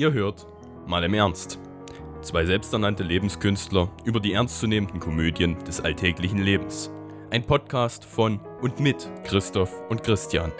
Ihr 0.00 0.14
hört 0.14 0.46
mal 0.86 1.04
im 1.04 1.12
Ernst. 1.12 1.58
Zwei 2.22 2.46
selbsternannte 2.46 3.02
Lebenskünstler 3.02 3.90
über 4.02 4.18
die 4.18 4.32
ernstzunehmenden 4.32 4.98
Komödien 4.98 5.62
des 5.64 5.82
alltäglichen 5.82 6.38
Lebens. 6.38 6.90
Ein 7.28 7.44
Podcast 7.44 8.06
von 8.06 8.40
und 8.62 8.80
mit 8.80 9.10
Christoph 9.24 9.70
und 9.90 10.02
Christian. 10.02 10.52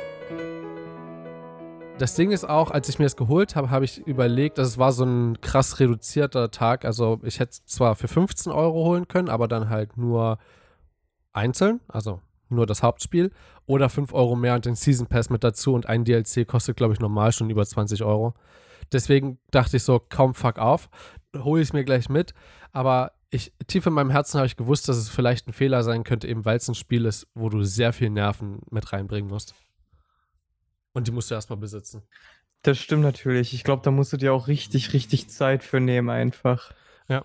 Das 1.97 2.17
Ding 2.17 2.33
ist 2.33 2.47
auch, 2.47 2.71
als 2.71 2.91
ich 2.91 2.99
mir 2.99 3.07
das 3.07 3.17
geholt 3.17 3.57
habe, 3.57 3.71
habe 3.71 3.87
ich 3.87 4.07
überlegt, 4.07 4.59
dass 4.59 4.69
es 4.69 4.77
war 4.77 4.93
so 4.93 5.07
ein 5.07 5.41
krass 5.41 5.81
reduzierter 5.81 6.51
Tag. 6.51 6.85
Also 6.85 7.19
ich 7.23 7.41
hätte 7.41 7.53
es 7.53 7.65
zwar 7.65 7.95
für 7.95 8.09
15 8.09 8.53
Euro 8.53 8.85
holen 8.85 9.09
können, 9.09 9.31
aber 9.31 9.49
dann 9.49 9.71
halt 9.71 9.97
nur 9.97 10.37
einzeln, 11.33 11.81
also 11.89 12.21
nur 12.51 12.67
das 12.67 12.83
Hauptspiel. 12.83 13.33
Oder 13.65 13.89
5 13.89 14.13
Euro 14.13 14.37
mehr 14.37 14.55
und 14.55 14.67
den 14.67 14.75
Season 14.75 15.07
Pass 15.07 15.31
mit 15.31 15.43
dazu 15.43 15.73
und 15.73 15.87
ein 15.87 16.05
DLC 16.05 16.47
kostet, 16.47 16.77
glaube 16.77 16.93
ich, 16.93 17.01
normal 17.01 17.33
schon 17.33 17.49
über 17.49 17.65
20 17.65 18.05
Euro. 18.05 18.35
Deswegen 18.93 19.39
dachte 19.51 19.77
ich 19.77 19.83
so, 19.83 20.01
kaum 20.01 20.35
fuck 20.35 20.59
auf, 20.59 20.89
hole 21.37 21.63
ich 21.63 21.69
es 21.69 21.73
mir 21.73 21.85
gleich 21.85 22.09
mit. 22.09 22.35
Aber 22.73 23.13
ich, 23.31 23.53
tief 23.67 23.87
in 23.87 23.93
meinem 23.93 24.11
Herzen 24.11 24.39
habe 24.39 24.47
ich 24.47 24.57
gewusst, 24.57 24.89
dass 24.89 24.97
es 24.97 25.09
vielleicht 25.09 25.47
ein 25.47 25.53
Fehler 25.53 25.83
sein 25.83 26.05
könnte, 26.05 26.27
eben 26.27 26.45
weil 26.45 26.57
es 26.57 26.69
ein 26.69 26.75
Spiel 26.75 27.05
ist, 27.05 27.29
wo 27.35 27.49
du 27.49 27.63
sehr 27.63 27.93
viel 27.93 28.11
Nerven 28.11 28.61
mit 28.71 28.93
reinbringen 28.93 29.31
musst. 29.31 29.55
Und 30.93 31.07
die 31.07 31.13
musst 31.13 31.31
du 31.31 31.35
erstmal 31.35 31.59
besitzen. 31.59 32.03
Das 32.63 32.79
stimmt 32.79 33.03
natürlich. 33.03 33.55
Ich 33.55 33.65
glaube, 33.65 33.83
da 33.83 33.91
musst 33.91 34.13
du 34.13 34.17
dir 34.17 34.35
auch 34.35 34.49
richtig, 34.49 34.93
richtig 34.93 35.31
Zeit 35.31 35.63
für 35.63 35.81
nehmen, 35.81 36.11
einfach. 36.11 36.73
Ja. 37.09 37.25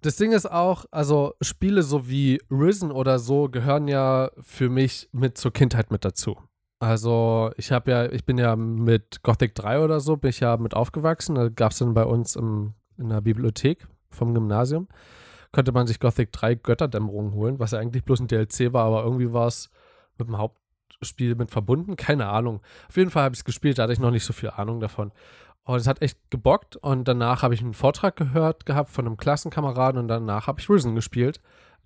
Das 0.00 0.16
Ding 0.16 0.32
ist 0.32 0.50
auch, 0.50 0.86
also 0.90 1.34
Spiele 1.40 1.82
so 1.82 2.08
wie 2.08 2.40
Risen 2.50 2.90
oder 2.90 3.18
so 3.18 3.48
gehören 3.48 3.86
ja 3.86 4.30
für 4.40 4.68
mich 4.68 5.08
mit 5.12 5.38
zur 5.38 5.52
Kindheit 5.52 5.92
mit 5.92 6.04
dazu. 6.04 6.38
Also 6.82 7.52
ich 7.56 7.70
habe 7.70 7.92
ja, 7.92 8.10
ich 8.10 8.24
bin 8.24 8.38
ja 8.38 8.56
mit 8.56 9.22
Gothic 9.22 9.54
3 9.54 9.84
oder 9.84 10.00
so, 10.00 10.16
bin 10.16 10.30
ich 10.30 10.40
ja 10.40 10.56
mit 10.56 10.74
aufgewachsen. 10.74 11.36
Da 11.36 11.48
gab 11.48 11.70
es 11.70 11.78
dann 11.78 11.94
bei 11.94 12.04
uns 12.04 12.34
im, 12.34 12.74
in 12.98 13.08
der 13.08 13.20
Bibliothek 13.20 13.86
vom 14.10 14.34
Gymnasium, 14.34 14.88
könnte 15.52 15.70
man 15.70 15.86
sich 15.86 16.00
Gothic 16.00 16.32
3 16.32 16.56
Götterdämmerung 16.56 17.34
holen, 17.34 17.60
was 17.60 17.70
ja 17.70 17.78
eigentlich 17.78 18.04
bloß 18.04 18.18
ein 18.18 18.26
DLC 18.26 18.72
war, 18.72 18.84
aber 18.86 19.04
irgendwie 19.04 19.32
war 19.32 19.46
es 19.46 19.70
mit 20.18 20.26
dem 20.26 20.38
Hauptspiel 20.38 21.36
mit 21.36 21.52
verbunden. 21.52 21.94
Keine 21.94 22.26
Ahnung. 22.26 22.60
Auf 22.88 22.96
jeden 22.96 23.10
Fall 23.10 23.22
habe 23.22 23.34
ich 23.34 23.42
es 23.42 23.44
gespielt, 23.44 23.78
da 23.78 23.84
hatte 23.84 23.92
ich 23.92 24.00
noch 24.00 24.10
nicht 24.10 24.24
so 24.24 24.32
viel 24.32 24.50
Ahnung 24.50 24.80
davon. 24.80 25.12
Und 25.62 25.76
es 25.76 25.86
hat 25.86 26.02
echt 26.02 26.18
gebockt 26.32 26.74
und 26.74 27.06
danach 27.06 27.44
habe 27.44 27.54
ich 27.54 27.62
einen 27.62 27.74
Vortrag 27.74 28.16
gehört 28.16 28.66
gehabt 28.66 28.90
von 28.90 29.06
einem 29.06 29.16
Klassenkameraden 29.16 30.00
und 30.00 30.08
danach 30.08 30.48
habe 30.48 30.58
ich 30.58 30.68
Risen 30.68 30.96
gespielt, 30.96 31.40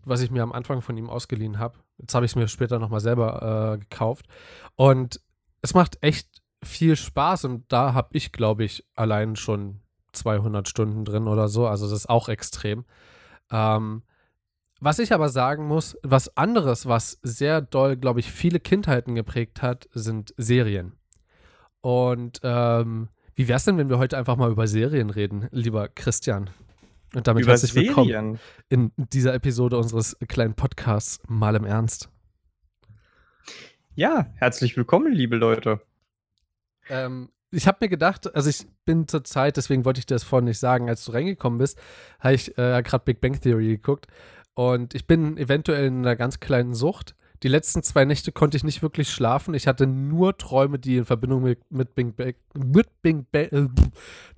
was 0.07 0.23
ich 0.23 0.31
mir 0.31 0.43
am 0.43 0.53
Anfang 0.53 0.81
von 0.81 0.97
ihm 0.97 1.11
ausgeliehen 1.11 1.59
habe. 1.59 1.77
Jetzt 1.99 2.15
habe 2.15 2.27
ich 2.27 2.33
es 2.33 2.37
mir 2.37 2.49
später 2.49 2.79
nochmal 2.79 3.01
selber 3.01 3.75
äh, 3.75 3.79
gekauft. 3.79 4.27
Und 4.75 5.21
es 5.63 5.75
macht 5.75 5.99
echt 6.03 6.29
viel 6.63 6.97
Spaß 6.97 7.45
und 7.45 7.65
da 7.73 7.95
habe 7.95 8.09
ich, 8.13 8.33
glaube 8.33 8.65
ich, 8.65 8.85
allein 8.95 9.37
schon 9.37 9.81
200 10.13 10.69
Stunden 10.69 11.05
drin 11.05 11.29
oder 11.29 11.49
so. 11.49 11.67
Also 11.67 11.87
das 11.87 12.01
ist 12.01 12.11
auch 12.11 12.29
extrem. 12.29 12.85
Ähm, 13.51 14.03
was 14.81 14.99
ich 14.99 15.13
aber 15.13 15.29
sagen 15.29 15.67
muss, 15.67 15.97
was 16.03 16.37
anderes, 16.37 16.87
was 16.87 17.19
sehr 17.23 17.63
doll, 17.63 17.97
glaube 17.97 18.21
ich, 18.21 18.31
viele 18.31 18.61
Kindheiten 18.61 19.15
geprägt 19.15 19.63
hat, 19.63 19.89
sind 19.93 20.35
Serien. 20.37 20.93
Und 21.81 22.41
ähm, 22.43 23.09
wie 23.35 23.49
wäre 23.49 23.57
es 23.57 23.65
denn, 23.65 23.79
wenn 23.79 23.89
wir 23.89 23.99
heute 23.99 24.19
einfach 24.19 24.37
mal 24.37 24.51
über 24.51 24.67
Serien 24.67 25.11
reden, 25.11 25.49
lieber 25.51 25.89
Christian? 25.89 26.51
Und 27.15 27.27
damit 27.27 27.45
Über 27.45 27.53
herzlich 27.53 27.75
willkommen 27.75 28.09
Serien. 28.09 28.39
in 28.69 28.93
dieser 28.97 29.33
Episode 29.35 29.79
unseres 29.79 30.17
kleinen 30.29 30.55
Podcasts 30.55 31.21
Mal 31.29 31.55
im 31.55 31.65
Ernst. 31.65 32.11
Ja, 33.95 34.27
herzlich 34.35 34.77
willkommen, 34.77 35.13
liebe 35.13 35.37
Leute. 35.37 35.81
Ähm, 36.91 37.31
ich 37.51 37.67
habe 37.67 37.79
mir 37.81 37.89
gedacht, 37.89 38.35
also 38.35 38.51
ich 38.51 38.67
bin 38.85 39.09
zur 39.09 39.25
Zeit, 39.25 39.57
deswegen 39.57 39.85
wollte 39.85 40.01
ich 40.01 40.07
dir 40.07 40.15
das 40.15 40.25
vorhin 40.25 40.45
nicht 40.47 40.59
sagen, 40.59 40.89
als 40.89 41.05
du 41.05 41.13
reingekommen 41.13 41.59
bist, 41.59 41.79
habe 42.21 42.35
ich 42.35 42.59
äh, 42.59 42.83
gerade 42.83 43.05
Big 43.05 43.21
Bang 43.21 43.41
Theory 43.41 43.69
geguckt 43.69 44.09
und 44.55 44.95
ich 44.95 45.07
bin 45.07 45.39
eventuell 45.39 45.87
in 45.87 45.99
einer 45.99 46.17
ganz 46.17 46.41
kleinen 46.41 46.75
Sucht. 46.75 47.15
Die 47.43 47.49
letzten 47.49 47.83
zwei 47.83 48.05
Nächte 48.05 48.33
konnte 48.33 48.57
ich 48.57 48.65
nicht 48.65 48.83
wirklich 48.83 49.11
schlafen. 49.11 49.55
Ich 49.55 49.67
hatte 49.67 49.87
nur 49.87 50.37
Träume, 50.37 50.79
die 50.79 50.97
in 50.97 51.05
Verbindung 51.05 51.43
mit, 51.43 51.61
mit 51.71 51.95
Big 51.95 52.17
Bang, 52.17 52.35
mit 52.55 53.03
Big 53.03 53.31
Bang, 53.31 53.49
äh, 53.51 53.69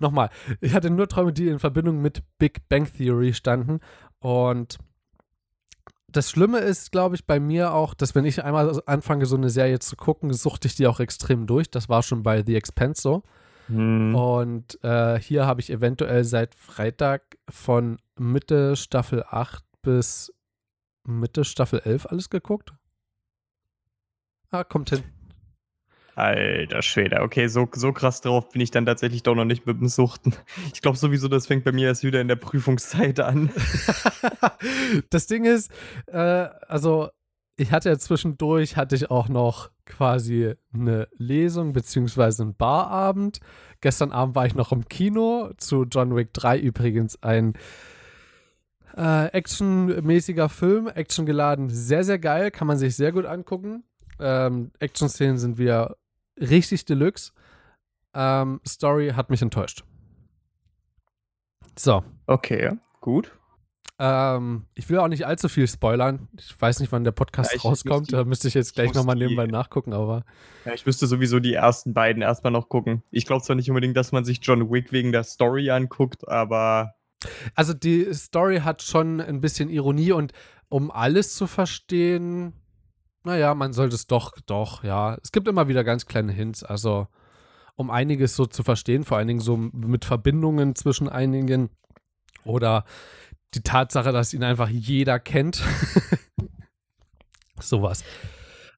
nochmal. 0.00 0.30
Ich 0.60 0.74
hatte 0.74 0.90
nur 0.90 1.08
Träume, 1.08 1.32
die 1.32 1.48
in 1.48 1.58
Verbindung 1.58 2.00
mit 2.00 2.22
Big 2.38 2.68
Bang 2.68 2.86
Theory 2.92 3.34
standen 3.34 3.80
und 4.20 4.78
das 6.10 6.30
Schlimme 6.30 6.58
ist, 6.60 6.90
glaube 6.90 7.16
ich, 7.16 7.26
bei 7.26 7.38
mir 7.38 7.74
auch, 7.74 7.92
dass 7.92 8.14
wenn 8.14 8.24
ich 8.24 8.42
einmal 8.42 8.80
anfange, 8.86 9.26
so 9.26 9.36
eine 9.36 9.50
Serie 9.50 9.78
zu 9.78 9.94
gucken, 9.94 10.32
suchte 10.32 10.66
ich 10.66 10.74
die 10.74 10.86
auch 10.86 11.00
extrem 11.00 11.46
durch. 11.46 11.70
Das 11.70 11.88
war 11.88 12.02
schon 12.02 12.22
bei 12.22 12.42
The 12.42 12.56
Expanse 12.56 13.02
so. 13.02 13.22
Hm. 13.66 14.14
Und 14.14 14.82
äh, 14.82 15.20
hier 15.20 15.46
habe 15.46 15.60
ich 15.60 15.70
eventuell 15.70 16.24
seit 16.24 16.54
Freitag 16.54 17.36
von 17.50 17.98
Mitte 18.18 18.74
Staffel 18.76 19.22
8 19.28 19.62
bis 19.82 20.32
Mitte 21.04 21.44
Staffel 21.44 21.80
11 21.84 22.06
alles 22.06 22.30
geguckt. 22.30 22.72
Ah, 24.50 24.64
kommt 24.64 24.90
hin. 24.90 25.02
Alter 26.14 26.82
Schwede, 26.82 27.22
okay, 27.22 27.46
so, 27.46 27.68
so 27.72 27.92
krass 27.92 28.20
drauf 28.20 28.48
bin 28.48 28.60
ich 28.60 28.72
dann 28.72 28.84
tatsächlich 28.84 29.22
doch 29.22 29.36
noch 29.36 29.44
nicht 29.44 29.66
mit 29.66 29.78
dem 29.78 29.86
Suchten. 29.86 30.34
Ich 30.74 30.82
glaube 30.82 30.98
sowieso, 30.98 31.28
das 31.28 31.46
fängt 31.46 31.64
bei 31.64 31.70
mir 31.70 31.86
erst 31.86 32.02
wieder 32.02 32.20
in 32.20 32.26
der 32.26 32.36
Prüfungszeit 32.36 33.20
an. 33.20 33.50
das 35.10 35.28
Ding 35.28 35.44
ist, 35.44 35.70
äh, 36.06 36.18
also 36.18 37.10
ich 37.56 37.70
hatte 37.70 37.88
ja 37.88 37.98
zwischendurch, 37.98 38.76
hatte 38.76 38.96
ich 38.96 39.10
auch 39.12 39.28
noch 39.28 39.70
quasi 39.86 40.54
eine 40.74 41.08
Lesung 41.16 41.72
beziehungsweise 41.72 42.42
einen 42.42 42.56
Barabend. 42.56 43.38
Gestern 43.80 44.10
Abend 44.10 44.34
war 44.34 44.46
ich 44.46 44.56
noch 44.56 44.72
im 44.72 44.88
Kino 44.88 45.50
zu 45.56 45.84
John 45.84 46.16
Wick 46.16 46.32
3 46.32 46.58
übrigens 46.58 47.22
ein 47.22 47.54
äh, 48.96 49.26
actionmäßiger 49.26 50.48
Film, 50.48 50.88
actiongeladen, 50.88 51.68
sehr, 51.68 52.02
sehr 52.02 52.18
geil, 52.18 52.50
kann 52.50 52.66
man 52.66 52.78
sich 52.78 52.96
sehr 52.96 53.12
gut 53.12 53.24
angucken. 53.24 53.84
Ähm, 54.20 54.70
Action-Szenen 54.78 55.38
sind 55.38 55.58
wieder 55.58 55.96
richtig 56.40 56.84
deluxe. 56.84 57.32
Ähm, 58.14 58.60
Story 58.66 59.10
hat 59.10 59.30
mich 59.30 59.42
enttäuscht. 59.42 59.84
So, 61.78 62.02
Okay, 62.26 62.72
gut. 63.00 63.32
ähm, 64.00 64.64
ich 64.74 64.88
will 64.90 64.98
auch 64.98 65.08
nicht 65.08 65.26
allzu 65.26 65.48
viel 65.48 65.68
spoilern. 65.68 66.28
Ich 66.38 66.60
weiß 66.60 66.80
nicht, 66.80 66.90
wann 66.92 67.04
der 67.04 67.12
Podcast 67.12 67.52
Ja, 67.54 67.60
rauskommt. 67.60 68.08
die- 68.08 68.12
da 68.12 68.24
müsste 68.24 68.48
ich 68.48 68.54
jetzt 68.54 68.70
ich 68.70 68.74
gleich 68.74 68.94
nochmal 68.94 69.14
die- 69.16 69.22
nebenbei 69.26 69.46
nachgucken, 69.46 69.92
aber 69.92 70.24
Ja, 70.64 70.72
ich 70.74 70.86
müsste 70.86 71.06
sowieso 71.06 71.38
die 71.40 71.54
ersten 71.54 71.94
beiden 71.94 72.22
erstmal 72.22 72.52
noch 72.52 72.68
gucken. 72.68 73.02
Ich 73.10 73.26
glaube 73.26 73.42
zwar 73.44 73.56
nicht 73.56 73.70
unbedingt, 73.70 73.96
dass 73.96 74.10
man 74.12 74.24
sich 74.24 74.40
John 74.42 74.70
Wick 74.72 74.90
wegen 74.92 75.12
der 75.12 75.22
Story 75.24 75.70
anguckt, 75.70 76.26
aber 76.28 76.94
also 77.54 77.74
die 77.74 78.12
Story 78.14 78.58
hat 78.60 78.82
schon 78.82 79.20
ein 79.20 79.40
bisschen 79.40 79.68
Ironie 79.70 80.12
und 80.12 80.32
um 80.68 80.90
alles 80.90 81.34
zu 81.34 81.46
verstehen, 81.46 82.52
naja, 83.28 83.54
man 83.54 83.72
sollte 83.72 83.94
es 83.94 84.06
doch, 84.06 84.32
doch, 84.46 84.82
ja. 84.84 85.16
Es 85.22 85.32
gibt 85.32 85.48
immer 85.48 85.68
wieder 85.68 85.84
ganz 85.84 86.06
kleine 86.06 86.32
Hints, 86.32 86.64
also 86.64 87.08
um 87.76 87.90
einiges 87.90 88.34
so 88.34 88.46
zu 88.46 88.62
verstehen, 88.62 89.04
vor 89.04 89.18
allen 89.18 89.28
Dingen 89.28 89.40
so 89.40 89.56
mit 89.56 90.04
Verbindungen 90.04 90.74
zwischen 90.74 91.08
einigen 91.08 91.68
oder 92.44 92.84
die 93.54 93.62
Tatsache, 93.62 94.12
dass 94.12 94.32
ihn 94.32 94.42
einfach 94.42 94.68
jeder 94.68 95.20
kennt. 95.20 95.62
Sowas. 97.60 98.02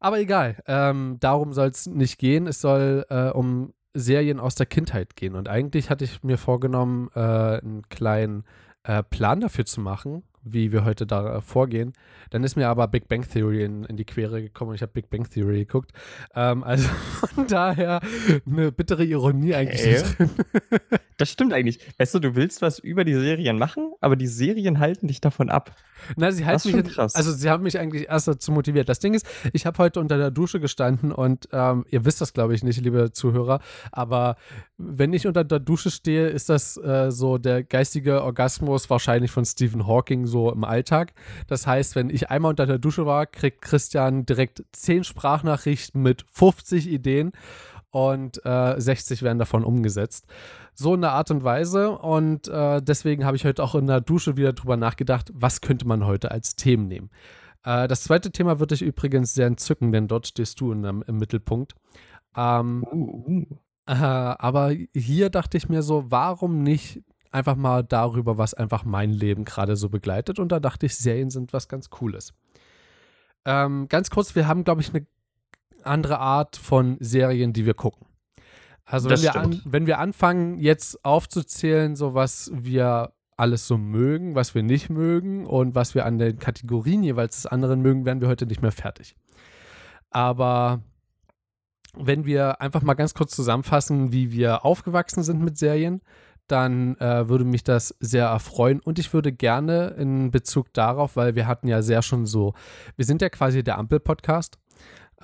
Aber 0.01 0.19
egal, 0.19 0.63
ähm, 0.67 1.19
darum 1.21 1.53
soll 1.53 1.69
es 1.69 1.87
nicht 1.87 2.19
gehen. 2.19 2.47
Es 2.47 2.61
soll 2.61 3.07
äh, 3.09 3.29
um 3.31 3.73
Serien 3.95 4.41
aus 4.41 4.57
der 4.57 4.67
Kindheit 4.67 5.15
gehen. 5.15 5.37
Und 5.37 5.49
eigentlich 5.49 5.91
hatte 5.91 6.05
ich 6.05 6.23
mir 6.23 6.39
vorgenommen, 6.39 7.09
äh, 7.15 7.21
einen 7.21 7.83
kleinen 7.89 8.45
äh, 8.83 9.03
Plan 9.03 9.41
dafür 9.41 9.65
zu 9.65 9.81
machen, 9.81 10.25
wie 10.43 10.73
wir 10.73 10.85
heute 10.85 11.07
da 11.07 11.37
äh, 11.37 11.41
vorgehen. 11.41 11.93
Dann 12.31 12.45
ist 12.45 12.57
mir 12.57 12.69
aber 12.69 12.89
Big 12.89 13.09
Bang 13.09 13.29
Theory 13.29 13.65
in, 13.65 13.85
in 13.85 13.97
die 13.97 14.05
Quere 14.05 14.43
gekommen 14.43 14.71
und 14.71 14.75
ich 14.77 14.83
habe 14.83 14.93
Big 14.93 15.11
Bang 15.11 15.29
Theory 15.29 15.61
geguckt. 15.61 15.93
Ähm, 16.35 16.65
also 16.65 16.89
von 17.35 17.47
daher 17.47 18.01
eine 18.47 18.73
bittere 18.73 19.05
Ironie 19.05 19.55
eigentlich 19.55 19.81
Okay. 19.81 20.29
das 21.17 21.31
stimmt 21.31 21.53
eigentlich. 21.53 21.81
Weißt 21.99 22.15
du, 22.15 22.19
du 22.19 22.35
willst 22.35 22.63
was 22.63 22.79
über 22.79 23.05
die 23.05 23.15
Serien 23.15 23.59
machen, 23.59 23.93
aber 24.01 24.17
die 24.17 24.27
Serien 24.27 24.79
halten 24.79 25.09
dich 25.09 25.21
davon 25.21 25.51
ab. 25.51 25.75
Na, 26.17 26.33
sie 26.33 26.47
halten 26.47 26.77
mich 26.77 26.85
krass. 26.87 27.15
Also 27.15 27.33
sie 27.33 27.51
haben 27.51 27.63
mich 27.63 27.79
eigentlich 27.79 28.09
erst 28.09 28.29
dazu 28.29 28.53
motiviert. 28.53 28.89
Das 28.89 29.01
Ding 29.01 29.15
ist, 29.15 29.27
ich 29.53 29.67
habe 29.67 29.79
heute 29.79 30.01
unter 30.01 30.17
der 30.17 30.31
Dusche 30.31 30.61
gestanden 30.61 31.13
und 31.13 31.49
ähm, 31.53 31.85
ihr 31.91 32.05
wisst 32.05 32.21
das, 32.21 32.33
glaube 32.33 32.55
ich, 32.55 32.63
nicht, 32.63 32.81
liebe 32.81 33.13
Zuhörer, 33.13 33.61
aber 33.93 34.37
wenn 34.79 35.13
ich 35.13 35.27
unter 35.27 35.45
der 35.45 35.59
Dusche 35.59 35.91
stehe, 35.91 36.29
ist 36.29 36.49
das 36.49 36.77
äh, 36.79 37.11
so 37.11 37.39
der 37.39 37.63
geistige 37.63 38.23
Orgasmus 38.23 38.89
wahrscheinlich 38.89 39.31
von 39.31 39.45
Stephen 39.45 39.87
Hawking 39.87 40.27
so 40.27 40.40
im 40.49 40.65
Alltag. 40.65 41.13
Das 41.47 41.67
heißt, 41.67 41.95
wenn 41.97 42.09
ich 42.09 42.31
einmal 42.31 42.51
unter 42.51 42.67
der 42.67 42.79
Dusche 42.79 43.05
war, 43.05 43.27
kriegt 43.27 43.61
Christian 43.61 44.25
direkt 44.25 44.65
10 44.73 45.05
Sprachnachrichten 45.05 46.01
mit 46.03 46.25
50 46.33 46.89
Ideen 46.89 47.33
und 47.91 48.45
äh, 48.47 48.81
60 48.81 49.23
werden 49.23 49.39
davon 49.39 49.65
umgesetzt. 49.65 50.27
So 50.75 50.95
in 50.95 51.03
der 51.03 51.13
Art 51.13 51.31
und 51.31 51.45
Weise. 51.45 51.91
Und 51.91 52.49
äh, 52.49 52.81
deswegen 52.81 53.25
habe 53.25 53.37
ich 53.37 53.45
heute 53.45 53.63
auch 53.63 53.75
in 53.75 53.87
der 53.87 54.01
Dusche 54.01 54.37
wieder 54.37 54.53
drüber 54.53 54.77
nachgedacht, 54.77 55.31
was 55.35 55.61
könnte 55.61 55.87
man 55.87 56.07
heute 56.07 56.31
als 56.31 56.57
Themen 56.57 56.89
nehmen. 56.89 57.11
Äh, 57.65 57.89
das 57.89 58.05
zweite 58.05 58.31
Thema 58.31 58.61
wird 58.61 58.71
dich 58.71 58.83
übrigens 58.83 59.35
sehr 59.35 59.47
entzücken, 59.47 59.93
denn 59.93 60.09
dort 60.09 60.27
stehst 60.29 60.61
du 60.61 60.73
in, 60.73 60.85
im 60.85 61.17
Mittelpunkt. 61.19 61.75
Ähm, 62.37 62.85
Uh, 62.91 63.25
uh. 63.27 63.45
Äh, 63.87 63.95
aber 63.95 64.73
hier 64.95 65.31
dachte 65.31 65.57
ich 65.57 65.69
mir 65.69 65.83
so, 65.83 66.11
warum 66.11 66.63
nicht 66.63 67.03
einfach 67.31 67.57
mal 67.57 67.85
darüber, 67.85 68.39
was 68.39 68.55
einfach 68.55 68.85
mein 68.85 69.11
Leben 69.11 69.45
gerade 69.45 69.77
so 69.77 69.89
begleitet. 69.89 70.39
Und 70.39 70.53
da 70.53 70.61
dachte 70.61 70.87
ich, 70.87 70.97
Serien 70.97 71.31
sind 71.31 71.53
was 71.53 71.69
ganz 71.69 71.91
Cooles. 71.91 72.35
Ähm, 73.45 73.89
ganz 73.89 74.11
kurz, 74.11 74.35
wir 74.35 74.47
haben, 74.47 74.65
glaube 74.65 74.81
ich, 74.81 74.91
eine 74.95 75.07
andere 75.83 76.19
Art 76.19 76.57
von 76.57 76.97
Serien, 77.01 77.53
die 77.53 77.67
wir 77.67 77.75
gucken. 77.75 78.07
Also 78.85 79.09
wenn 79.09 79.23
wir, 79.23 79.37
an, 79.37 79.63
wenn 79.65 79.87
wir 79.87 79.99
anfangen, 79.99 80.59
jetzt 80.59 81.05
aufzuzählen, 81.05 81.95
so 81.95 82.15
was 82.15 82.51
wir 82.53 83.13
alles 83.37 83.67
so 83.67 83.79
mögen, 83.79 84.35
was 84.35 84.55
wir 84.55 84.63
nicht 84.63 84.91
mögen 84.91 85.47
und 85.47 85.75
was 85.75 85.95
wir 85.95 86.05
an 86.05 86.19
den 86.19 86.39
Kategorien 86.39 87.03
jeweils 87.03 87.37
des 87.37 87.47
anderen 87.47 87.81
mögen, 87.81 88.05
werden 88.05 88.21
wir 88.21 88.29
heute 88.29 88.47
nicht 88.47 88.63
mehr 88.63 88.73
fertig. 88.73 89.17
Aber 90.11 90.83
wenn 91.95 92.25
wir 92.25 92.61
einfach 92.61 92.83
mal 92.83 92.95
ganz 92.95 93.15
kurz 93.15 93.35
zusammenfassen, 93.35 94.13
wie 94.13 94.33
wir 94.33 94.65
aufgewachsen 94.65 95.23
sind 95.23 95.43
mit 95.43 95.57
Serien, 95.57 96.03
dann 96.51 96.97
äh, 96.97 97.29
würde 97.29 97.45
mich 97.45 97.65
das 97.65 97.95
sehr 98.01 98.27
erfreuen 98.27 98.81
und 98.81 98.99
ich 98.99 99.13
würde 99.13 99.33
gerne 99.33 99.89
in 99.99 100.31
Bezug 100.31 100.73
darauf, 100.73 101.17
weil 101.17 101.35
wir 101.35 101.47
hatten 101.47 101.69
ja 101.69 101.83
sehr 101.83 102.03
schon 102.03 102.27
so, 102.27 102.55
wir 102.97 103.05
sind 103.05 103.23
ja 103.23 103.29
quasi 103.29 103.63
der 103.63 103.79
Ampel-Podcast, 103.79 104.59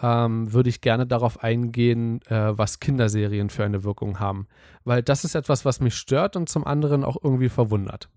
ähm, 0.03 0.53
würde 0.53 0.69
ich 0.69 0.81
gerne 0.81 1.07
darauf 1.07 1.43
eingehen, 1.43 2.21
äh, 2.29 2.57
was 2.57 2.81
Kinderserien 2.81 3.51
für 3.51 3.65
eine 3.65 3.85
Wirkung 3.85 4.21
haben, 4.21 4.47
weil 4.85 5.03
das 5.03 5.25
ist 5.25 5.35
etwas, 5.35 5.65
was 5.65 5.81
mich 5.81 5.97
stört 5.97 6.37
und 6.37 6.49
zum 6.49 6.67
anderen 6.67 7.05
auch 7.05 7.17
irgendwie 7.23 7.49
verwundert. 7.49 8.09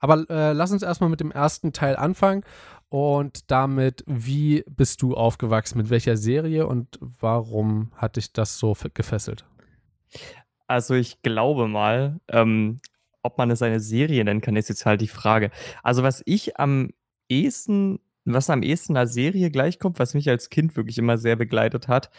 Aber 0.00 0.24
äh, 0.30 0.52
lass 0.52 0.70
uns 0.70 0.82
erstmal 0.82 1.10
mit 1.10 1.20
dem 1.20 1.32
ersten 1.32 1.72
Teil 1.72 1.96
anfangen 1.96 2.44
und 2.88 3.50
damit, 3.50 4.04
wie 4.06 4.64
bist 4.68 5.02
du 5.02 5.14
aufgewachsen, 5.14 5.78
mit 5.78 5.90
welcher 5.90 6.16
Serie 6.16 6.66
und 6.66 6.98
warum 7.00 7.90
hat 7.96 8.16
dich 8.16 8.32
das 8.32 8.58
so 8.58 8.76
gefesselt? 8.94 9.44
Also 10.68 10.94
ich 10.94 11.22
glaube 11.22 11.66
mal, 11.66 12.20
ähm, 12.28 12.80
ob 13.22 13.38
man 13.38 13.50
es 13.50 13.62
eine 13.62 13.80
Serie 13.80 14.24
nennen 14.24 14.40
kann, 14.40 14.56
ist 14.56 14.68
jetzt 14.68 14.86
halt 14.86 15.00
die 15.00 15.08
Frage. 15.08 15.50
Also 15.82 16.02
was 16.02 16.22
ich 16.26 16.58
am 16.58 16.90
ehesten, 17.28 18.00
was 18.24 18.50
am 18.50 18.62
ehesten 18.62 18.96
einer 18.96 19.06
Serie 19.06 19.50
gleichkommt, 19.50 19.98
was 19.98 20.14
mich 20.14 20.28
als 20.28 20.50
Kind 20.50 20.76
wirklich 20.76 20.98
immer 20.98 21.18
sehr 21.18 21.36
begleitet 21.36 21.88
hat, 21.88 22.10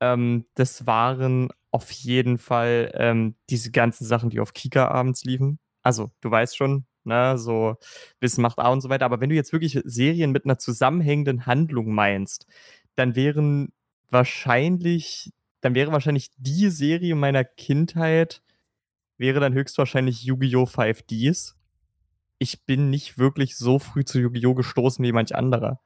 ähm, 0.00 0.46
das 0.54 0.86
waren 0.86 1.50
auf 1.72 1.90
jeden 1.92 2.38
Fall 2.38 2.90
ähm, 2.94 3.36
diese 3.50 3.70
ganzen 3.70 4.06
Sachen, 4.06 4.30
die 4.30 4.40
auf 4.40 4.54
Kika 4.54 4.88
abends 4.88 5.24
liefen. 5.24 5.58
Also, 5.82 6.10
du 6.20 6.30
weißt 6.30 6.56
schon, 6.56 6.86
ne, 7.04 7.38
so 7.38 7.76
Wissen 8.20 8.42
macht 8.42 8.58
A 8.58 8.68
und 8.70 8.80
so 8.80 8.88
weiter. 8.88 9.04
Aber 9.06 9.20
wenn 9.20 9.30
du 9.30 9.36
jetzt 9.36 9.52
wirklich 9.52 9.80
Serien 9.84 10.32
mit 10.32 10.44
einer 10.46 10.58
zusammenhängenden 10.58 11.46
Handlung 11.46 11.92
meinst, 11.94 12.46
dann 12.96 13.14
wären 13.14 13.72
wahrscheinlich 14.10 15.30
dann 15.60 15.74
wäre 15.74 15.92
wahrscheinlich 15.92 16.30
die 16.36 16.70
Serie 16.70 17.14
meiner 17.14 17.44
Kindheit, 17.44 18.42
wäre 19.18 19.40
dann 19.40 19.54
höchstwahrscheinlich 19.54 20.24
Yu-Gi-Oh! 20.24 20.64
5Ds. 20.64 21.54
Ich 22.38 22.64
bin 22.64 22.90
nicht 22.90 23.18
wirklich 23.18 23.56
so 23.56 23.78
früh 23.78 24.04
zu 24.04 24.18
Yu-Gi-Oh! 24.18 24.54
gestoßen 24.54 25.04
wie 25.04 25.12
manch 25.12 25.34
anderer. 25.34 25.80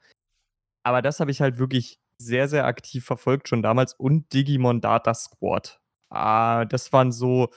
Aber 0.84 1.02
das 1.02 1.20
habe 1.20 1.30
ich 1.30 1.40
halt 1.40 1.58
wirklich 1.58 1.98
sehr, 2.18 2.48
sehr 2.48 2.66
aktiv 2.66 3.04
verfolgt 3.04 3.48
schon 3.48 3.62
damals 3.62 3.94
und 3.94 4.32
Digimon 4.32 4.80
Data 4.80 5.14
Squad. 5.14 5.80
Ah, 6.10 6.64
das 6.64 6.92
waren 6.92 7.10
so 7.10 7.50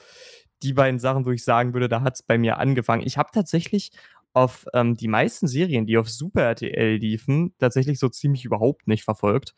die 0.62 0.72
beiden 0.72 0.98
Sachen, 0.98 1.24
wo 1.24 1.30
ich 1.30 1.44
sagen 1.44 1.74
würde, 1.74 1.88
da 1.88 2.00
hat 2.02 2.14
es 2.16 2.22
bei 2.22 2.38
mir 2.38 2.58
angefangen. 2.58 3.06
Ich 3.06 3.16
habe 3.16 3.30
tatsächlich 3.32 3.92
auf 4.32 4.66
ähm, 4.74 4.96
die 4.96 5.08
meisten 5.08 5.46
Serien, 5.46 5.86
die 5.86 5.98
auf 5.98 6.10
Super 6.10 6.42
RTL 6.42 6.96
liefen, 6.96 7.54
tatsächlich 7.58 7.98
so 7.98 8.08
ziemlich 8.08 8.44
überhaupt 8.44 8.88
nicht 8.88 9.04
verfolgt. 9.04 9.54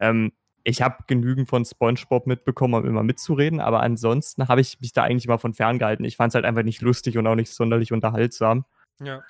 Ähm, 0.00 0.32
ich 0.66 0.82
habe 0.82 1.04
genügend 1.06 1.48
von 1.48 1.64
SpongeBob 1.64 2.26
mitbekommen, 2.26 2.74
um 2.74 2.88
immer 2.88 3.04
mitzureden, 3.04 3.60
aber 3.60 3.80
ansonsten 3.82 4.48
habe 4.48 4.60
ich 4.60 4.80
mich 4.80 4.92
da 4.92 5.04
eigentlich 5.04 5.28
mal 5.28 5.38
von 5.38 5.54
ferngehalten. 5.54 6.04
Ich 6.04 6.16
fand 6.16 6.32
es 6.32 6.34
halt 6.34 6.44
einfach 6.44 6.64
nicht 6.64 6.82
lustig 6.82 7.16
und 7.16 7.26
auch 7.28 7.36
nicht 7.36 7.52
sonderlich 7.52 7.92
unterhaltsam. 7.92 8.64
Ja. 9.00 9.22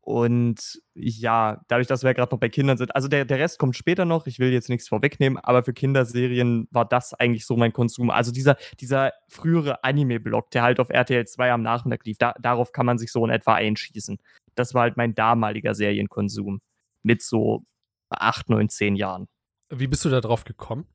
Und 0.00 0.80
ja, 0.94 1.62
dadurch, 1.68 1.88
dass 1.88 2.02
wir 2.02 2.10
ja 2.10 2.14
gerade 2.14 2.34
noch 2.34 2.40
bei 2.40 2.48
Kindern 2.48 2.78
sind, 2.78 2.94
also 2.94 3.06
der, 3.06 3.26
der 3.26 3.38
Rest 3.38 3.58
kommt 3.58 3.76
später 3.76 4.06
noch, 4.06 4.26
ich 4.26 4.38
will 4.38 4.50
jetzt 4.50 4.70
nichts 4.70 4.88
vorwegnehmen, 4.88 5.38
aber 5.38 5.62
für 5.62 5.74
Kinderserien 5.74 6.68
war 6.70 6.86
das 6.86 7.12
eigentlich 7.12 7.44
so 7.44 7.56
mein 7.58 7.74
Konsum. 7.74 8.08
Also 8.08 8.32
dieser, 8.32 8.56
dieser 8.80 9.12
frühere 9.28 9.84
Anime-Blog, 9.84 10.50
der 10.52 10.62
halt 10.62 10.80
auf 10.80 10.88
RTL 10.88 11.26
2 11.26 11.52
am 11.52 11.62
Nachmittag 11.62 12.06
lief, 12.06 12.16
da, 12.16 12.34
darauf 12.40 12.72
kann 12.72 12.86
man 12.86 12.96
sich 12.96 13.12
so 13.12 13.22
in 13.26 13.30
etwa 13.30 13.54
einschießen. 13.54 14.18
Das 14.54 14.72
war 14.72 14.82
halt 14.82 14.96
mein 14.96 15.14
damaliger 15.14 15.74
Serienkonsum. 15.74 16.62
Mit 17.02 17.20
so 17.20 17.64
acht, 18.08 18.48
neun, 18.48 18.70
zehn 18.70 18.96
Jahren. 18.96 19.28
Wie 19.70 19.86
bist 19.86 20.04
du 20.04 20.08
da 20.08 20.20
drauf 20.20 20.44
gekommen? 20.44 20.86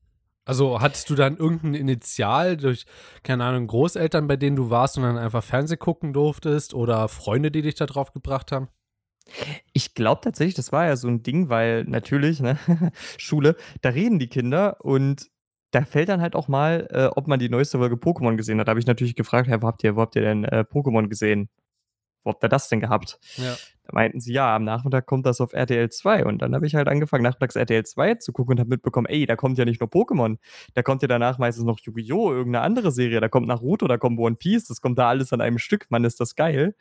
Also 0.45 0.81
hattest 0.81 1.10
du 1.10 1.16
dann 1.16 1.38
irgendein 1.38 1.75
Initial 1.75 2.57
durch, 2.57 2.86
keine 3.24 3.44
Ahnung, 3.44 3.68
Großeltern, 3.68 4.27
bei 4.27 4.36
denen 4.36 4.56
du 4.56 4.69
warst 4.71 4.98
und 4.98 5.04
dann 5.04 5.18
einfach 5.18 5.44
Fernseh 5.44 5.77
gucken 5.77 6.12
durftest 6.12 6.74
oder 6.74 7.07
Freunde, 7.07 7.51
die 7.51 7.62
dich 7.62 7.75
da 7.75 7.86
drauf 7.86 8.13
gebracht 8.13 8.51
haben? 8.51 8.69
Ich 9.74 9.94
glaube 9.94 10.21
tatsächlich, 10.24 10.56
das 10.56 10.71
war 10.71 10.88
ja 10.88 10.95
so 10.95 11.07
ein 11.07 11.21
Ding, 11.21 11.50
weil 11.50 11.83
natürlich, 11.83 12.39
ne, 12.39 12.57
Schule, 13.18 13.56
da 13.81 13.89
reden 13.89 14.18
die 14.18 14.27
Kinder 14.27 14.83
und 14.83 15.30
da 15.71 15.86
fällt 15.86 16.10
dann 16.10 16.21
halt 16.21 16.36
auch 16.36 16.48
mal, 16.48 16.88
äh, 16.89 17.06
ob 17.16 17.27
man 17.27 17.39
die 17.39 17.50
neueste 17.50 17.77
Folge 17.77 17.95
Pokémon 17.95 18.36
gesehen 18.36 18.60
hat. 18.60 18.68
Da 18.68 18.71
habe 18.71 18.80
ich 18.80 18.88
natürlich 18.88 19.16
gefragt, 19.16 19.48
hey, 19.48 19.62
wo 19.62 19.68
habt 19.68 19.83
ihr, 19.83 19.95
wo 19.95 20.01
habt 20.01 20.16
ihr 20.16 20.24
denn 20.24 20.45
äh, 20.45 20.66
Pokémon 20.68 21.07
gesehen? 21.07 21.50
Wo 22.24 22.31
habt 22.31 22.44
ihr 22.44 22.50
das 22.50 22.69
denn 22.69 22.80
gehabt? 22.80 23.19
Ja. 23.38 23.56
Da 23.89 23.95
meinten 23.95 24.19
sie, 24.19 24.33
ja, 24.33 24.56
am 24.56 24.66
Nachmittag 24.66 25.07
kommt 25.07 25.25
das 25.25 25.42
auf 25.42 25.54
RTL 25.54 25.89
2. 25.89 26.25
Und 26.25 26.44
dann 26.44 26.54
habe 26.54 26.68
ich 26.68 26.75
halt 26.75 26.88
angefangen, 26.88 27.24
nachmittags 27.24 27.56
RTL 27.56 27.83
2 27.83 28.16
zu 28.16 28.31
gucken 28.31 28.54
und 28.54 28.60
habe 28.60 28.69
mitbekommen, 28.69 29.07
ey, 29.07 29.25
da 29.25 29.36
kommt 29.36 29.57
ja 29.57 29.66
nicht 29.66 29.80
nur 29.80 29.89
Pokémon, 29.89 30.38
da 30.75 30.83
kommt 30.83 31.01
ja 31.01 31.07
danach 31.07 31.39
meistens 31.39 31.66
noch 31.66 31.80
Yu-Gi-Oh!, 31.80 32.31
irgendeine 32.31 32.63
andere 32.63 32.92
Serie, 32.92 33.19
da 33.19 33.30
kommt 33.30 33.48
Naruto, 33.48 33.88
da 33.88 33.98
kommt 33.98 34.19
One 34.19 34.36
Piece, 34.36 34.68
das 34.68 34.81
kommt 34.81 35.00
da 35.00 35.10
alles 35.10 35.33
an 35.33 35.42
einem 35.42 35.57
Stück, 35.57 35.88
Mann, 35.89 36.04
ist 36.04 36.19
das 36.19 36.36
geil. 36.36 36.75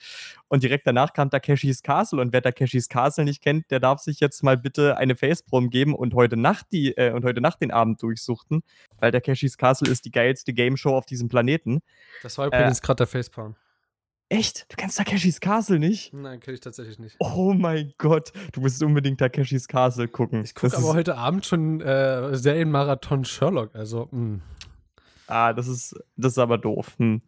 Und 0.48 0.62
direkt 0.62 0.86
danach 0.86 1.14
kam 1.14 1.30
Takeshis 1.30 1.82
Castle 1.82 2.20
und 2.20 2.34
wer 2.34 2.42
Takeshis 2.42 2.90
Castle 2.90 3.24
nicht 3.24 3.42
kennt, 3.42 3.70
der 3.70 3.80
darf 3.80 4.00
sich 4.00 4.20
jetzt 4.20 4.42
mal 4.42 4.58
bitte 4.58 4.98
eine 4.98 5.16
Faceprom 5.16 5.70
geben 5.70 5.94
und 5.94 6.12
heute 6.12 6.36
Nacht 6.36 6.66
die, 6.72 6.94
äh, 6.98 7.12
und 7.12 7.24
heute 7.24 7.40
Nacht 7.40 7.62
den 7.62 7.70
Abend 7.70 8.02
durchsuchten, 8.02 8.62
weil 8.98 9.12
Takeshis 9.12 9.56
Castle 9.56 9.90
ist 9.90 10.04
die 10.04 10.10
geilste 10.10 10.52
Game 10.52 10.76
Show 10.76 10.94
auf 10.94 11.06
diesem 11.06 11.30
Planeten. 11.30 11.80
Das 12.22 12.36
war 12.36 12.48
übrigens 12.48 12.80
äh, 12.80 12.82
gerade 12.82 12.96
der 12.98 13.06
Facepalm. 13.06 13.56
Echt? 14.30 14.70
Du 14.70 14.76
kennst 14.76 14.98
Takeshis 14.98 15.40
Castle 15.40 15.78
nicht? 15.78 16.12
Nein, 16.12 16.40
kenne 16.40 16.54
ich 16.54 16.60
tatsächlich 16.60 16.98
nicht. 16.98 17.16
Oh 17.18 17.54
mein 17.54 17.94
Gott, 17.96 18.32
du 18.52 18.60
musst 18.60 18.82
unbedingt 18.82 19.18
Takeshis 19.20 19.68
Castle 19.68 20.06
gucken. 20.06 20.44
Ich 20.44 20.54
gucke 20.54 20.76
aber 20.76 20.92
heute 20.92 21.16
Abend 21.16 21.46
schon 21.46 21.80
äh, 21.80 22.36
Serienmarathon 22.36 23.24
Sherlock, 23.24 23.74
also 23.74 24.08
mh. 24.10 24.12
Hm. 24.12 24.42
Ah, 25.28 25.52
das 25.52 25.68
ist, 25.68 25.94
das 26.16 26.32
ist 26.32 26.38
aber 26.38 26.56
doof. 26.56 26.94
Hm. 26.98 27.20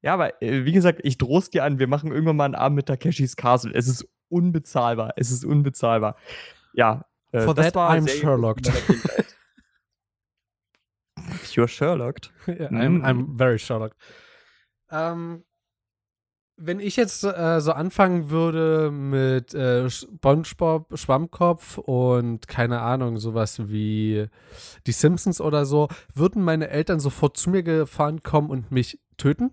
Ja, 0.00 0.14
aber 0.14 0.42
äh, 0.42 0.64
wie 0.64 0.72
gesagt, 0.72 1.00
ich 1.02 1.18
droh's 1.18 1.50
dir 1.50 1.64
an, 1.64 1.78
wir 1.78 1.86
machen 1.86 2.10
irgendwann 2.10 2.36
mal 2.36 2.46
einen 2.46 2.54
Abend 2.54 2.76
mit 2.76 2.86
Takeshis 2.86 3.36
Castle. 3.36 3.72
Es 3.74 3.86
ist 3.86 4.08
unbezahlbar. 4.30 5.12
Es 5.16 5.30
ist 5.30 5.44
unbezahlbar. 5.44 6.16
Ja. 6.72 7.04
Äh, 7.32 7.42
For 7.42 7.54
that 7.54 7.74
I'm 7.76 8.08
Sherlock. 8.08 8.60
You're 11.52 11.68
Sherlock. 11.68 12.16
yeah, 12.48 12.68
I'm, 12.70 13.04
I'm 13.04 13.26
hm. 13.26 13.36
very 13.36 13.58
Sherlock. 13.58 13.94
Ähm, 14.90 15.44
wenn 16.56 16.80
ich 16.80 16.96
jetzt 16.96 17.24
äh, 17.24 17.60
so 17.60 17.72
anfangen 17.72 18.30
würde 18.30 18.90
mit 18.90 19.54
äh, 19.54 19.90
SpongeBob, 19.90 20.96
Schwammkopf 20.96 21.78
und 21.78 22.46
keine 22.48 22.80
Ahnung, 22.80 23.18
sowas 23.18 23.68
wie 23.68 24.26
die 24.86 24.92
Simpsons 24.92 25.40
oder 25.40 25.66
so, 25.66 25.88
würden 26.14 26.42
meine 26.42 26.68
Eltern 26.68 27.00
sofort 27.00 27.36
zu 27.36 27.50
mir 27.50 27.62
gefahren 27.62 28.22
kommen 28.22 28.50
und 28.50 28.70
mich 28.70 29.00
töten, 29.16 29.52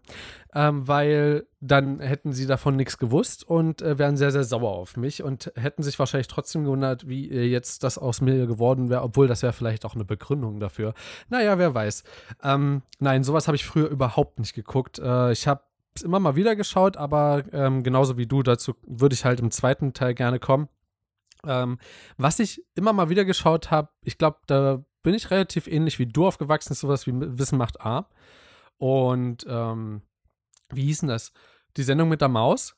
ähm, 0.53 0.88
weil 0.88 1.46
dann 1.60 2.00
hätten 2.00 2.34
sie 2.34 2.48
davon 2.48 2.75
nichts 2.75 2.98
gewusst 2.98 3.48
und 3.48 3.81
äh, 3.81 3.98
wären 3.98 4.17
sehr, 4.17 4.31
sehr 4.31 4.43
sauer 4.43 4.72
auf 4.72 4.98
mich 4.98 5.24
und 5.24 5.51
hätten 5.55 5.84
sich 5.84 6.00
wahrscheinlich 6.00 6.27
trotzdem 6.27 6.63
gewundert, 6.63 7.08
wie 7.08 7.27
jetzt 7.29 7.84
das 7.84 7.98
aus 7.98 8.22
mir 8.22 8.48
geworden 8.48 8.89
wäre, 8.89 9.03
obwohl 9.03 9.27
das 9.27 9.43
wäre 9.43 9.53
vielleicht 9.53 9.86
auch 9.86 9.96
eine 9.96 10.05
Begründung 10.05 10.60
dafür. 10.60 10.93
Naja, 11.29 11.58
wer 11.58 11.74
weiß. 11.74 12.03
Ähm, 12.43 12.81
nein, 13.00 13.24
sowas 13.24 13.48
habe 13.48 13.55
ich 13.55 13.65
früher 13.65 13.88
überhaupt 13.88 14.39
nicht 14.39 14.53
geguckt. 14.53 15.00
Äh, 15.00 15.31
ich 15.31 15.48
habe 15.48 15.62
es 15.95 16.01
immer 16.01 16.19
mal 16.19 16.36
wieder 16.36 16.55
geschaut, 16.55 16.98
aber 16.98 17.43
ähm, 17.51 17.83
genauso 17.83 18.17
wie 18.17 18.27
du, 18.27 18.43
dazu 18.43 18.75
würde 18.86 19.13
ich 19.13 19.25
halt 19.25 19.39
im 19.39 19.51
zweiten 19.51 19.93
Teil 19.93 20.13
gerne 20.13 20.39
kommen. 20.39 20.69
Ähm, 21.45 21.79
was 22.17 22.39
ich 22.39 22.63
immer 22.75 22.93
mal 22.93 23.10
wieder 23.10 23.25
geschaut 23.25 23.71
habe, 23.71 23.89
ich 24.03 24.17
glaube, 24.17 24.39
da 24.48 24.83
bin 25.03 25.13
ich 25.13 25.31
relativ 25.31 25.67
ähnlich 25.67 26.00
wie 26.00 26.05
du 26.05 26.27
aufgewachsen, 26.27 26.74
ist 26.74 26.81
sowas 26.81 27.07
wie 27.07 27.13
Wissen 27.15 27.57
macht 27.57 27.81
A. 27.81 28.07
Und 28.77 29.45
ähm, 29.48 30.01
wie 30.71 30.83
hieß 30.86 31.00
denn 31.00 31.10
das? 31.10 31.33
Die 31.77 31.83
Sendung 31.83 32.10
mit 32.10 32.21
der 32.21 32.29
Maus? 32.29 32.75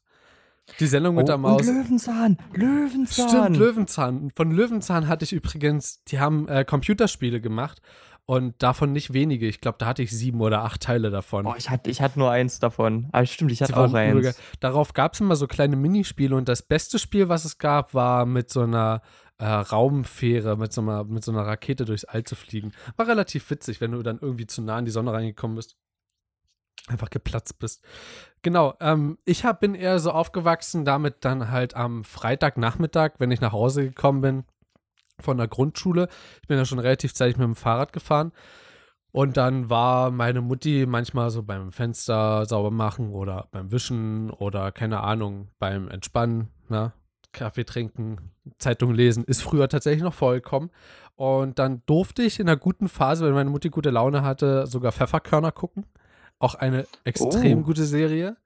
Die 0.79 0.87
Sendung 0.87 1.15
mit 1.15 1.23
oh, 1.23 1.27
der 1.27 1.37
Maus. 1.37 1.67
Und 1.67 1.75
Löwenzahn, 1.75 2.37
Löwenzahn. 2.53 3.29
Stimmt, 3.29 3.57
Löwenzahn. 3.57 4.31
Von 4.33 4.51
Löwenzahn 4.51 5.07
hatte 5.09 5.25
ich 5.25 5.33
übrigens, 5.33 6.03
die 6.05 6.19
haben 6.19 6.47
äh, 6.47 6.63
Computerspiele 6.63 7.41
gemacht 7.41 7.81
Und 8.25 8.63
davon 8.63 8.93
nicht 8.93 9.11
wenige. 9.11 9.47
Ich 9.47 9.59
glaube, 9.59 9.77
da 9.79 9.85
hatte 9.85 10.01
ich 10.01 10.11
sieben 10.11 10.39
oder 10.39 10.63
acht 10.63 10.81
Teile 10.81 11.11
davon. 11.11 11.45
Oh, 11.45 11.55
ich 11.57 11.69
hatte, 11.69 11.89
ich 11.89 12.01
hatte 12.01 12.19
nur 12.19 12.31
eins 12.31 12.59
davon. 12.59 13.09
Aber 13.11 13.25
stimmt, 13.25 13.51
ich 13.51 13.61
hatte 13.61 13.73
Sie 13.73 13.79
auch 13.79 13.93
eins. 13.93 14.39
Darauf 14.61 14.93
gab 14.93 15.13
es 15.13 15.19
immer 15.19 15.35
so 15.35 15.45
kleine 15.45 15.75
Minispiele 15.75 16.35
und 16.35 16.47
das 16.47 16.61
beste 16.61 16.99
Spiel, 16.99 17.27
was 17.27 17.43
es 17.43 17.57
gab, 17.57 17.93
war 17.93 18.25
mit 18.25 18.49
so 18.49 18.61
einer 18.61 19.01
äh, 19.39 19.45
Raumfähre, 19.45 20.55
mit 20.55 20.71
so, 20.71 20.79
einer, 20.79 21.03
mit 21.03 21.25
so 21.25 21.33
einer 21.33 21.45
Rakete 21.45 21.83
durchs 21.83 22.05
All 22.05 22.23
zu 22.23 22.35
fliegen. 22.35 22.71
War 22.95 23.07
relativ 23.07 23.49
witzig, 23.49 23.81
wenn 23.81 23.91
du 23.91 24.01
dann 24.03 24.19
irgendwie 24.21 24.47
zu 24.47 24.61
nah 24.61 24.79
in 24.79 24.85
die 24.85 24.91
Sonne 24.91 25.11
reingekommen 25.11 25.57
bist. 25.57 25.75
Einfach 26.87 27.09
geplatzt 27.09 27.59
bist. 27.59 27.83
Genau, 28.41 28.75
ähm, 28.79 29.17
ich 29.25 29.43
hab, 29.43 29.59
bin 29.59 29.75
eher 29.75 29.99
so 29.99 30.11
aufgewachsen, 30.11 30.85
damit 30.85 31.25
dann 31.25 31.51
halt 31.51 31.75
am 31.75 32.05
Freitagnachmittag, 32.05 33.15
wenn 33.19 33.31
ich 33.31 33.41
nach 33.41 33.51
Hause 33.51 33.85
gekommen 33.85 34.21
bin 34.21 34.43
von 35.19 35.37
der 35.37 35.47
Grundschule, 35.47 36.07
ich 36.41 36.47
bin 36.47 36.57
ja 36.57 36.65
schon 36.65 36.79
relativ 36.79 37.13
zeitig 37.13 37.37
mit 37.37 37.45
dem 37.45 37.55
Fahrrad 37.55 37.93
gefahren, 37.93 38.31
und 39.11 39.37
dann 39.37 39.69
war 39.69 40.09
meine 40.09 40.41
Mutti 40.41 40.85
manchmal 40.87 41.29
so 41.29 41.43
beim 41.43 41.71
Fenster 41.71 42.47
sauber 42.47 42.71
machen 42.71 43.11
oder 43.11 43.47
beim 43.51 43.71
Wischen 43.71 44.31
oder 44.31 44.71
keine 44.71 45.01
Ahnung, 45.01 45.49
beim 45.59 45.87
Entspannen, 45.87 46.47
ne? 46.67 46.93
Kaffee 47.31 47.63
trinken, 47.63 48.31
Zeitung 48.59 48.93
lesen, 48.93 49.23
ist 49.23 49.41
früher 49.41 49.67
tatsächlich 49.67 50.03
noch 50.03 50.13
vollkommen. 50.13 50.69
Und 51.15 51.57
dann 51.59 51.81
durfte 51.85 52.21
ich 52.23 52.39
in 52.39 52.47
einer 52.47 52.57
guten 52.57 52.87
Phase, 52.87 53.25
wenn 53.25 53.33
meine 53.33 53.49
Mutti 53.49 53.69
gute 53.69 53.89
Laune 53.89 54.23
hatte, 54.23 54.67
sogar 54.67 54.91
Pfefferkörner 54.91 55.51
gucken. 55.51 55.85
Auch 56.39 56.55
eine 56.55 56.85
extrem 57.03 57.59
Oh. 57.59 57.63
gute 57.63 57.85
Serie. 57.85 58.37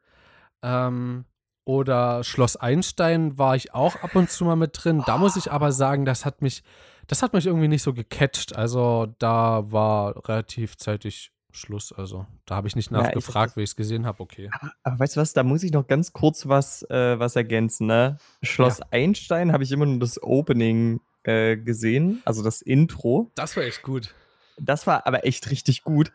Ähm, 0.61 1.25
oder 1.67 2.23
Schloss 2.23 2.55
Einstein 2.55 3.37
war 3.37 3.55
ich 3.55 3.73
auch 3.73 3.95
ab 3.97 4.15
und 4.15 4.29
zu 4.31 4.45
mal 4.45 4.55
mit 4.55 4.71
drin. 4.73 5.03
Da 5.05 5.17
muss 5.17 5.35
ich 5.35 5.51
aber 5.51 5.71
sagen, 5.71 6.05
das 6.05 6.25
hat 6.25 6.41
mich, 6.41 6.63
das 7.07 7.21
hat 7.21 7.33
mich 7.33 7.45
irgendwie 7.45 7.67
nicht 7.67 7.83
so 7.83 7.93
gecatcht. 7.93 8.55
Also 8.55 9.07
da 9.19 9.69
war 9.71 10.27
relativ 10.27 10.77
zeitig 10.77 11.31
Schluss. 11.51 11.91
Also 11.91 12.25
da 12.45 12.55
habe 12.55 12.67
ich 12.67 12.75
nicht 12.75 12.89
Ja, 12.91 12.99
ich- 12.99 13.05
nachgefragt, 13.07 13.57
wie 13.57 13.61
ich 13.63 13.71
es 13.71 13.75
gesehen 13.75 14.05
habe. 14.05 14.21
Okay. 14.23 14.49
Aber 14.83 14.99
weißt 14.99 15.15
du 15.17 15.21
was, 15.21 15.33
da 15.33 15.43
muss 15.43 15.63
ich 15.63 15.71
noch 15.71 15.87
ganz 15.87 16.13
kurz 16.13 16.47
was, 16.47 16.83
äh, 16.89 17.19
was 17.19 17.35
ergänzen, 17.35 17.87
ne? 17.87 18.17
Schloss 18.43 18.81
Einstein 18.91 19.51
habe 19.51 19.63
ich 19.63 19.71
immer 19.71 19.85
nur 19.85 19.99
das 19.99 20.21
Opening 20.23 21.01
äh, 21.23 21.57
gesehen, 21.57 22.21
also 22.25 22.43
das 22.43 22.61
Intro. 22.61 23.31
Das 23.35 23.57
war 23.57 23.63
echt 23.63 23.81
gut. 23.83 24.13
Das 24.59 24.87
war 24.87 25.05
aber 25.05 25.25
echt 25.25 25.49
richtig 25.51 25.83
gut. 25.83 26.11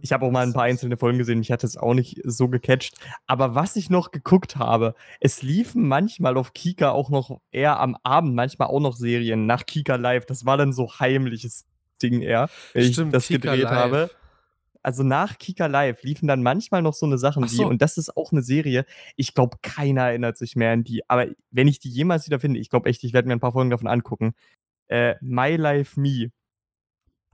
Ich 0.00 0.12
habe 0.12 0.26
auch 0.26 0.30
mal 0.30 0.44
ein 0.44 0.52
paar 0.52 0.64
einzelne 0.64 0.96
Folgen 0.96 1.18
gesehen, 1.18 1.38
mich 1.38 1.52
hat 1.52 1.64
es 1.64 1.76
auch 1.76 1.94
nicht 1.94 2.20
so 2.24 2.48
gecatcht. 2.48 2.94
Aber 3.26 3.54
was 3.54 3.76
ich 3.76 3.90
noch 3.90 4.10
geguckt 4.10 4.56
habe, 4.56 4.94
es 5.20 5.42
liefen 5.42 5.86
manchmal 5.86 6.36
auf 6.36 6.52
Kika 6.52 6.90
auch 6.90 7.10
noch 7.10 7.40
eher 7.52 7.78
am 7.80 7.96
Abend, 8.02 8.34
manchmal 8.34 8.68
auch 8.68 8.80
noch 8.80 8.96
Serien 8.96 9.46
nach 9.46 9.64
Kika 9.66 9.96
Live. 9.96 10.26
Das 10.26 10.44
war 10.44 10.56
dann 10.56 10.72
so 10.72 10.98
heimliches 10.98 11.66
Ding 12.02 12.20
eher, 12.22 12.48
wenn 12.72 12.92
Stimmt, 12.92 13.08
ich 13.08 13.12
das 13.12 13.26
Kika 13.26 13.52
gedreht 13.52 13.64
Live. 13.64 13.72
habe. 13.72 14.10
Also 14.82 15.02
nach 15.02 15.38
Kika 15.38 15.66
Live 15.66 16.02
liefen 16.02 16.28
dann 16.28 16.42
manchmal 16.42 16.82
noch 16.82 16.94
so 16.94 17.04
eine 17.06 17.18
Sachen 17.18 17.44
Ach 17.44 17.50
wie, 17.50 17.56
so. 17.56 17.66
und 17.66 17.82
das 17.82 17.98
ist 17.98 18.16
auch 18.16 18.32
eine 18.32 18.42
Serie, 18.42 18.86
ich 19.16 19.34
glaube, 19.34 19.58
keiner 19.60 20.02
erinnert 20.02 20.36
sich 20.36 20.56
mehr 20.56 20.72
an 20.72 20.84
die, 20.84 21.08
aber 21.08 21.26
wenn 21.50 21.68
ich 21.68 21.80
die 21.80 21.90
jemals 21.90 22.26
wieder 22.26 22.40
finde, 22.40 22.60
ich 22.60 22.70
glaube 22.70 22.88
echt, 22.88 23.02
ich 23.04 23.12
werde 23.12 23.28
mir 23.28 23.34
ein 23.34 23.40
paar 23.40 23.52
Folgen 23.52 23.70
davon 23.70 23.88
angucken. 23.88 24.34
Äh, 24.86 25.16
My 25.20 25.56
Life 25.56 26.00
Me. 26.00 26.30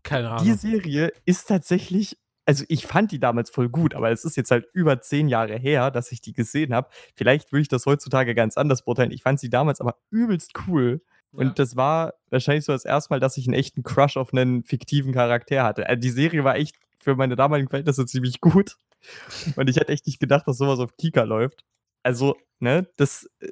Keine 0.05 0.31
Ahnung. 0.31 0.45
Die 0.45 0.53
Serie 0.53 1.13
ist 1.25 1.49
tatsächlich, 1.49 2.17
also 2.47 2.65
ich 2.69 2.87
fand 2.87 3.11
die 3.11 3.19
damals 3.19 3.51
voll 3.51 3.69
gut, 3.69 3.95
aber 3.95 4.11
es 4.13 4.25
ist 4.25 4.37
jetzt 4.37 4.51
halt 4.53 4.67
über 4.73 5.01
zehn 5.01 5.29
Jahre 5.29 5.57
her, 5.57 5.91
dass 5.91 6.13
ich 6.13 6.21
die 6.21 6.33
gesehen 6.35 6.73
habe. 6.75 6.89
Vielleicht 7.17 7.51
würde 7.51 7.63
ich 7.63 7.69
das 7.69 7.87
heutzutage 7.87 8.35
ganz 8.37 8.57
anders 8.57 8.85
beurteilen. 8.85 9.11
Ich 9.11 9.23
fand 9.23 9.41
sie 9.41 9.51
damals 9.51 9.81
aber 9.81 9.97
übelst 10.11 10.53
cool. 10.69 11.03
Und 11.33 11.47
Ja. 11.49 11.53
das 11.55 11.75
war 11.75 12.15
wahrscheinlich 12.31 12.65
so 12.65 12.73
das 12.73 12.85
erste 12.85 13.13
Mal, 13.13 13.19
dass 13.19 13.37
ich 13.37 13.49
einen 13.49 13.55
echten 13.55 13.83
Crush 13.83 14.17
auf 14.17 14.33
einen 14.33 14.63
fiktiven 14.63 15.13
Charakter 15.13 15.65
hatte. 15.65 15.89
Also 15.89 16.01
die 16.01 16.11
Serie 16.11 16.45
war 16.45 16.55
echt 16.55 16.77
für 17.01 17.17
meine 17.17 17.35
damaligen 17.35 17.69
Verhältnisse 17.69 18.07
ziemlich 18.07 18.41
gut. 18.41 18.77
Und 19.57 19.69
ich 19.69 19.77
hätte 19.77 19.93
echt 19.93 20.07
nicht 20.07 20.21
gedacht, 20.21 20.47
dass 20.47 20.59
sowas 20.59 20.79
auf 20.79 20.97
Kika 20.97 21.25
läuft. 21.25 21.65
Also, 22.05 22.37
ne, 22.61 22.87
das, 22.97 23.29
äh, 23.41 23.49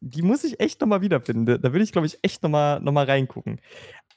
die 0.00 0.22
muss 0.22 0.44
ich 0.44 0.60
echt 0.60 0.80
nochmal 0.80 1.00
wiederfinden. 1.02 1.60
Da 1.60 1.72
will 1.72 1.82
ich, 1.82 1.92
glaube 1.92 2.06
ich, 2.06 2.18
echt 2.22 2.42
nochmal 2.42 2.80
noch 2.80 2.92
mal 2.92 3.04
reingucken. 3.04 3.60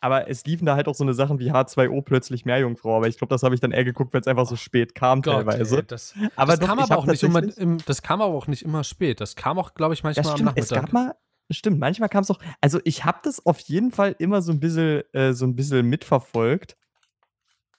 Aber 0.01 0.29
es 0.29 0.46
liefen 0.46 0.65
da 0.65 0.75
halt 0.75 0.88
auch 0.88 0.96
so 0.96 1.03
eine 1.03 1.13
Sachen 1.13 1.39
wie 1.39 1.51
H2O 1.51 2.01
plötzlich 2.03 2.46
Meerjungfrau. 2.46 2.96
Aber 2.98 3.08
ich 3.08 3.18
glaube, 3.18 3.34
das 3.34 3.44
habe 3.44 3.53
ich 3.53 3.60
dann 3.62 3.72
eher 3.72 3.84
geguckt, 3.84 4.13
wenn 4.13 4.22
es 4.22 4.27
einfach 4.27 4.46
so 4.46 4.56
spät 4.56 4.96
kam 4.96 5.22
Gott, 5.22 5.46
teilweise. 5.46 5.77
ey, 5.79 5.84
das, 5.86 6.13
aber 6.38 6.51
das 6.53 6.60
doch, 6.62 6.68
kam 6.68 6.79
aber 6.79 6.98
auch 6.98 7.06
nicht 7.06 7.22
immer, 7.24 7.41
tatsächlich- 7.41 7.62
im, 7.63 7.77
das 7.86 8.01
kam 8.01 8.22
aber 8.22 8.34
auch 8.34 8.48
nicht 8.48 8.62
immer 8.62 8.84
spät. 8.86 9.20
Das 9.20 9.36
kam 9.36 9.60
auch, 9.60 9.74
glaube 9.74 9.94
ich, 9.94 10.03
manchmal 10.03 10.24
Das 10.24 10.32
am 10.32 10.38
stimmt, 10.38 10.51
es 10.56 10.70
Nachmittag. 10.72 10.82
gab 10.86 10.94
mal, 10.94 11.15
stimmt, 11.51 11.79
manchmal 11.79 12.08
kam 12.10 12.22
es 12.24 12.32
auch, 12.32 12.39
also 12.62 12.79
ich 12.86 13.03
habe 13.03 13.18
das 13.24 13.46
auf 13.46 13.60
jeden 13.60 13.91
Fall 13.91 14.15
immer 14.20 14.41
so 14.41 14.51
ein 14.53 14.60
bisschen, 14.62 15.03
äh, 15.13 15.34
so 15.34 15.46
ein 15.46 15.56
bisschen 15.56 15.86
mitverfolgt. 15.88 16.77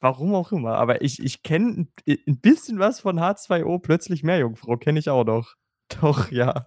Warum 0.03 0.35
auch 0.35 0.51
immer, 0.53 0.77
aber 0.77 1.03
ich, 1.03 1.23
ich 1.23 1.43
kenne 1.43 1.87
ein, 2.07 2.19
ein 2.27 2.41
bisschen 2.41 2.79
was 2.79 3.01
von 3.01 3.19
H2O, 3.21 3.81
plötzlich 3.81 4.23
Meerjungfrau, 4.23 4.77
kenne 4.79 4.99
ich 4.99 5.09
auch 5.11 5.25
noch. 5.25 5.55
Doch, 6.01 6.31
ja. 6.31 6.67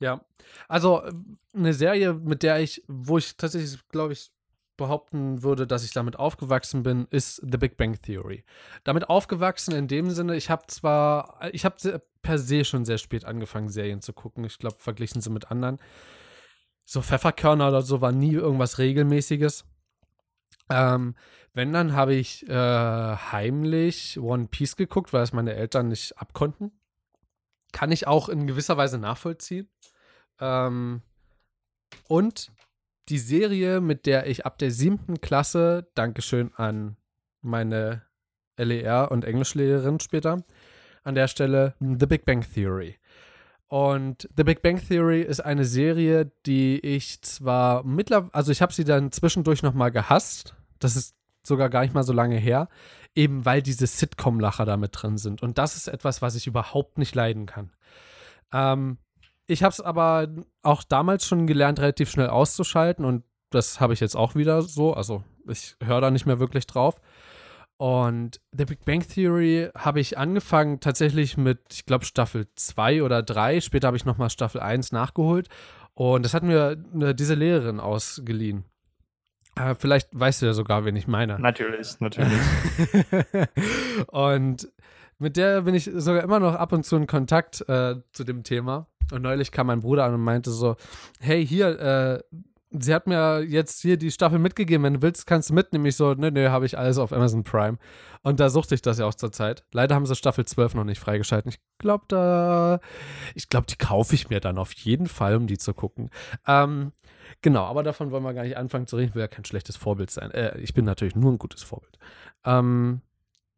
Ja, 0.00 0.24
also 0.66 1.02
äh, 1.02 1.12
eine 1.54 1.74
Serie, 1.74 2.14
mit 2.14 2.42
der 2.42 2.60
ich, 2.60 2.82
wo 2.88 3.18
ich 3.18 3.36
tatsächlich, 3.36 3.78
glaube 3.88 4.14
ich, 4.14 4.30
behaupten 4.76 5.42
würde, 5.42 5.66
dass 5.66 5.84
ich 5.84 5.92
damit 5.92 6.18
aufgewachsen 6.18 6.82
bin, 6.82 7.06
ist 7.10 7.36
The 7.36 7.58
Big 7.58 7.76
Bang 7.76 8.00
Theory. 8.00 8.44
Damit 8.82 9.10
aufgewachsen 9.10 9.74
in 9.74 9.88
dem 9.88 10.10
Sinne, 10.10 10.36
ich 10.36 10.48
habe 10.48 10.66
zwar, 10.68 11.38
ich 11.52 11.66
habe 11.66 12.02
per 12.22 12.38
se 12.38 12.64
schon 12.64 12.86
sehr 12.86 12.96
spät 12.96 13.26
angefangen, 13.26 13.68
Serien 13.68 14.00
zu 14.00 14.14
gucken. 14.14 14.44
Ich 14.44 14.58
glaube, 14.58 14.76
verglichen 14.78 15.20
sie 15.20 15.28
mit 15.28 15.50
anderen. 15.50 15.78
So 16.86 17.02
Pfefferkörner 17.02 17.68
oder 17.68 17.82
so 17.82 18.00
war 18.00 18.10
nie 18.10 18.32
irgendwas 18.32 18.78
Regelmäßiges. 18.78 19.66
Ähm, 20.70 21.14
wenn, 21.52 21.72
dann 21.72 21.92
habe 21.92 22.14
ich 22.14 22.48
äh, 22.48 22.54
heimlich 22.54 24.18
One 24.18 24.48
Piece 24.48 24.76
geguckt, 24.76 25.12
weil 25.12 25.22
es 25.22 25.34
meine 25.34 25.54
Eltern 25.54 25.88
nicht 25.88 26.16
abkonnten. 26.18 26.72
Kann 27.72 27.92
ich 27.92 28.06
auch 28.06 28.28
in 28.28 28.46
gewisser 28.46 28.76
Weise 28.76 28.98
nachvollziehen. 28.98 29.68
Ähm, 30.40 31.02
und 32.08 32.50
die 33.08 33.18
Serie, 33.18 33.80
mit 33.80 34.06
der 34.06 34.26
ich 34.26 34.46
ab 34.46 34.58
der 34.58 34.70
siebten 34.70 35.20
Klasse, 35.20 35.88
Dankeschön 35.94 36.52
an 36.54 36.96
meine 37.42 38.02
LER- 38.56 39.10
und 39.10 39.24
Englischlehrerin 39.24 40.00
später, 40.00 40.44
an 41.02 41.14
der 41.14 41.28
Stelle 41.28 41.74
The 41.80 42.06
Big 42.06 42.24
Bang 42.24 42.44
Theory. 42.54 42.96
Und 43.68 44.28
The 44.36 44.44
Big 44.44 44.62
Bang 44.62 44.80
Theory 44.84 45.22
ist 45.22 45.40
eine 45.40 45.64
Serie, 45.64 46.32
die 46.44 46.80
ich 46.80 47.22
zwar 47.22 47.84
mittlerweile, 47.84 48.34
also 48.34 48.50
ich 48.52 48.62
habe 48.62 48.72
sie 48.72 48.84
dann 48.84 49.12
zwischendurch 49.12 49.62
nochmal 49.62 49.92
gehasst. 49.92 50.56
Das 50.80 50.96
ist 50.96 51.14
sogar 51.42 51.70
gar 51.70 51.82
nicht 51.82 51.94
mal 51.94 52.02
so 52.02 52.12
lange 52.12 52.36
her, 52.36 52.68
eben 53.14 53.44
weil 53.44 53.62
diese 53.62 53.86
Sitcom-Lacher 53.86 54.64
da 54.64 54.76
mit 54.76 54.90
drin 54.92 55.18
sind. 55.18 55.42
Und 55.42 55.58
das 55.58 55.76
ist 55.76 55.88
etwas, 55.88 56.20
was 56.20 56.34
ich 56.34 56.46
überhaupt 56.46 56.98
nicht 56.98 57.14
leiden 57.14 57.46
kann. 57.46 57.72
Ähm, 58.52 58.98
ich 59.50 59.62
habe 59.62 59.72
es 59.72 59.80
aber 59.80 60.28
auch 60.62 60.84
damals 60.84 61.26
schon 61.26 61.46
gelernt, 61.46 61.80
relativ 61.80 62.10
schnell 62.10 62.28
auszuschalten 62.28 63.04
und 63.04 63.24
das 63.50 63.80
habe 63.80 63.92
ich 63.92 64.00
jetzt 64.00 64.16
auch 64.16 64.36
wieder 64.36 64.62
so. 64.62 64.94
Also 64.94 65.24
ich 65.48 65.76
höre 65.82 66.00
da 66.00 66.10
nicht 66.10 66.24
mehr 66.24 66.38
wirklich 66.38 66.66
drauf. 66.66 67.00
Und 67.76 68.40
The 68.52 68.66
Big 68.66 68.84
Bang 68.84 69.00
Theory 69.00 69.70
habe 69.74 70.00
ich 70.00 70.18
angefangen 70.18 70.80
tatsächlich 70.80 71.36
mit, 71.36 71.60
ich 71.72 71.86
glaube, 71.86 72.04
Staffel 72.04 72.46
2 72.54 73.02
oder 73.02 73.22
3. 73.22 73.60
Später 73.60 73.88
habe 73.88 73.96
ich 73.96 74.04
nochmal 74.04 74.30
Staffel 74.30 74.60
1 74.60 74.92
nachgeholt. 74.92 75.48
Und 75.94 76.24
das 76.24 76.34
hat 76.34 76.42
mir 76.42 76.76
äh, 77.00 77.14
diese 77.14 77.34
Lehrerin 77.34 77.80
ausgeliehen. 77.80 78.64
Äh, 79.56 79.74
vielleicht 79.74 80.08
weißt 80.12 80.42
du 80.42 80.46
ja 80.46 80.52
sogar, 80.52 80.84
wen 80.84 80.94
ich 80.94 81.08
meine. 81.08 81.40
Natürlich, 81.40 81.98
natürlich. 82.00 82.38
und 84.08 84.68
mit 85.20 85.36
der 85.36 85.62
bin 85.62 85.74
ich 85.74 85.90
sogar 85.94 86.22
immer 86.22 86.40
noch 86.40 86.54
ab 86.54 86.72
und 86.72 86.84
zu 86.84 86.96
in 86.96 87.06
Kontakt 87.06 87.60
äh, 87.68 87.96
zu 88.12 88.24
dem 88.24 88.42
Thema. 88.42 88.86
Und 89.12 89.22
neulich 89.22 89.52
kam 89.52 89.66
mein 89.66 89.80
Bruder 89.80 90.04
an 90.04 90.14
und 90.14 90.22
meinte 90.22 90.50
so: 90.50 90.76
Hey, 91.20 91.46
hier, 91.46 91.78
äh, 91.78 92.38
sie 92.70 92.94
hat 92.94 93.06
mir 93.06 93.42
jetzt 93.42 93.82
hier 93.82 93.96
die 93.96 94.10
Staffel 94.10 94.38
mitgegeben. 94.38 94.84
Wenn 94.84 94.94
du 94.94 95.02
willst, 95.02 95.26
kannst 95.26 95.50
du 95.50 95.54
mitnehmen. 95.54 95.84
Ich 95.86 95.96
so: 95.96 96.14
Nö, 96.14 96.30
nö, 96.30 96.48
habe 96.48 96.64
ich 96.64 96.78
alles 96.78 96.98
auf 96.98 97.12
Amazon 97.12 97.44
Prime. 97.44 97.78
Und 98.22 98.40
da 98.40 98.48
suchte 98.48 98.74
ich 98.74 98.82
das 98.82 98.98
ja 98.98 99.06
auch 99.06 99.14
zur 99.14 99.32
Zeit. 99.32 99.64
Leider 99.72 99.94
haben 99.94 100.06
sie 100.06 100.16
Staffel 100.16 100.44
12 100.44 100.74
noch 100.74 100.84
nicht 100.84 101.00
freigeschalten. 101.00 101.50
Ich 101.50 101.58
glaube, 101.78 102.04
da. 102.08 102.80
Ich 103.34 103.48
glaube, 103.48 103.66
die 103.66 103.76
kaufe 103.76 104.14
ich 104.14 104.30
mir 104.30 104.40
dann 104.40 104.58
auf 104.58 104.72
jeden 104.72 105.06
Fall, 105.06 105.36
um 105.36 105.46
die 105.46 105.58
zu 105.58 105.74
gucken. 105.74 106.10
Ähm, 106.46 106.92
genau, 107.42 107.64
aber 107.64 107.82
davon 107.82 108.10
wollen 108.10 108.24
wir 108.24 108.34
gar 108.34 108.44
nicht 108.44 108.56
anfangen 108.56 108.86
zu 108.86 108.96
reden. 108.96 109.10
Ich 109.10 109.14
will 109.14 109.22
ja 109.22 109.28
kein 109.28 109.44
schlechtes 109.44 109.76
Vorbild 109.76 110.10
sein. 110.10 110.30
Äh, 110.30 110.58
ich 110.60 110.72
bin 110.72 110.84
natürlich 110.84 111.14
nur 111.16 111.30
ein 111.30 111.38
gutes 111.38 111.62
Vorbild. 111.62 111.98
Ähm, 112.44 113.02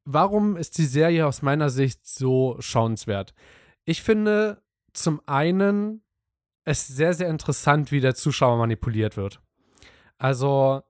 warum 0.04 0.56
ist 0.56 0.78
die 0.78 0.86
Serie 0.86 1.26
aus 1.26 1.42
meiner 1.42 1.70
Sicht 1.70 2.06
so 2.06 2.56
schauenswert? 2.60 3.34
Ich 3.84 4.02
finde 4.02 4.62
zum 4.92 5.20
einen 5.26 6.02
es 6.64 6.86
sehr, 6.86 7.14
sehr 7.14 7.28
interessant, 7.28 7.90
wie 7.90 8.00
der 8.00 8.14
Zuschauer 8.14 8.56
manipuliert 8.56 9.16
wird. 9.16 9.40
Also, 10.18 10.82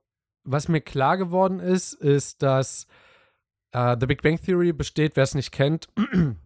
was 0.43 0.67
mir 0.67 0.81
klar 0.81 1.17
geworden 1.17 1.59
ist, 1.59 1.93
ist, 1.93 2.43
dass 2.43 2.85
äh, 3.71 3.97
The 3.99 4.05
Big 4.05 4.21
Bang 4.21 4.39
Theory 4.39 4.73
besteht, 4.73 5.15
wer 5.15 5.23
es 5.23 5.33
nicht 5.33 5.51
kennt, 5.51 5.87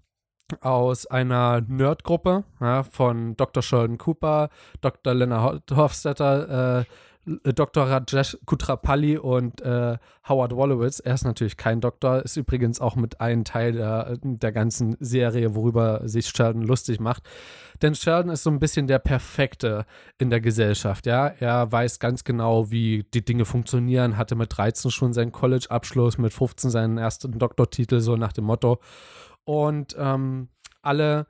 aus 0.62 1.06
einer 1.08 1.62
Nerdgruppe 1.62 2.46
ja, 2.62 2.84
von 2.84 3.36
Dr. 3.36 3.62
Sheldon 3.62 3.98
Cooper, 3.98 4.50
Dr. 4.80 5.14
Leonard 5.14 5.70
Hofstetter, 5.72 6.80
äh, 6.80 6.86
Dr. 7.28 7.84
Rajesh 7.84 8.38
Kutrapalli 8.46 9.18
und 9.18 9.62
äh, 9.62 9.98
Howard 10.30 10.56
Wolowitz. 10.56 11.00
Er 11.00 11.14
ist 11.14 11.26
natürlich 11.26 11.58
kein 11.58 11.82
Doktor, 11.82 12.24
ist 12.24 12.38
übrigens 12.38 12.80
auch 12.80 12.96
mit 12.96 13.20
einem 13.20 13.44
Teil 13.44 13.74
der, 13.74 14.18
der 14.22 14.52
ganzen 14.54 14.96
Serie, 15.02 15.54
worüber 15.54 16.08
sich 16.08 16.28
Sheldon 16.28 16.62
lustig 16.62 17.02
macht. 17.02 17.24
Denn 17.82 17.96
Sheldon 17.96 18.32
ist 18.32 18.44
so 18.44 18.50
ein 18.50 18.60
bisschen 18.60 18.88
der 18.88 19.00
Perfekte 19.00 19.86
in 20.18 20.30
der 20.30 20.40
Gesellschaft, 20.40 21.06
ja. 21.06 21.28
Er 21.28 21.70
weiß 21.72 22.00
ganz 22.00 22.24
genau, 22.24 22.72
wie 22.72 23.06
die 23.14 23.26
Dinge 23.26 23.44
funktionieren, 23.44 24.18
hatte 24.18 24.36
mit 24.36 24.58
13 24.58 24.90
schon 24.90 25.14
seinen 25.14 25.34
College-Abschluss, 25.34 26.18
mit 26.18 26.34
15 26.34 26.72
seinen 26.72 26.98
ersten 26.98 27.38
Doktortitel, 27.38 28.00
so 28.00 28.16
nach 28.16 28.32
dem 28.32 28.46
Motto. 28.46 28.80
Und 29.44 29.96
ähm, 30.00 30.48
alle 30.82 31.28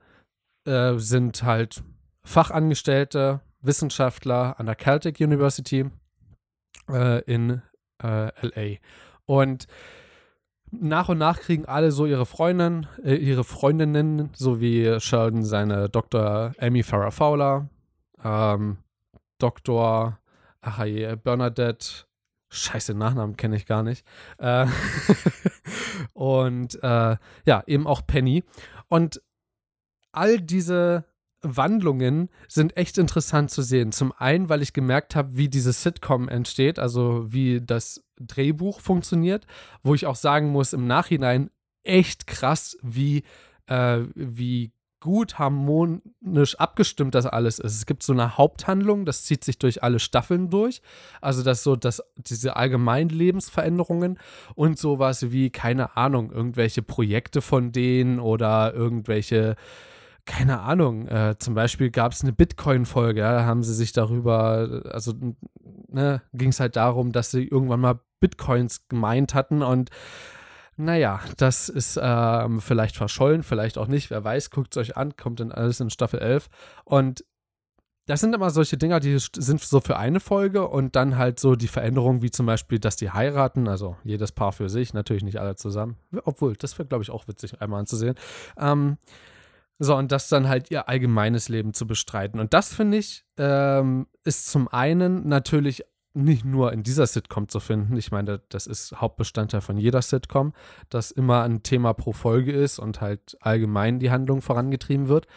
äh, 0.66 0.98
sind 0.98 1.42
halt 1.44 1.84
Fachangestellte, 2.24 3.42
Wissenschaftler 3.68 4.60
an 4.60 4.66
der 4.66 4.76
Celtic 4.76 5.20
University 5.20 5.86
äh, 6.90 7.22
in 7.24 7.62
äh, 8.02 8.32
LA. 8.48 8.78
Und 9.26 9.68
nach 10.72 11.10
und 11.10 11.18
nach 11.18 11.40
kriegen 11.40 11.66
alle 11.66 11.92
so 11.92 12.06
ihre 12.06 12.26
Freundinnen, 12.26 12.88
äh, 13.04 13.16
ihre 13.16 13.44
Freundinnen, 13.44 14.30
so 14.34 14.60
wie 14.60 15.00
Sheldon 15.00 15.44
seine 15.44 15.90
Dr. 15.90 16.54
Amy 16.60 16.84
Farrah 16.84 17.12
Fowler, 17.12 17.70
ähm, 18.24 18.78
Dr. 19.38 20.20
Ach 20.62 20.84
Bernadette, 21.24 22.06
scheiße, 22.50 22.94
Nachnamen 22.94 23.38
kenne 23.38 23.56
ich 23.56 23.66
gar 23.66 23.84
nicht. 23.84 24.06
Äh, 24.38 24.68
und 26.14 26.82
äh, 26.84 27.18
ja, 27.46 27.64
eben 27.68 27.88
auch 27.88 28.06
Penny. 28.06 28.44
Und 28.90 29.22
all 30.12 30.42
diese 30.42 31.06
Wandlungen 31.42 32.30
sind 32.48 32.76
echt 32.78 32.98
interessant 32.98 33.52
zu 33.52 33.62
sehen. 33.62 33.92
Zum 33.92 34.12
einen, 34.18 34.50
weil 34.50 34.62
ich 34.62 34.74
gemerkt 34.74 35.16
habe, 35.16 35.38
wie 35.38 35.50
diese 35.50 35.72
Sitcom 35.72 36.28
entsteht, 36.30 36.80
also 36.80 37.32
wie 37.32 37.62
das 37.62 38.04
Drehbuch 38.20 38.82
funktioniert, 38.82 39.46
wo 39.84 39.94
ich 39.94 40.06
auch 40.06 40.16
sagen 40.16 40.50
muss, 40.52 40.74
im 40.74 40.88
Nachhinein 40.88 41.52
echt 41.84 42.28
krass, 42.28 42.78
wie, 42.82 43.24
äh, 43.68 44.02
wie 44.16 44.72
gut 45.00 45.38
harmonisch 45.38 46.56
abgestimmt 46.56 47.14
das 47.14 47.28
alles 47.28 47.60
ist. 47.60 47.76
Es 47.76 47.86
gibt 47.86 48.02
so 48.02 48.14
eine 48.14 48.38
Haupthandlung, 48.38 49.06
das 49.06 49.24
zieht 49.24 49.44
sich 49.44 49.60
durch 49.60 49.84
alle 49.84 50.00
Staffeln 50.00 50.50
durch. 50.50 50.82
Also 51.22 51.44
das 51.44 51.64
so, 51.64 51.76
dass 51.76 52.02
diese 52.16 52.56
allgemeinen 52.56 53.10
Lebensveränderungen 53.10 54.18
und 54.56 54.80
sowas 54.80 55.32
wie, 55.32 55.52
keine 55.52 55.96
Ahnung, 55.96 56.32
irgendwelche 56.32 56.82
Projekte 56.82 57.42
von 57.42 57.72
denen 57.72 58.20
oder 58.20 58.74
irgendwelche 58.74 59.56
keine 60.28 60.60
Ahnung, 60.60 61.08
äh, 61.08 61.36
zum 61.40 61.56
Beispiel 61.56 61.90
gab 61.90 62.12
es 62.12 62.22
eine 62.22 62.34
Bitcoin-Folge, 62.34 63.22
ja, 63.22 63.32
da 63.34 63.46
haben 63.46 63.64
sie 63.64 63.74
sich 63.74 63.94
darüber, 63.94 64.84
also 64.92 65.14
ne, 65.88 66.22
ging 66.34 66.50
es 66.50 66.60
halt 66.60 66.76
darum, 66.76 67.12
dass 67.12 67.32
sie 67.32 67.48
irgendwann 67.48 67.80
mal 67.80 68.00
Bitcoins 68.20 68.88
gemeint 68.90 69.34
hatten 69.34 69.64
und 69.64 69.90
naja, 70.76 71.22
das 71.38 71.70
ist 71.70 72.00
ähm, 72.00 72.62
vielleicht 72.62 72.96
verschollen, 72.96 73.42
vielleicht 73.42 73.80
auch 73.80 73.88
nicht, 73.88 74.12
wer 74.12 74.24
weiß, 74.24 74.52
guckt 74.52 74.76
es 74.76 74.82
euch 74.82 74.98
an, 74.98 75.16
kommt 75.16 75.40
dann 75.40 75.52
alles 75.52 75.80
in 75.80 75.90
Staffel 75.90 76.20
11 76.20 76.50
und 76.86 77.24
das 78.06 78.22
sind 78.22 78.34
immer 78.34 78.52
solche 78.52 78.78
Dinger, 78.78 79.00
die 79.00 79.18
sind 79.20 79.60
so 79.60 79.82
für 79.82 79.98
eine 79.98 80.20
Folge 80.20 80.68
und 80.68 80.96
dann 80.96 81.18
halt 81.18 81.40
so 81.40 81.56
die 81.56 81.68
Veränderungen, 81.68 82.22
wie 82.22 82.32
zum 82.32 82.46
Beispiel, 82.46 82.80
dass 82.80 82.96
die 82.96 83.12
heiraten, 83.12 83.68
also 83.68 83.98
jedes 84.04 84.32
Paar 84.32 84.54
für 84.54 84.70
sich, 84.70 84.94
natürlich 84.94 85.24
nicht 85.24 85.40
alle 85.40 85.56
zusammen, 85.56 85.98
obwohl, 86.24 86.56
das 86.56 86.78
wäre, 86.78 86.88
glaube 86.88 87.04
ich, 87.04 87.12
auch 87.12 87.28
witzig, 87.28 87.62
einmal 87.62 87.82
anzusehen. 87.82 88.16
Ähm, 88.58 88.98
so, 89.80 89.96
und 89.96 90.12
das 90.12 90.30
dann 90.30 90.48
halt 90.48 90.72
ihr 90.72 90.90
allgemeines 90.90 91.50
Leben 91.50 91.74
zu 91.74 91.86
bestreiten. 91.86 92.40
Und 92.40 92.54
das, 92.54 92.74
finde 92.74 92.98
ich, 92.98 93.26
ähm, 93.38 94.08
ist 94.24 94.50
zum 94.50 94.68
einen 94.68 95.28
natürlich 95.28 95.84
nicht 96.18 96.44
nur 96.46 96.74
in 96.74 96.82
dieser 96.82 97.06
Sitcom 97.06 97.48
zu 97.48 97.60
finden. 97.60 97.96
Ich 97.96 98.12
meine, 98.12 98.42
das 98.50 98.66
ist 98.66 98.94
Hauptbestandteil 99.00 99.62
von 99.62 99.78
jeder 99.78 100.02
Sitcom, 100.02 100.54
dass 100.90 101.12
immer 101.12 101.44
ein 101.44 101.62
Thema 101.62 101.94
pro 101.94 102.12
Folge 102.12 102.52
ist 102.52 102.80
und 102.80 103.02
halt 103.02 103.38
allgemein 103.40 104.00
die 104.00 104.10
Handlung 104.10 104.42
vorangetrieben 104.42 105.10
wird. 105.10 105.28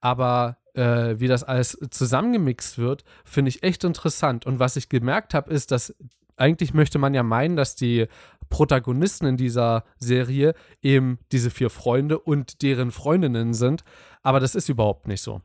Aber 0.00 0.56
äh, 0.74 1.16
wie 1.18 1.28
das 1.28 1.44
alles 1.44 1.78
zusammengemixt 1.90 2.78
wird, 2.78 3.04
finde 3.24 3.50
ich 3.50 3.62
echt 3.62 3.84
interessant. 3.84 4.46
Und 4.46 4.58
was 4.58 4.76
ich 4.76 4.88
gemerkt 4.88 5.34
habe, 5.34 5.52
ist, 5.52 5.70
dass 5.70 5.94
eigentlich 6.42 6.74
möchte 6.74 6.98
man 6.98 7.14
ja 7.14 7.22
meinen, 7.22 7.54
dass 7.54 7.76
die 7.76 8.08
Protagonisten 8.50 9.26
in 9.26 9.36
dieser 9.36 9.84
Serie 9.98 10.54
eben 10.82 11.20
diese 11.30 11.50
vier 11.50 11.70
Freunde 11.70 12.18
und 12.18 12.62
deren 12.62 12.90
Freundinnen 12.90 13.54
sind. 13.54 13.84
Aber 14.22 14.40
das 14.40 14.56
ist 14.56 14.68
überhaupt 14.68 15.06
nicht 15.06 15.22
so. 15.22 15.40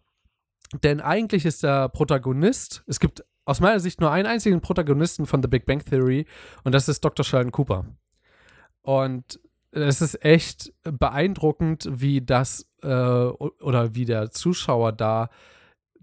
Denn 0.83 0.99
eigentlich 0.99 1.45
ist 1.45 1.63
der 1.63 1.87
Protagonist, 1.87 2.83
es 2.87 2.99
gibt 2.99 3.23
aus 3.45 3.61
meiner 3.61 3.79
Sicht 3.79 4.01
nur 4.01 4.11
einen 4.11 4.27
einzigen 4.27 4.59
Protagonisten 4.59 5.27
von 5.27 5.41
The 5.41 5.47
Big 5.47 5.65
Bang 5.67 5.85
Theory 5.85 6.25
und 6.63 6.73
das 6.73 6.89
ist 6.89 7.05
Dr. 7.05 7.23
Sheldon 7.23 7.51
Cooper. 7.51 7.85
Und 8.81 9.39
es 9.71 10.01
ist 10.01 10.25
echt 10.25 10.73
beeindruckend, 10.83 11.87
wie 11.91 12.21
das 12.21 12.67
äh, 12.81 12.87
oder 12.87 13.93
wie 13.93 14.05
der 14.05 14.31
Zuschauer 14.31 14.91
da 14.93 15.29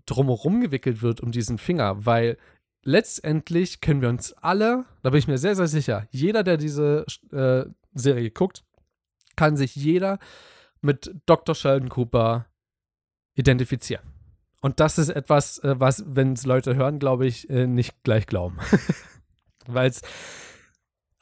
drumherum 0.06 0.60
gewickelt 0.60 1.02
wird 1.02 1.20
um 1.20 1.32
diesen 1.32 1.58
Finger, 1.58 2.06
weil 2.06 2.38
letztendlich 2.84 3.80
können 3.80 4.00
wir 4.02 4.08
uns 4.08 4.32
alle, 4.34 4.84
da 5.02 5.10
bin 5.10 5.18
ich 5.18 5.28
mir 5.28 5.38
sehr, 5.38 5.56
sehr 5.56 5.66
sicher, 5.66 6.06
jeder, 6.10 6.42
der 6.42 6.56
diese 6.56 7.04
äh, 7.32 7.64
Serie 7.94 8.30
guckt, 8.30 8.64
kann 9.36 9.56
sich 9.56 9.74
jeder 9.74 10.18
mit 10.80 11.14
Dr. 11.26 11.54
Sheldon 11.54 11.88
Cooper 11.88 12.46
identifizieren. 13.34 14.04
Und 14.60 14.80
das 14.80 14.98
ist 14.98 15.10
etwas, 15.10 15.58
äh, 15.58 15.74
was, 15.78 16.04
wenn 16.06 16.32
es 16.32 16.46
Leute 16.46 16.76
hören, 16.76 16.98
glaube 16.98 17.26
ich, 17.26 17.50
äh, 17.50 17.66
nicht 17.66 18.02
gleich 18.02 18.26
glauben. 18.26 18.58
Weil 19.66 19.90
es 19.90 20.02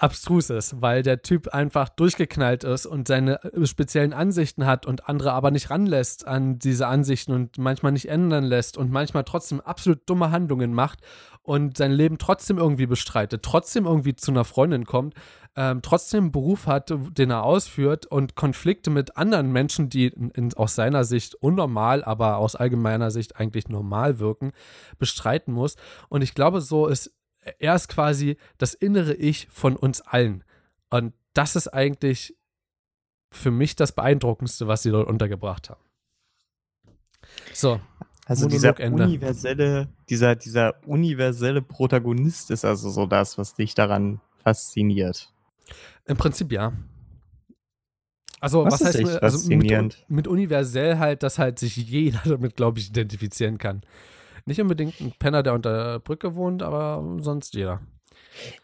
abstrus 0.02 0.50
ist, 0.50 0.82
weil 0.82 1.02
der 1.04 1.22
Typ 1.22 1.48
einfach 1.48 1.88
durchgeknallt 1.88 2.64
ist 2.64 2.86
und 2.86 3.06
seine 3.06 3.42
äh, 3.44 3.64
speziellen 3.66 4.12
Ansichten 4.12 4.66
hat 4.66 4.84
und 4.84 5.08
andere 5.08 5.32
aber 5.32 5.52
nicht 5.52 5.70
ranlässt 5.70 6.26
an 6.26 6.58
diese 6.58 6.88
Ansichten 6.88 7.32
und 7.32 7.56
manchmal 7.56 7.92
nicht 7.92 8.08
ändern 8.08 8.42
lässt 8.42 8.76
und 8.76 8.90
manchmal 8.90 9.22
trotzdem 9.22 9.60
absolut 9.60 10.00
dumme 10.10 10.32
Handlungen 10.32 10.74
macht 10.74 10.98
und 11.42 11.76
sein 11.76 11.92
Leben 11.92 12.18
trotzdem 12.18 12.58
irgendwie 12.58 12.86
bestreitet, 12.86 13.42
trotzdem 13.42 13.86
irgendwie 13.86 14.14
zu 14.14 14.30
einer 14.30 14.44
Freundin 14.44 14.84
kommt, 14.84 15.14
ähm, 15.56 15.82
trotzdem 15.82 16.24
einen 16.24 16.32
Beruf 16.32 16.66
hat, 16.66 16.90
den 16.90 17.30
er 17.30 17.42
ausführt 17.42 18.06
und 18.06 18.36
Konflikte 18.36 18.90
mit 18.90 19.16
anderen 19.16 19.52
Menschen, 19.52 19.88
die 19.88 20.06
in, 20.06 20.30
in, 20.30 20.54
aus 20.54 20.74
seiner 20.74 21.04
Sicht 21.04 21.34
unnormal, 21.34 22.04
aber 22.04 22.38
aus 22.38 22.54
allgemeiner 22.56 23.10
Sicht 23.10 23.36
eigentlich 23.36 23.68
normal 23.68 24.18
wirken, 24.18 24.52
bestreiten 24.98 25.52
muss. 25.52 25.76
Und 26.08 26.22
ich 26.22 26.34
glaube, 26.34 26.60
so 26.60 26.86
ist 26.86 27.12
er 27.58 27.74
ist 27.74 27.88
quasi 27.88 28.36
das 28.58 28.74
innere 28.74 29.14
Ich 29.14 29.48
von 29.50 29.76
uns 29.76 30.00
allen. 30.00 30.44
Und 30.90 31.12
das 31.34 31.56
ist 31.56 31.68
eigentlich 31.68 32.36
für 33.32 33.50
mich 33.50 33.76
das 33.76 33.92
Beeindruckendste, 33.92 34.68
was 34.68 34.82
sie 34.82 34.90
dort 34.90 35.08
untergebracht 35.08 35.70
haben. 35.70 35.82
So. 37.52 37.80
Also 38.26 38.48
dieser 38.48 38.78
universelle, 38.78 39.88
dieser, 40.08 40.36
dieser 40.36 40.74
universelle 40.86 41.60
Protagonist 41.60 42.50
ist 42.50 42.64
also 42.64 42.90
so 42.90 43.06
das, 43.06 43.36
was 43.36 43.54
dich 43.54 43.74
daran 43.74 44.20
fasziniert. 44.42 45.32
Im 46.06 46.16
Prinzip 46.16 46.52
ja. 46.52 46.72
Also, 48.40 48.64
was, 48.64 48.80
was 48.80 48.94
heißt 48.94 49.22
also 49.22 49.48
mit, 49.48 50.04
mit, 50.08 50.26
universell 50.26 50.98
halt, 50.98 51.22
dass 51.22 51.38
halt 51.38 51.58
sich 51.58 51.76
jeder 51.76 52.20
damit, 52.24 52.56
glaube 52.56 52.78
ich, 52.78 52.88
identifizieren 52.90 53.58
kann. 53.58 53.82
Nicht 54.46 54.60
unbedingt 54.60 55.00
ein 55.00 55.12
Penner, 55.18 55.42
der 55.42 55.54
unter 55.54 55.92
der 55.92 55.98
Brücke 56.00 56.34
wohnt, 56.34 56.62
aber 56.62 57.18
sonst 57.20 57.54
jeder. 57.54 57.80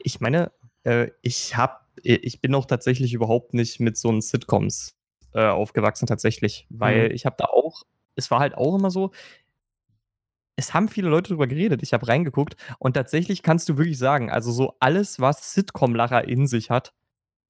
Ich 0.01 0.21
meine, 0.21 0.51
äh, 0.83 1.11
ich 1.23 1.57
habe, 1.57 1.77
ich 2.03 2.41
bin 2.41 2.55
auch 2.55 2.67
tatsächlich 2.67 3.15
überhaupt 3.15 3.55
nicht 3.55 3.79
mit 3.79 3.97
so 3.97 4.09
einen 4.09 4.21
Sitcoms 4.21 4.97
äh, 5.33 5.47
aufgewachsen 5.47 6.07
tatsächlich, 6.07 6.67
weil 6.71 7.09
mhm. 7.09 7.15
ich 7.15 7.27
habe 7.27 7.37
da 7.39 7.45
auch, 7.45 7.83
es 8.17 8.31
war 8.33 8.41
halt 8.41 8.57
auch 8.57 8.75
immer 8.75 8.91
so, 8.91 9.13
es 10.59 10.75
haben 10.75 10.89
viele 10.89 11.09
Leute 11.09 11.29
drüber 11.29 11.47
geredet. 11.47 11.85
Ich 11.85 11.93
habe 11.93 12.09
reingeguckt 12.09 12.57
und 12.81 12.95
tatsächlich 12.95 13.45
kannst 13.45 13.69
du 13.69 13.79
wirklich 13.79 13.97
sagen, 13.97 14.29
also 14.29 14.51
so 14.51 14.75
alles, 14.81 15.21
was 15.21 15.55
Sitcom-Lacher 15.55 16.27
in 16.27 16.49
sich 16.49 16.69
hat, 16.69 16.95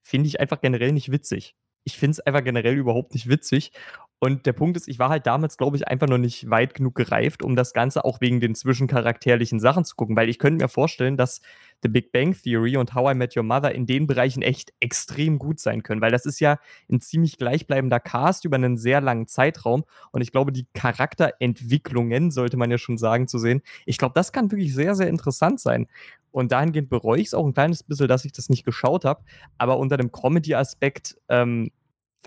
finde 0.03 0.29
ich 0.29 0.40
einfach 0.40 0.61
generell 0.61 0.92
nicht 0.92 1.11
witzig. 1.11 1.57
Ich 1.85 1.97
finde 1.97 2.12
es 2.12 2.21
einfach 2.21 2.44
generell 2.44 2.77
überhaupt 2.77 3.14
nicht 3.14 3.27
witzig. 3.27 3.73
Und 4.21 4.47
der 4.47 4.53
Punkt 4.53 4.77
ist, 4.77 4.89
ich 4.89 4.99
war 4.99 5.11
halt 5.11 5.27
damals, 5.27 5.57
glaube 5.57 5.77
ich, 5.77 5.87
einfach 5.87 6.09
noch 6.09 6.19
nicht 6.19 6.51
weit 6.51 6.75
genug 6.75 6.97
gereift, 6.97 7.43
um 7.43 7.55
das 7.55 7.73
Ganze 7.73 8.05
auch 8.05 8.21
wegen 8.21 8.41
den 8.41 8.57
zwischencharakterlichen 8.57 9.61
Sachen 9.61 9.85
zu 9.85 9.95
gucken, 9.95 10.17
weil 10.17 10.29
ich 10.29 10.41
könnte 10.41 10.65
mir 10.65 10.69
vorstellen, 10.69 11.17
dass 11.17 11.41
The 11.83 11.89
Big 11.89 12.11
Bang 12.11 12.35
Theory 12.35 12.77
und 12.77 12.95
How 12.95 13.13
I 13.13 13.15
Met 13.15 13.37
Your 13.37 13.45
Mother 13.45 13.73
in 13.73 13.87
den 13.87 14.09
Bereichen 14.09 14.43
echt 14.43 14.73
extrem 14.81 15.39
gut 15.39 15.61
sein 15.61 15.85
können, 15.85 16.01
weil 16.01 16.11
das 16.11 16.27
ist 16.27 16.41
ja 16.41 16.59
ein 16.91 17.01
ziemlich 17.01 17.39
gleichbleibender 17.39 18.01
Cast 18.01 18.45
über 18.45 18.57
einen 18.57 18.77
sehr 18.77 19.01
langen 19.01 19.29
Zeitraum. 19.29 19.85
Und 20.11 20.21
ich 20.21 20.33
glaube, 20.33 20.51
die 20.51 20.67
Charakterentwicklungen, 20.75 22.33
sollte 22.33 22.57
man 22.57 22.73
ja 22.73 22.79
schon 22.79 22.99
sagen, 22.99 23.29
zu 23.29 23.39
sehen, 23.39 23.63
ich 23.87 23.99
glaube, 23.99 24.15
das 24.15 24.33
kann 24.33 24.51
wirklich 24.51 24.75
sehr, 24.75 24.97
sehr 24.97 25.09
interessant 25.09 25.61
sein. 25.61 25.87
Und 26.33 26.51
dahingehend 26.51 26.91
bereue 26.91 27.21
ich 27.21 27.29
es 27.29 27.35
auch 27.35 27.47
ein 27.47 27.55
kleines 27.55 27.85
bisschen, 27.85 28.09
dass 28.09 28.25
ich 28.25 28.33
das 28.33 28.49
nicht 28.49 28.65
geschaut 28.65 29.05
habe, 29.05 29.23
aber 29.59 29.79
unter 29.79 29.97
dem 29.97 30.11
Comedy-Aspekt 30.11 31.17
ähm, 31.29 31.71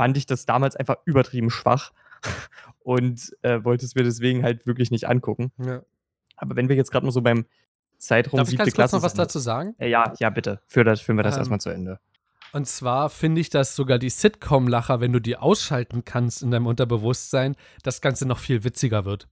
fand 0.01 0.17
ich 0.17 0.25
das 0.25 0.47
damals 0.47 0.75
einfach 0.75 0.95
übertrieben 1.05 1.51
schwach 1.51 1.91
und 2.79 3.37
äh, 3.43 3.63
wollte 3.63 3.85
es 3.85 3.93
mir 3.93 4.03
deswegen 4.03 4.41
halt 4.41 4.65
wirklich 4.65 4.89
nicht 4.89 5.07
angucken. 5.07 5.51
Ja. 5.63 5.83
Aber 6.37 6.55
wenn 6.55 6.69
wir 6.69 6.75
jetzt 6.75 6.89
gerade 6.89 7.05
mal 7.05 7.11
so 7.11 7.21
beim 7.21 7.45
Zeitraum 7.99 8.39
Darf 8.39 8.51
ich 8.51 8.57
ganz 8.57 8.69
kurz 8.69 8.73
Klasse. 8.73 8.95
noch 8.95 9.03
was 9.03 9.11
sein. 9.11 9.17
dazu 9.19 9.37
sagen? 9.37 9.75
Äh, 9.77 9.91
Ja, 9.91 10.11
ja, 10.17 10.31
bitte. 10.31 10.59
Führ 10.65 10.83
das, 10.83 11.01
führen 11.01 11.17
wir 11.17 11.23
das 11.23 11.35
Ähm, 11.35 11.41
erstmal 11.41 11.61
zu 11.61 11.69
Ende. 11.69 11.99
Und 12.51 12.65
zwar 12.65 13.11
finde 13.11 13.41
ich, 13.41 13.51
dass 13.51 13.75
sogar 13.75 13.99
die 13.99 14.09
Sitcom-Lacher, 14.09 15.01
wenn 15.01 15.13
du 15.13 15.19
die 15.19 15.37
ausschalten 15.37 16.03
kannst 16.03 16.41
in 16.41 16.49
deinem 16.49 16.65
Unterbewusstsein, 16.65 17.55
das 17.83 18.01
Ganze 18.01 18.27
noch 18.27 18.39
viel 18.39 18.63
witziger 18.63 19.05
wird. 19.05 19.27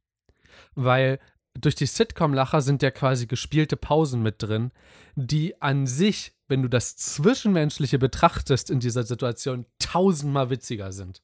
Weil 0.76 1.18
durch 1.54 1.76
die 1.76 1.86
Sitcom-Lacher 1.86 2.62
sind 2.62 2.82
ja 2.82 2.92
quasi 2.92 3.28
gespielte 3.28 3.78
Pausen 3.78 4.22
mit 4.22 4.42
drin, 4.42 4.72
die 5.16 5.62
an 5.62 5.88
sich, 5.88 6.34
wenn 6.48 6.62
du 6.62 6.70
das 6.70 6.96
Zwischenmenschliche 6.96 8.00
betrachtest 8.00 8.70
in 8.70 8.80
dieser 8.80 9.04
Situation, 9.04 9.66
tausendmal 9.80 10.50
witziger 10.50 10.92
sind. 10.92 11.22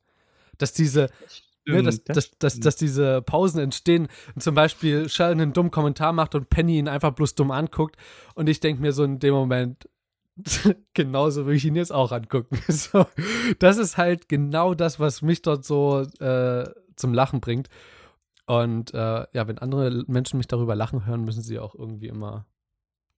Dass 0.57 0.73
diese, 0.73 1.09
ne, 1.65 1.83
dass, 1.83 1.95
Stimmt, 1.95 2.09
das 2.09 2.15
dass, 2.15 2.37
dass, 2.39 2.59
dass 2.59 2.75
diese 2.75 3.21
Pausen 3.21 3.59
entstehen 3.59 4.07
und 4.35 4.41
zum 4.41 4.55
Beispiel 4.55 5.09
Sheldon 5.09 5.41
einen 5.41 5.53
dummen 5.53 5.71
Kommentar 5.71 6.13
macht 6.13 6.35
und 6.35 6.49
Penny 6.49 6.77
ihn 6.77 6.87
einfach 6.87 7.11
bloß 7.11 7.35
dumm 7.35 7.51
anguckt 7.51 7.97
und 8.35 8.49
ich 8.49 8.59
denke 8.59 8.81
mir 8.81 8.93
so 8.93 9.03
in 9.03 9.19
dem 9.19 9.33
Moment, 9.33 9.87
genauso 10.93 11.45
würde 11.45 11.55
ich 11.55 11.65
ihn 11.65 11.75
jetzt 11.75 11.93
auch 11.93 12.11
angucken. 12.11 12.59
So, 12.67 13.05
das 13.59 13.77
ist 13.77 13.97
halt 13.97 14.27
genau 14.27 14.73
das, 14.73 14.99
was 14.99 15.21
mich 15.21 15.41
dort 15.41 15.65
so 15.65 16.01
äh, 16.19 16.69
zum 16.95 17.13
Lachen 17.13 17.39
bringt. 17.39 17.69
Und 18.45 18.93
äh, 18.93 19.25
ja, 19.31 19.47
wenn 19.47 19.57
andere 19.57 20.03
Menschen 20.07 20.37
mich 20.37 20.47
darüber 20.47 20.75
lachen 20.75 21.05
hören, 21.05 21.23
müssen 21.23 21.41
sie 21.41 21.59
auch 21.59 21.75
irgendwie 21.75 22.07
immer, 22.07 22.45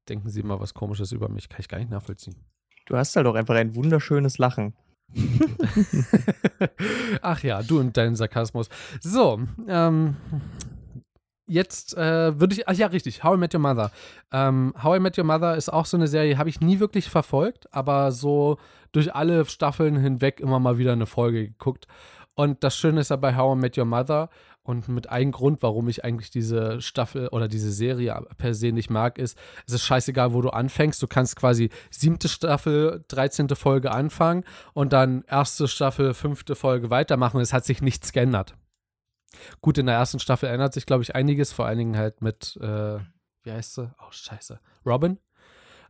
denken 0.08 0.30
sie 0.30 0.40
immer 0.40 0.60
was 0.60 0.74
Komisches 0.74 1.12
über 1.12 1.30
mich. 1.30 1.50
Kann 1.50 1.60
ich 1.60 1.68
gar 1.68 1.80
nicht 1.80 1.92
nachvollziehen. 1.92 2.36
Du 2.86 2.96
hast 2.96 3.16
halt 3.16 3.28
auch 3.28 3.36
einfach 3.36 3.56
ein 3.56 3.76
wunderschönes 3.76 4.38
Lachen. 4.38 4.74
Ach 7.22 7.44
ja, 7.44 7.62
du 7.64 7.80
und 7.80 7.96
deinen 7.96 8.16
Sarkasmus. 8.16 8.70
So, 9.02 9.42
ähm, 9.68 10.16
jetzt 11.48 11.96
äh, 11.98 12.40
würde 12.40 12.56
ich, 12.56 12.68
ach 12.68 12.74
ja, 12.74 12.88
richtig, 12.88 13.24
How 13.24 13.36
I 13.36 13.40
Met 13.40 13.54
Your 13.54 13.62
Mother. 13.62 13.92
Ähm, 14.32 14.74
How 14.82 14.98
I 14.98 15.00
Met 15.00 15.18
Your 15.18 15.24
Mother 15.24 15.56
ist 15.56 15.70
auch 15.70 15.86
so 15.86 15.98
eine 15.98 16.08
Serie, 16.08 16.38
habe 16.38 16.50
ich 16.50 16.60
nie 16.62 16.80
wirklich 16.80 17.10
verfolgt, 17.10 17.74
aber 17.74 18.12
so 18.12 18.58
durch 18.92 19.16
alle 19.16 19.46
Staffeln 19.46 19.98
hinweg 19.98 20.40
immer 20.40 20.60
mal 20.60 20.78
wieder 20.78 20.94
eine 20.94 21.06
Folge 21.06 21.48
geguckt. 21.48 21.88
Und 22.36 22.64
das 22.64 22.78
Schöne 22.78 23.02
ist 23.02 23.10
ja 23.10 23.16
bei 23.16 23.36
How 23.36 23.58
I 23.58 23.60
Met 23.60 23.78
Your 23.78 23.86
Mother 23.86 24.30
und 24.68 24.90
mit 24.90 25.10
einem 25.10 25.32
Grund, 25.32 25.64
warum 25.64 25.88
ich 25.88 26.04
eigentlich 26.04 26.30
diese 26.30 26.82
Staffel 26.82 27.30
oder 27.30 27.48
diese 27.48 27.72
Serie 27.72 28.22
per 28.38 28.54
se 28.54 28.74
nicht 28.74 28.90
mag, 28.90 29.18
ist, 29.18 29.38
es 29.66 29.74
ist 29.74 29.86
scheißegal, 29.86 30.34
wo 30.34 30.42
du 30.42 30.50
anfängst. 30.50 31.02
Du 31.02 31.08
kannst 31.08 31.38
quasi 31.38 31.70
siebte 31.90 32.28
Staffel, 32.28 33.06
13. 33.08 33.48
Folge 33.56 33.92
anfangen 33.92 34.44
und 34.74 34.92
dann 34.92 35.24
erste 35.24 35.70
Staffel, 35.70 36.14
fünfte 36.14 36.54
Folge 36.54 36.90
weitermachen. 36.90 37.40
Es 37.40 37.54
hat 37.54 37.64
sich 37.64 37.82
nichts 37.82 38.12
geändert. 38.12 38.58
Gut, 39.62 39.78
in 39.78 39.86
der 39.86 39.96
ersten 39.96 40.20
Staffel 40.20 40.50
ändert 40.50 40.74
sich, 40.74 40.86
glaube 40.86 41.04
ich, 41.04 41.16
einiges, 41.16 41.54
vor 41.54 41.66
allen 41.66 41.78
Dingen 41.78 41.98
halt 41.98 42.22
mit, 42.22 42.58
äh, 42.62 43.00
wie 43.44 43.52
heißt 43.52 43.76
sie? 43.76 43.90
Oh, 44.00 44.12
scheiße. 44.12 44.60
Robin. 44.86 45.18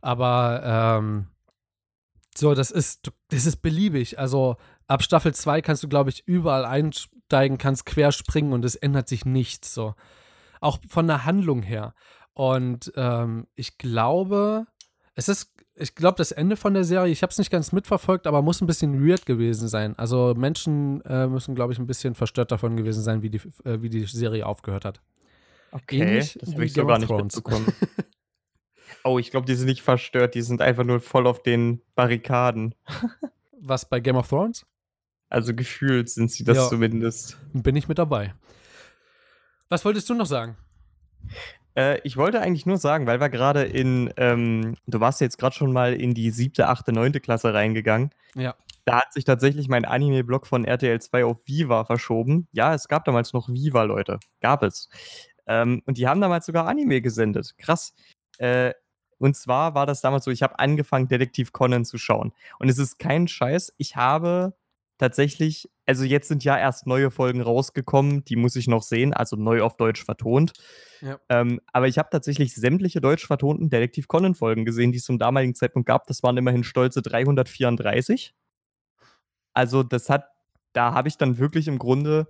Aber 0.00 0.62
ähm, 0.64 1.26
so, 2.36 2.54
das 2.54 2.70
ist, 2.70 3.10
das 3.30 3.44
ist 3.44 3.56
beliebig. 3.56 4.20
Also 4.20 4.56
ab 4.88 5.02
Staffel 5.02 5.34
2 5.34 5.62
kannst 5.62 5.82
du, 5.82 5.88
glaube 5.88 6.10
ich, 6.10 6.26
überall 6.26 6.64
einsteigen, 6.64 7.58
kannst 7.58 7.86
quer 7.86 8.10
springen 8.10 8.52
und 8.52 8.64
es 8.64 8.74
ändert 8.74 9.08
sich 9.08 9.24
nichts. 9.24 9.72
So. 9.72 9.94
Auch 10.60 10.78
von 10.88 11.06
der 11.06 11.24
Handlung 11.24 11.62
her. 11.62 11.94
Und 12.34 12.92
ähm, 12.96 13.46
ich 13.54 13.78
glaube, 13.78 14.66
es 15.14 15.28
ist, 15.28 15.52
ich 15.74 15.94
glaube, 15.94 16.16
das 16.16 16.32
Ende 16.32 16.56
von 16.56 16.74
der 16.74 16.84
Serie, 16.84 17.12
ich 17.12 17.22
habe 17.22 17.30
es 17.30 17.38
nicht 17.38 17.50
ganz 17.50 17.72
mitverfolgt, 17.72 18.26
aber 18.26 18.42
muss 18.42 18.60
ein 18.60 18.66
bisschen 18.66 19.06
weird 19.06 19.26
gewesen 19.26 19.68
sein. 19.68 19.96
Also 19.98 20.34
Menschen 20.36 21.00
äh, 21.02 21.26
müssen, 21.26 21.54
glaube 21.54 21.72
ich, 21.72 21.78
ein 21.78 21.86
bisschen 21.86 22.14
verstört 22.14 22.50
davon 22.50 22.76
gewesen 22.76 23.02
sein, 23.02 23.22
wie 23.22 23.30
die, 23.30 23.40
äh, 23.64 23.82
wie 23.82 23.90
die 23.90 24.04
Serie 24.04 24.46
aufgehört 24.46 24.84
hat. 24.84 25.00
Okay, 25.70 26.00
Ähnlich 26.00 26.38
das 26.40 26.52
habe 26.52 26.64
ich 26.64 26.72
Game 26.72 26.84
so 26.84 26.86
gar 26.86 26.96
of 26.96 27.00
nicht 27.00 27.24
mitbekommen. 27.24 27.66
oh, 29.04 29.18
ich 29.18 29.30
glaube, 29.30 29.46
die 29.46 29.54
sind 29.54 29.66
nicht 29.66 29.82
verstört, 29.82 30.34
die 30.34 30.42
sind 30.42 30.62
einfach 30.62 30.84
nur 30.84 31.00
voll 31.00 31.26
auf 31.26 31.42
den 31.42 31.82
Barrikaden. 31.94 32.74
Was 33.60 33.88
bei 33.88 34.00
Game 34.00 34.16
of 34.16 34.28
Thrones? 34.28 34.64
Also 35.28 35.54
gefühlt 35.54 36.08
sind 36.08 36.30
sie 36.30 36.44
das 36.44 36.56
Ja. 36.56 36.68
zumindest. 36.68 37.38
Bin 37.52 37.76
ich 37.76 37.88
mit 37.88 37.98
dabei. 37.98 38.34
Was 39.68 39.84
wolltest 39.84 40.08
du 40.08 40.14
noch 40.14 40.26
sagen? 40.26 40.56
Äh, 41.76 42.00
ich 42.02 42.16
wollte 42.16 42.40
eigentlich 42.40 42.64
nur 42.66 42.78
sagen, 42.78 43.06
weil 43.06 43.20
wir 43.20 43.28
gerade 43.28 43.62
in, 43.62 44.12
ähm, 44.16 44.76
du 44.86 45.00
warst 45.00 45.20
jetzt 45.20 45.36
gerade 45.38 45.54
schon 45.54 45.72
mal 45.72 45.92
in 45.94 46.14
die 46.14 46.30
siebte, 46.30 46.68
achte, 46.68 46.92
neunte 46.92 47.20
Klasse 47.20 47.52
reingegangen. 47.52 48.10
Ja. 48.34 48.54
Da 48.86 49.00
hat 49.02 49.12
sich 49.12 49.24
tatsächlich 49.24 49.68
mein 49.68 49.84
Anime-Blog 49.84 50.46
von 50.46 50.64
RTL 50.64 50.98
2 51.00 51.24
auf 51.26 51.46
Viva 51.46 51.84
verschoben. 51.84 52.48
Ja, 52.52 52.72
es 52.74 52.88
gab 52.88 53.04
damals 53.04 53.34
noch 53.34 53.48
Viva, 53.50 53.82
Leute. 53.82 54.18
Gab 54.40 54.62
es. 54.62 54.88
Ähm, 55.46 55.82
und 55.84 55.98
die 55.98 56.08
haben 56.08 56.22
damals 56.22 56.46
sogar 56.46 56.66
Anime 56.66 57.02
gesendet. 57.02 57.54
Krass. 57.58 57.92
Äh, 58.38 58.72
und 59.18 59.36
zwar 59.36 59.74
war 59.74 59.84
das 59.84 60.00
damals 60.00 60.24
so, 60.24 60.30
ich 60.30 60.42
habe 60.42 60.58
angefangen, 60.58 61.08
Detektiv 61.08 61.52
Conan 61.52 61.84
zu 61.84 61.98
schauen. 61.98 62.32
Und 62.58 62.68
es 62.70 62.78
ist 62.78 62.98
kein 62.98 63.28
Scheiß. 63.28 63.74
Ich 63.76 63.96
habe 63.96 64.54
tatsächlich, 64.98 65.70
also 65.86 66.04
jetzt 66.04 66.28
sind 66.28 66.44
ja 66.44 66.58
erst 66.58 66.86
neue 66.86 67.10
Folgen 67.10 67.40
rausgekommen, 67.40 68.24
die 68.24 68.36
muss 68.36 68.56
ich 68.56 68.66
noch 68.68 68.82
sehen, 68.82 69.12
also 69.14 69.36
neu 69.36 69.62
auf 69.62 69.76
Deutsch 69.76 70.04
vertont. 70.04 70.52
Ja. 71.00 71.18
Ähm, 71.28 71.60
aber 71.72 71.86
ich 71.88 71.98
habe 71.98 72.08
tatsächlich 72.10 72.54
sämtliche 72.54 73.00
deutsch 73.00 73.26
vertonten 73.26 73.70
Detektiv 73.70 74.08
Conan-Folgen 74.08 74.64
gesehen, 74.64 74.90
die 74.92 74.98
es 74.98 75.04
zum 75.04 75.18
damaligen 75.18 75.54
Zeitpunkt 75.54 75.86
gab. 75.86 76.06
Das 76.06 76.22
waren 76.22 76.36
immerhin 76.36 76.64
stolze 76.64 77.00
334. 77.02 78.34
Also, 79.54 79.82
das 79.82 80.10
hat, 80.10 80.26
da 80.72 80.92
habe 80.92 81.08
ich 81.08 81.16
dann 81.16 81.38
wirklich 81.38 81.68
im 81.68 81.78
Grunde 81.78 82.28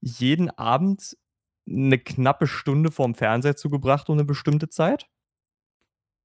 jeden 0.00 0.50
Abend 0.50 1.16
eine 1.68 1.98
knappe 1.98 2.48
Stunde 2.48 2.90
vorm 2.90 3.14
Fernseher 3.14 3.54
zugebracht 3.56 4.08
um 4.08 4.16
eine 4.16 4.24
bestimmte 4.24 4.68
Zeit. 4.68 5.06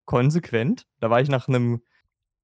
Konsequent. 0.05 0.87
Da 0.99 1.09
war 1.09 1.21
ich 1.21 1.29
nach 1.29 1.47
einem. 1.47 1.81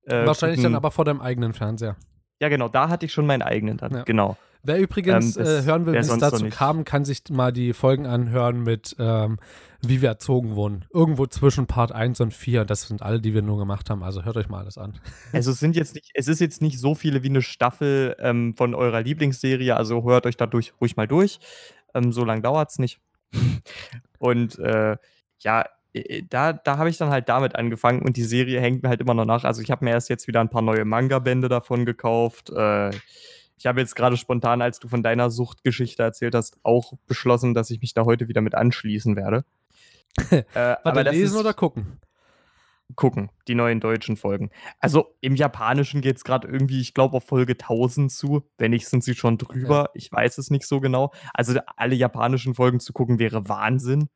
äh, 0.04 0.26
Wahrscheinlich 0.28 0.58
dann 0.58 0.66
guten- 0.74 0.76
aber 0.76 0.92
vor 0.92 1.06
deinem 1.06 1.22
eigenen 1.22 1.54
Fernseher. 1.54 1.96
Ja, 2.40 2.50
genau, 2.50 2.68
da 2.68 2.90
hatte 2.90 3.06
ich 3.06 3.14
schon 3.14 3.26
meinen 3.26 3.42
eigenen 3.42 3.78
dann. 3.78 3.94
Ja. 3.94 4.04
Genau. 4.04 4.38
Wer 4.66 4.80
übrigens 4.80 5.36
Ähm, 5.36 5.44
das 5.44 5.66
äh, 5.66 5.68
hören 5.68 5.86
will, 5.86 5.94
wie 5.94 5.98
es 5.98 6.18
dazu 6.18 6.48
kam, 6.48 6.86
kann 6.86 7.04
sich 7.04 7.24
mal 7.30 7.52
die 7.52 7.74
Folgen 7.74 8.06
anhören 8.06 8.64
mit 8.64 8.96
ähm, 8.98 9.38
Wie 9.86 10.02
wir 10.02 10.08
erzogen 10.08 10.56
wurden. 10.56 10.86
Irgendwo 10.94 11.28
zwischen 11.28 11.68
Part 11.68 11.92
1 11.92 12.22
und 12.22 12.34
4. 12.34 12.64
Das 12.64 12.88
sind 12.88 13.02
alle, 13.02 13.20
die 13.20 13.34
wir 13.34 13.42
nur 13.42 13.58
gemacht 13.58 13.90
haben. 13.90 14.04
Also 14.04 14.24
hört 14.24 14.38
euch 14.38 14.48
mal 14.48 14.60
alles 14.60 14.78
an. 14.78 15.00
Also 15.34 15.52
es 15.52 15.60
sind 15.60 15.76
jetzt 15.76 15.96
nicht, 15.96 16.12
es 16.14 16.30
ist 16.30 16.40
jetzt 16.40 16.62
nicht 16.62 16.80
so 16.80 16.96
viele 16.96 17.24
wie 17.24 17.30
eine 17.30 17.42
Staffel 17.42 18.16
ähm, 18.20 18.56
von 18.56 18.74
eurer 18.74 19.02
Lieblingsserie, 19.02 19.76
also 19.76 20.04
hört 20.04 20.26
euch 20.26 20.38
dadurch 20.38 20.74
ruhig 20.80 20.96
mal 20.96 21.08
durch. 21.08 21.40
Ähm, 21.94 22.14
so 22.14 22.24
lange 22.24 22.42
dauert 22.42 22.72
es 22.72 22.80
nicht. 22.80 23.02
und 24.20 24.58
äh, 24.60 24.96
ja, 25.40 25.66
da, 26.30 26.54
da 26.54 26.78
habe 26.78 26.90
ich 26.90 26.98
dann 26.98 27.10
halt 27.10 27.30
damit 27.30 27.56
angefangen 27.56 28.02
und 28.02 28.18
die 28.18 28.24
Serie 28.24 28.60
hängt 28.60 28.84
mir 28.84 28.90
halt 28.90 29.02
immer 29.02 29.14
noch 29.14 29.26
nach. 29.26 29.44
Also 29.44 29.62
ich 29.62 29.72
habe 29.72 29.86
mir 29.86 29.92
erst 29.92 30.10
jetzt 30.10 30.28
wieder 30.28 30.42
ein 30.42 30.50
paar 30.50 30.62
neue 30.62 30.86
Manga-Bände 30.86 31.50
davon 31.50 31.86
gekauft. 31.86 32.50
Äh, 32.50 32.90
ich 33.58 33.66
habe 33.66 33.80
jetzt 33.80 33.96
gerade 33.96 34.18
spontan, 34.18 34.62
als 34.62 34.80
du 34.80 34.88
von 34.88 35.04
deiner 35.04 35.30
Suchtgeschichte 35.30 36.04
erzählt 36.04 36.36
hast, 36.36 36.58
auch 36.64 36.94
beschlossen, 37.08 37.54
dass 37.54 37.70
ich 37.70 37.82
mich 37.82 37.94
da 37.94 38.06
heute 38.06 38.28
wieder 38.28 38.42
mit 38.42 38.56
anschließen 38.56 39.16
werde. 39.16 39.46
äh, 40.32 40.44
Warte, 40.54 41.04
das 41.04 41.16
lesen 41.16 41.40
oder 41.40 41.54
gucken? 41.54 42.00
gucken, 42.96 43.32
die 43.48 43.56
neuen 43.56 43.80
deutschen 43.80 44.18
Folgen. 44.18 44.52
Also 44.80 45.16
im 45.22 45.36
Japanischen 45.36 46.02
geht 46.02 46.18
es 46.18 46.24
gerade 46.24 46.48
irgendwie, 46.48 46.80
ich 46.80 46.94
glaube, 46.94 47.18
auf 47.18 47.26
Folge 47.26 47.54
1000 47.54 48.12
zu. 48.12 48.44
Wenn 48.58 48.72
nicht, 48.72 48.88
sind 48.88 49.04
sie 49.04 49.16
schon 49.16 49.38
drüber. 49.38 49.90
Ich 49.94 50.12
weiß 50.12 50.38
es 50.38 50.52
nicht 50.52 50.68
so 50.68 50.80
genau. 50.80 51.12
Also 51.34 51.60
alle 51.76 51.96
japanischen 51.96 52.54
Folgen 52.54 52.80
zu 52.80 52.94
gucken 52.94 53.20
wäre 53.20 53.48
Wahnsinn. 53.50 54.10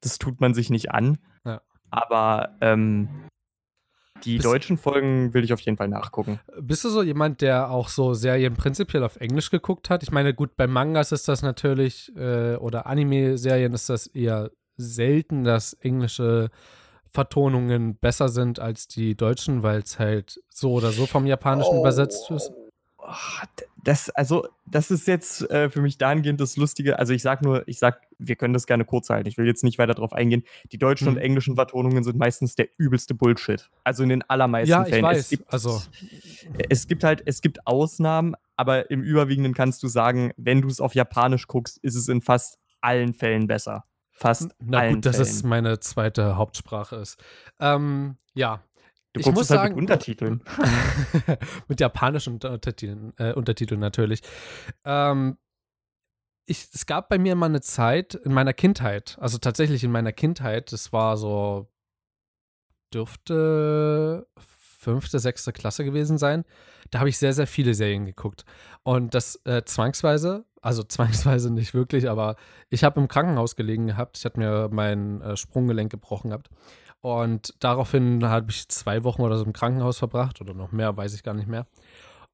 Das 0.00 0.18
tut 0.18 0.40
man 0.40 0.54
sich 0.54 0.70
nicht 0.70 0.90
an. 0.92 1.18
Ja. 1.44 1.60
Aber 1.90 2.56
ähm, 2.60 3.08
die 4.24 4.36
Bist- 4.36 4.46
deutschen 4.46 4.76
Folgen 4.76 5.32
will 5.34 5.44
ich 5.44 5.52
auf 5.52 5.60
jeden 5.60 5.76
Fall 5.76 5.88
nachgucken. 5.88 6.40
Bist 6.60 6.84
du 6.84 6.88
so 6.88 7.02
jemand, 7.02 7.40
der 7.40 7.70
auch 7.70 7.88
so 7.88 8.14
Serien 8.14 8.54
prinzipiell 8.54 9.04
auf 9.04 9.16
Englisch 9.16 9.50
geguckt 9.50 9.90
hat? 9.90 10.02
Ich 10.02 10.10
meine, 10.10 10.34
gut, 10.34 10.56
bei 10.56 10.66
Mangas 10.66 11.12
ist 11.12 11.28
das 11.28 11.42
natürlich, 11.42 12.12
äh, 12.16 12.56
oder 12.56 12.86
Anime-Serien 12.86 13.72
ist 13.72 13.88
das 13.88 14.06
eher 14.06 14.50
selten, 14.76 15.44
dass 15.44 15.72
englische 15.72 16.50
Vertonungen 17.10 17.96
besser 17.96 18.28
sind 18.28 18.60
als 18.60 18.86
die 18.86 19.16
deutschen, 19.16 19.62
weil 19.62 19.80
es 19.80 19.98
halt 19.98 20.40
so 20.50 20.72
oder 20.72 20.90
so 20.92 21.06
vom 21.06 21.26
Japanischen 21.26 21.78
übersetzt 21.78 22.30
ist. 22.30 22.52
Das, 23.84 24.10
also, 24.10 24.46
das 24.66 24.90
ist 24.90 25.06
jetzt 25.06 25.48
äh, 25.50 25.70
für 25.70 25.80
mich 25.80 25.98
dahingehend 25.98 26.40
das 26.40 26.56
Lustige. 26.56 26.98
Also, 26.98 27.12
ich 27.12 27.22
sag 27.22 27.42
nur, 27.42 27.66
ich 27.66 27.78
sag, 27.78 28.02
wir 28.18 28.36
können 28.36 28.52
das 28.52 28.66
gerne 28.66 28.84
kurz 28.84 29.08
halten. 29.08 29.28
Ich 29.28 29.38
will 29.38 29.46
jetzt 29.46 29.64
nicht 29.64 29.78
weiter 29.78 29.94
drauf 29.94 30.12
eingehen. 30.12 30.42
Die 30.72 30.78
deutschen 30.78 31.08
Mhm. 31.08 31.14
und 31.14 31.20
englischen 31.22 31.54
Vertonungen 31.54 32.02
sind 32.04 32.18
meistens 32.18 32.54
der 32.56 32.68
übelste 32.76 33.14
Bullshit. 33.14 33.70
Also 33.84 34.02
in 34.02 34.08
den 34.08 34.28
allermeisten 34.28 34.70
Ja, 34.70 34.82
ich 34.82 34.88
Fällen. 34.90 35.04
weiß. 35.04 35.18
Es 35.18 35.28
gibt, 35.30 35.52
Also- 35.52 35.80
es 36.68 36.86
gibt 36.88 37.04
halt, 37.04 37.22
es 37.26 37.40
gibt 37.40 37.66
Ausnahmen, 37.66 38.34
aber 38.56 38.90
im 38.90 39.02
Überwiegenden 39.02 39.54
kannst 39.54 39.82
du 39.82 39.88
sagen, 39.88 40.32
wenn 40.36 40.60
du 40.62 40.68
es 40.68 40.80
auf 40.80 40.94
Japanisch 40.94 41.46
guckst, 41.46 41.78
ist 41.78 41.94
es 41.94 42.08
in 42.08 42.20
fast 42.20 42.58
allen 42.80 43.14
Fällen 43.14 43.46
besser. 43.46 43.84
Fast 44.10 44.50
Na 44.58 44.78
allen 44.80 44.94
gut, 44.96 45.06
dass 45.06 45.16
Fällen. 45.16 45.28
es 45.28 45.42
meine 45.44 45.78
zweite 45.80 46.36
Hauptsprache 46.36 46.96
ist. 46.96 47.22
Ähm, 47.60 48.16
ja. 48.34 48.60
Du 49.12 49.20
ich 49.20 49.24
guckst 49.24 49.36
muss 49.38 49.44
es 49.46 49.50
halt 49.50 49.60
sagen- 49.60 49.74
mit 49.74 49.82
Untertiteln. 49.82 50.42
mit 51.68 51.80
japanischen 51.80 52.34
Untertiteln, 52.34 53.12
äh, 53.18 53.32
Untertiteln 53.32 53.80
natürlich. 53.80 54.20
Ähm, 54.84 55.38
ich, 56.46 56.68
es 56.72 56.86
gab 56.86 57.08
bei 57.08 57.18
mir 57.18 57.34
mal 57.34 57.46
eine 57.46 57.60
Zeit 57.60 58.14
in 58.14 58.32
meiner 58.32 58.54
Kindheit, 58.54 59.18
also 59.20 59.38
tatsächlich 59.38 59.84
in 59.84 59.90
meiner 59.90 60.12
Kindheit, 60.12 60.72
das 60.72 60.92
war 60.92 61.16
so 61.16 61.68
dürfte 62.94 64.26
fünfte, 64.78 65.18
sechste 65.18 65.52
Klasse 65.52 65.84
gewesen 65.84 66.18
sein. 66.18 66.44
Da 66.90 67.00
habe 67.00 67.08
ich 67.08 67.18
sehr, 67.18 67.34
sehr 67.34 67.46
viele 67.46 67.74
Serien 67.74 68.06
geguckt. 68.06 68.44
Und 68.82 69.14
das 69.14 69.38
äh, 69.44 69.62
zwangsweise, 69.64 70.46
also 70.62 70.82
zwangsweise 70.88 71.52
nicht 71.52 71.74
wirklich, 71.74 72.08
aber 72.08 72.36
ich 72.70 72.84
habe 72.84 73.00
im 73.00 73.08
Krankenhaus 73.08 73.56
gelegen 73.56 73.88
gehabt. 73.88 74.16
Ich 74.18 74.24
hatte 74.24 74.38
mir 74.38 74.68
mein 74.72 75.20
äh, 75.20 75.36
Sprunggelenk 75.36 75.90
gebrochen 75.90 76.30
gehabt. 76.30 76.48
Und 77.00 77.54
daraufhin 77.60 78.24
habe 78.24 78.50
ich 78.50 78.68
zwei 78.68 79.04
Wochen 79.04 79.22
oder 79.22 79.38
so 79.38 79.44
im 79.44 79.52
Krankenhaus 79.52 79.98
verbracht 79.98 80.40
oder 80.40 80.54
noch 80.54 80.72
mehr, 80.72 80.96
weiß 80.96 81.14
ich 81.14 81.22
gar 81.22 81.34
nicht 81.34 81.48
mehr. 81.48 81.66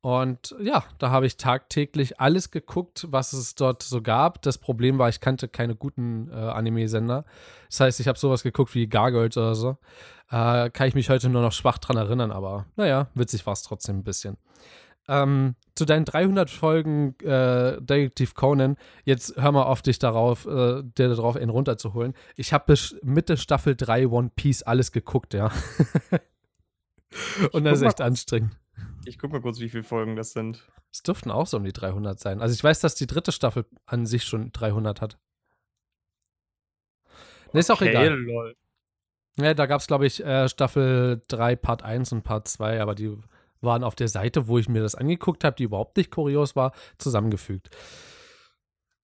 Und 0.00 0.54
ja, 0.60 0.84
da 0.98 1.10
habe 1.10 1.24
ich 1.26 1.38
tagtäglich 1.38 2.20
alles 2.20 2.50
geguckt, 2.50 3.06
was 3.10 3.32
es 3.32 3.54
dort 3.54 3.82
so 3.82 4.02
gab. 4.02 4.42
Das 4.42 4.58
Problem 4.58 4.98
war, 4.98 5.08
ich 5.08 5.20
kannte 5.20 5.48
keine 5.48 5.74
guten 5.74 6.28
äh, 6.30 6.34
Anime-Sender. 6.34 7.24
Das 7.70 7.80
heißt, 7.80 8.00
ich 8.00 8.08
habe 8.08 8.18
sowas 8.18 8.42
geguckt 8.42 8.74
wie 8.74 8.86
Gargoyles 8.86 9.38
oder 9.38 9.54
so. 9.54 9.78
Äh, 10.30 10.68
kann 10.68 10.88
ich 10.88 10.94
mich 10.94 11.08
heute 11.08 11.30
nur 11.30 11.40
noch 11.40 11.52
schwach 11.52 11.78
dran 11.78 11.96
erinnern, 11.96 12.32
aber 12.32 12.66
naja, 12.76 13.08
witzig 13.14 13.46
war 13.46 13.54
es 13.54 13.62
trotzdem 13.62 13.98
ein 13.98 14.04
bisschen. 14.04 14.36
Ähm, 15.06 15.54
zu 15.74 15.84
deinen 15.84 16.04
300 16.04 16.48
Folgen 16.48 17.14
äh, 17.20 17.80
Detective 17.80 18.32
Conan, 18.34 18.76
jetzt 19.04 19.36
hör 19.36 19.52
mal 19.52 19.64
auf 19.64 19.82
dich 19.82 19.98
darauf, 19.98 20.46
äh, 20.46 20.82
dir 20.82 21.08
darauf 21.08 21.36
einen 21.36 21.50
runterzuholen. 21.50 22.14
Ich 22.36 22.52
habe 22.52 22.64
bis 22.68 22.96
Mitte 23.02 23.36
Staffel 23.36 23.76
3 23.76 24.06
One 24.08 24.30
Piece 24.34 24.62
alles 24.62 24.92
geguckt, 24.92 25.34
ja. 25.34 25.50
Und 27.52 27.64
das 27.64 27.80
ist 27.80 27.86
echt 27.86 28.00
anstrengend. 28.00 28.56
Ich 29.04 29.18
guck 29.18 29.32
mal 29.32 29.40
kurz, 29.40 29.60
wie 29.60 29.68
viele 29.68 29.82
Folgen 29.84 30.16
das 30.16 30.32
sind. 30.32 30.62
Es 30.90 31.02
dürften 31.02 31.30
auch 31.30 31.46
so 31.46 31.56
um 31.58 31.64
die 31.64 31.72
300 31.72 32.18
sein. 32.18 32.40
Also 32.40 32.54
ich 32.54 32.64
weiß, 32.64 32.80
dass 32.80 32.94
die 32.94 33.06
dritte 33.06 33.32
Staffel 33.32 33.66
an 33.86 34.06
sich 34.06 34.24
schon 34.24 34.52
300 34.52 35.00
hat. 35.00 35.18
Ne, 37.52 37.60
ist 37.60 37.70
auch 37.70 37.80
Okay, 37.80 37.90
egal. 37.90 38.14
lol. 38.14 38.56
Ja, 39.36 39.52
da 39.54 39.66
gab 39.66 39.80
es, 39.80 39.86
glaube 39.86 40.06
ich, 40.06 40.24
äh, 40.24 40.48
Staffel 40.48 41.20
3, 41.28 41.56
Part 41.56 41.82
1 41.82 42.12
und 42.12 42.22
Part 42.22 42.46
2, 42.48 42.80
aber 42.80 42.94
die 42.94 43.16
waren 43.64 43.84
auf 43.84 43.94
der 43.94 44.08
Seite, 44.08 44.48
wo 44.48 44.58
ich 44.58 44.68
mir 44.68 44.82
das 44.82 44.94
angeguckt 44.94 45.44
habe, 45.44 45.56
die 45.56 45.64
überhaupt 45.64 45.96
nicht 45.96 46.10
kurios 46.10 46.56
war, 46.56 46.72
zusammengefügt. 46.98 47.70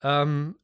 Ähm, 0.02 0.56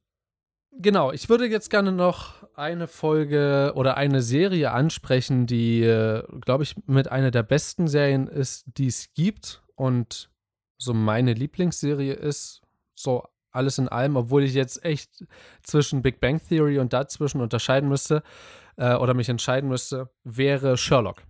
genau, 0.71 1.11
ich 1.11 1.29
würde 1.29 1.45
jetzt 1.45 1.69
gerne 1.69 1.91
noch 1.91 2.43
eine 2.55 2.87
Folge 2.87 3.73
oder 3.75 3.97
eine 3.97 4.21
Serie 4.21 4.71
ansprechen, 4.71 5.45
die, 5.45 5.83
äh, 5.83 6.23
glaube 6.41 6.63
ich, 6.63 6.75
mit 6.87 7.11
einer 7.11 7.31
der 7.31 7.43
besten 7.43 7.87
Serien 7.87 8.27
ist, 8.27 8.65
die 8.77 8.87
es 8.87 9.13
gibt 9.13 9.61
und 9.75 10.29
so 10.77 10.93
meine 10.93 11.33
Lieblingsserie 11.33 12.13
ist, 12.13 12.61
so 12.95 13.23
alles 13.51 13.77
in 13.77 13.87
allem, 13.87 14.15
obwohl 14.15 14.43
ich 14.43 14.53
jetzt 14.53 14.83
echt 14.85 15.25
zwischen 15.63 16.01
Big 16.01 16.19
Bang 16.19 16.39
Theory 16.47 16.79
und 16.79 16.93
dazwischen 16.93 17.41
unterscheiden 17.41 17.89
müsste 17.89 18.23
äh, 18.77 18.95
oder 18.95 19.13
mich 19.13 19.29
entscheiden 19.29 19.69
müsste, 19.69 20.09
wäre 20.23 20.77
Sherlock. 20.77 21.23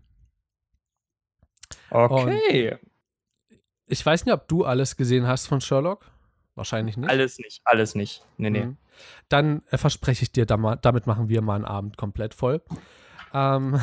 Okay. 1.89 2.77
Ich 3.85 4.05
weiß 4.05 4.25
nicht, 4.25 4.33
ob 4.33 4.47
du 4.47 4.65
alles 4.65 4.97
gesehen 4.97 5.27
hast 5.27 5.47
von 5.47 5.61
Sherlock. 5.61 6.11
Wahrscheinlich 6.55 6.97
nicht. 6.97 7.09
Alles 7.09 7.37
nicht, 7.37 7.61
alles 7.65 7.95
nicht. 7.95 8.25
Nee, 8.37 8.49
nee. 8.49 8.65
Mhm. 8.65 8.77
Dann 9.29 9.63
äh, 9.69 9.77
verspreche 9.77 10.23
ich 10.23 10.31
dir, 10.31 10.45
damit 10.45 11.07
machen 11.07 11.29
wir 11.29 11.41
mal 11.41 11.55
einen 11.55 11.65
Abend 11.65 11.97
komplett 11.97 12.33
voll. 12.33 12.61
Ähm 13.33 13.79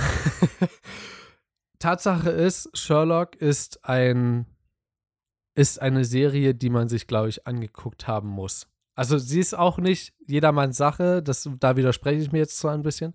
Tatsache 1.78 2.30
ist, 2.30 2.76
Sherlock 2.76 3.36
ist 3.36 3.84
ein 3.84 4.46
ist 5.54 5.80
eine 5.80 6.04
Serie, 6.04 6.54
die 6.54 6.70
man 6.70 6.88
sich, 6.88 7.06
glaube 7.06 7.28
ich, 7.28 7.46
angeguckt 7.46 8.08
haben 8.08 8.28
muss. 8.28 8.66
Also 8.96 9.18
sie 9.18 9.40
ist 9.40 9.54
auch 9.54 9.78
nicht 9.78 10.14
jedermanns 10.26 10.76
Sache, 10.76 11.22
das, 11.22 11.48
da 11.60 11.76
widerspreche 11.76 12.20
ich 12.20 12.32
mir 12.32 12.38
jetzt 12.38 12.58
zwar 12.58 12.74
ein 12.74 12.82
bisschen, 12.82 13.14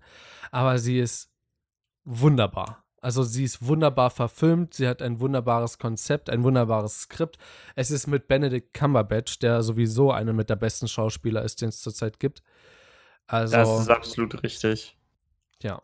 aber 0.50 0.78
sie 0.78 0.98
ist 0.98 1.30
wunderbar. 2.04 2.84
Also 3.02 3.22
sie 3.22 3.44
ist 3.44 3.66
wunderbar 3.66 4.10
verfilmt, 4.10 4.74
sie 4.74 4.86
hat 4.86 5.00
ein 5.00 5.20
wunderbares 5.20 5.78
Konzept, 5.78 6.28
ein 6.28 6.42
wunderbares 6.42 7.02
Skript. 7.02 7.38
Es 7.74 7.90
ist 7.90 8.06
mit 8.06 8.28
Benedict 8.28 8.74
Cumberbatch, 8.74 9.38
der 9.38 9.62
sowieso 9.62 10.12
einer 10.12 10.34
mit 10.34 10.50
der 10.50 10.56
besten 10.56 10.86
Schauspieler 10.86 11.42
ist, 11.42 11.62
den 11.62 11.70
es 11.70 11.80
zurzeit 11.80 12.20
gibt. 12.20 12.42
Also, 13.26 13.56
Das 13.56 13.80
ist 13.80 13.90
absolut 13.90 14.42
richtig. 14.42 14.96
ja. 15.62 15.80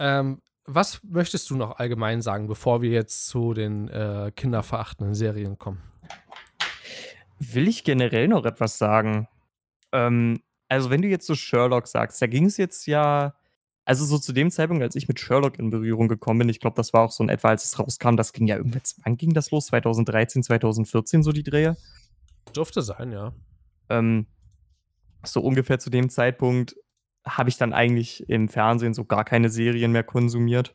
Ähm, 0.00 0.42
was 0.66 1.00
möchtest 1.04 1.50
du 1.50 1.56
noch 1.56 1.78
allgemein 1.78 2.22
sagen, 2.22 2.48
bevor 2.48 2.82
wir 2.82 2.90
jetzt 2.90 3.26
zu 3.26 3.54
den 3.54 3.88
äh, 3.88 4.32
kinderverachtenden 4.34 5.14
Serien 5.14 5.58
kommen? 5.58 5.82
Will 7.38 7.68
ich 7.68 7.84
generell 7.84 8.26
noch 8.26 8.44
etwas 8.46 8.78
sagen? 8.78 9.28
Ähm, 9.92 10.42
also, 10.68 10.90
wenn 10.90 11.02
du 11.02 11.08
jetzt 11.08 11.26
so 11.26 11.34
Sherlock 11.34 11.86
sagst, 11.86 12.20
da 12.22 12.26
ging 12.26 12.46
es 12.46 12.56
jetzt 12.56 12.86
ja, 12.86 13.34
also 13.84 14.04
so 14.04 14.18
zu 14.18 14.32
dem 14.32 14.50
Zeitpunkt, 14.50 14.82
als 14.82 14.96
ich 14.96 15.08
mit 15.08 15.20
Sherlock 15.20 15.58
in 15.58 15.70
Berührung 15.70 16.08
gekommen 16.08 16.40
bin, 16.40 16.48
ich 16.48 16.60
glaube, 16.60 16.76
das 16.76 16.92
war 16.92 17.02
auch 17.02 17.12
so 17.12 17.22
in 17.22 17.28
etwa, 17.28 17.48
als 17.48 17.64
es 17.64 17.78
rauskam, 17.78 18.16
das 18.16 18.32
ging 18.32 18.46
ja 18.46 18.56
irgendwann, 18.56 18.82
wann 19.04 19.16
ging 19.16 19.34
das 19.34 19.50
los? 19.50 19.66
2013, 19.66 20.42
2014, 20.42 21.22
so 21.22 21.32
die 21.32 21.42
Drehe? 21.42 21.76
Dürfte 22.56 22.82
sein, 22.82 23.12
ja. 23.12 23.32
Ähm, 23.90 24.26
so 25.22 25.40
ungefähr 25.40 25.78
zu 25.78 25.90
dem 25.90 26.08
Zeitpunkt 26.08 26.76
habe 27.26 27.48
ich 27.48 27.56
dann 27.56 27.72
eigentlich 27.72 28.28
im 28.28 28.48
Fernsehen 28.48 28.94
so 28.94 29.04
gar 29.04 29.24
keine 29.24 29.48
Serien 29.48 29.92
mehr 29.92 30.04
konsumiert. 30.04 30.74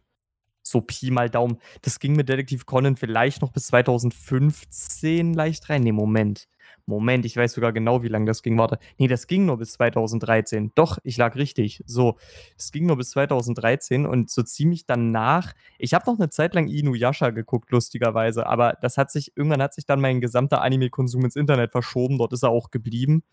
So 0.70 0.82
Pi 0.82 1.10
mal 1.10 1.30
Daumen. 1.30 1.58
Das 1.82 2.00
ging 2.00 2.16
mit 2.16 2.30
Detektiv 2.30 2.66
Conan 2.66 2.96
vielleicht 2.96 3.42
noch 3.42 3.52
bis 3.52 3.68
2015 3.68 5.34
leicht 5.34 5.70
rein. 5.70 5.82
Nee, 5.82 5.92
Moment. 5.92 6.48
Moment, 6.86 7.26
ich 7.26 7.36
weiß 7.38 7.54
sogar 7.54 7.72
genau, 7.72 8.04
wie 8.04 8.08
lange 8.08 8.26
das 8.26 8.44
ging. 8.44 8.58
Warte. 8.58 8.80
Nee, 8.98 9.08
das 9.08 9.28
ging 9.28 9.46
nur 9.46 9.58
bis 9.58 9.74
2013. 9.74 10.72
Doch, 10.76 10.98
ich 11.04 11.18
lag 11.18 11.36
richtig. 11.36 11.84
So, 11.86 12.18
es 12.58 12.72
ging 12.72 12.86
nur 12.88 12.98
bis 12.98 13.12
2013 13.12 14.06
und 14.06 14.30
so 14.30 14.44
ziemlich 14.44 14.86
danach. 14.86 15.54
Ich 15.78 15.94
habe 15.94 16.10
noch 16.10 16.20
eine 16.20 16.30
Zeit 16.30 16.54
lang 16.56 16.68
Inuyasha 16.68 17.30
geguckt, 17.30 17.72
lustigerweise, 17.72 18.46
aber 18.46 18.78
das 18.82 18.98
hat 18.98 19.12
sich, 19.12 19.36
irgendwann 19.36 19.62
hat 19.62 19.74
sich 19.74 19.86
dann 19.86 20.02
mein 20.02 20.22
gesamter 20.22 20.62
Anime-Konsum 20.62 21.26
ins 21.26 21.36
Internet 21.36 21.72
verschoben. 21.72 22.18
Dort 22.18 22.34
ist 22.34 22.44
er 22.44 22.50
auch 22.50 22.72
geblieben. 22.72 23.24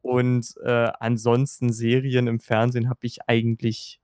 Und 0.00 0.54
äh, 0.64 0.90
ansonsten 0.98 1.72
Serien 1.72 2.26
im 2.26 2.40
Fernsehen 2.40 2.88
habe 2.88 3.00
ich 3.02 3.28
eigentlich 3.28 4.01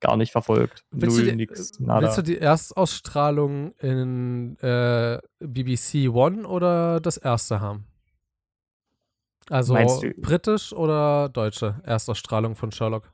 gar 0.00 0.16
nicht 0.16 0.32
verfolgt. 0.32 0.84
Willst, 0.90 1.16
Null, 1.16 1.24
du 1.26 1.30
die, 1.32 1.36
nix, 1.36 1.70
äh, 1.78 1.82
nada. 1.82 2.02
willst 2.06 2.18
du 2.18 2.22
die 2.22 2.38
Erstausstrahlung 2.38 3.72
in 3.78 4.58
äh, 4.60 5.18
BBC 5.40 6.08
One 6.10 6.46
oder 6.46 7.00
das 7.00 7.16
erste 7.16 7.60
haben? 7.60 7.86
Also 9.48 9.74
Meinst 9.74 10.02
du- 10.02 10.12
britisch 10.20 10.72
oder 10.72 11.28
deutsche 11.28 11.80
Erstausstrahlung 11.84 12.56
von 12.56 12.72
Sherlock? 12.72 13.12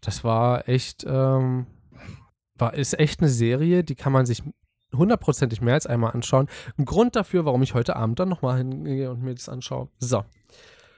das 0.00 0.22
war 0.22 0.68
echt, 0.68 1.04
ähm, 1.08 1.66
war, 2.54 2.74
ist 2.74 2.98
echt 2.98 3.20
eine 3.20 3.30
Serie, 3.30 3.84
die 3.84 3.94
kann 3.94 4.12
man 4.12 4.26
sich 4.26 4.42
hundertprozentig 4.94 5.60
mehr 5.60 5.74
als 5.74 5.86
einmal 5.86 6.12
anschauen. 6.12 6.48
Ein 6.76 6.84
Grund 6.84 7.16
dafür, 7.16 7.44
warum 7.44 7.62
ich 7.62 7.74
heute 7.74 7.96
Abend 7.96 8.18
dann 8.18 8.28
nochmal 8.28 8.58
hingehe 8.58 9.10
und 9.10 9.22
mir 9.22 9.34
das 9.34 9.48
anschaue. 9.48 9.88
So. 9.98 10.24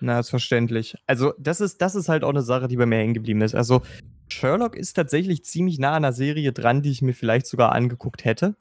Na, 0.01 0.19
ist 0.19 0.31
verständlich. 0.31 0.97
Also, 1.07 1.35
das 1.39 1.61
ist, 1.61 1.83
das 1.83 1.95
ist 1.95 2.09
halt 2.09 2.25
auch 2.25 2.31
eine 2.31 2.43
Sache, 2.43 2.69
die 2.69 2.77
bei 2.77 2.87
mir 2.87 2.97
hängen 2.97 3.15
geblieben 3.15 3.43
ist. 3.43 3.55
Also, 3.55 3.83
Sherlock 4.29 4.77
ist 4.77 4.95
tatsächlich 4.95 5.45
ziemlich 5.45 5.79
nah 5.79 5.91
an 5.91 6.05
einer 6.05 6.13
Serie 6.13 6.53
dran, 6.53 6.83
die 6.83 6.91
ich 6.91 7.03
mir 7.03 7.13
vielleicht 7.13 7.47
sogar 7.47 7.73
angeguckt 7.73 8.25
hätte. 8.25 8.57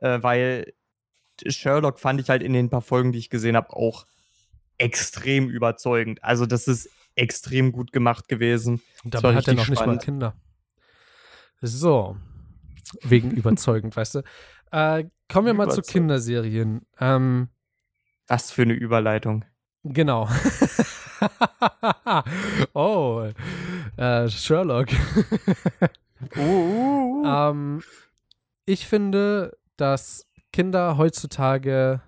Äh, 0.00 0.22
weil 0.22 0.72
Sherlock 1.46 1.98
fand 1.98 2.20
ich 2.20 2.28
halt 2.28 2.42
in 2.42 2.52
den 2.52 2.70
paar 2.70 2.82
Folgen, 2.82 3.12
die 3.12 3.18
ich 3.18 3.30
gesehen 3.30 3.56
habe, 3.56 3.74
auch 3.74 4.06
extrem 4.78 5.48
überzeugend. 5.48 6.22
Also, 6.24 6.46
das 6.46 6.68
ist 6.68 6.90
extrem 7.14 7.72
gut 7.72 7.92
gemacht 7.92 8.28
gewesen. 8.28 8.82
Und 9.04 9.14
dabei 9.14 9.34
hat 9.34 9.48
er 9.48 9.54
noch 9.54 9.64
spannend. 9.64 9.80
nicht 9.80 9.86
mal 9.86 9.98
Kinder. 9.98 10.34
So. 11.60 12.16
Wegen 13.02 13.30
überzeugend, 13.36 13.96
weißt 13.96 14.16
du. 14.16 14.22
Äh, 14.72 15.04
kommen 15.28 15.46
wir 15.46 15.54
mal 15.54 15.70
zu 15.70 15.82
Kinderserien. 15.82 16.86
Ähm, 16.98 17.48
Was 18.26 18.50
für 18.50 18.62
eine 18.62 18.74
Überleitung. 18.74 19.44
Genau. 19.82 20.28
oh, 22.74 23.28
äh, 23.96 24.28
Sherlock. 24.28 24.88
uh, 26.36 26.40
uh, 26.40 27.22
uh. 27.22 27.26
Ähm, 27.26 27.82
ich 28.66 28.86
finde, 28.86 29.56
dass 29.80 30.26
Kinder 30.52 30.96
heutzutage 30.96 32.02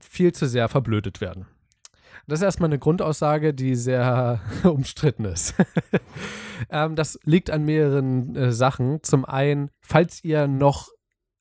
viel 0.00 0.32
zu 0.32 0.46
sehr 0.46 0.68
verblödet 0.68 1.20
werden. 1.20 1.46
Das 2.26 2.40
ist 2.40 2.44
erstmal 2.44 2.68
eine 2.68 2.78
Grundaussage, 2.78 3.54
die 3.54 3.76
sehr 3.76 4.40
umstritten 4.64 5.24
ist. 5.24 5.54
ähm, 6.70 6.96
das 6.96 7.18
liegt 7.24 7.50
an 7.50 7.64
mehreren 7.64 8.34
äh, 8.34 8.52
Sachen. 8.52 9.02
Zum 9.02 9.24
einen, 9.24 9.70
falls 9.80 10.24
ihr 10.24 10.48
noch 10.48 10.88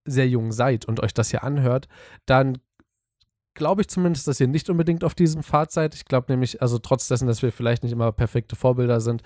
sehr 0.05 0.27
jung 0.27 0.51
seid 0.51 0.85
und 0.85 0.99
euch 0.99 1.13
das 1.13 1.31
hier 1.31 1.43
anhört, 1.43 1.87
dann 2.27 2.59
glaube 3.55 3.81
ich 3.81 3.87
zumindest, 3.87 4.27
dass 4.27 4.39
ihr 4.39 4.47
nicht 4.47 4.69
unbedingt 4.69 5.03
auf 5.03 5.15
diesem 5.15 5.41
Pfad 5.41 5.71
seid. 5.71 5.95
Ich 5.95 6.05
glaube 6.05 6.31
nämlich, 6.31 6.61
also 6.61 6.77
trotz 6.77 7.07
dessen, 7.07 7.27
dass 7.27 7.41
wir 7.41 7.51
vielleicht 7.51 7.81
nicht 7.81 7.93
immer 7.93 8.11
perfekte 8.11 8.55
Vorbilder 8.55 9.01
sind, 9.01 9.23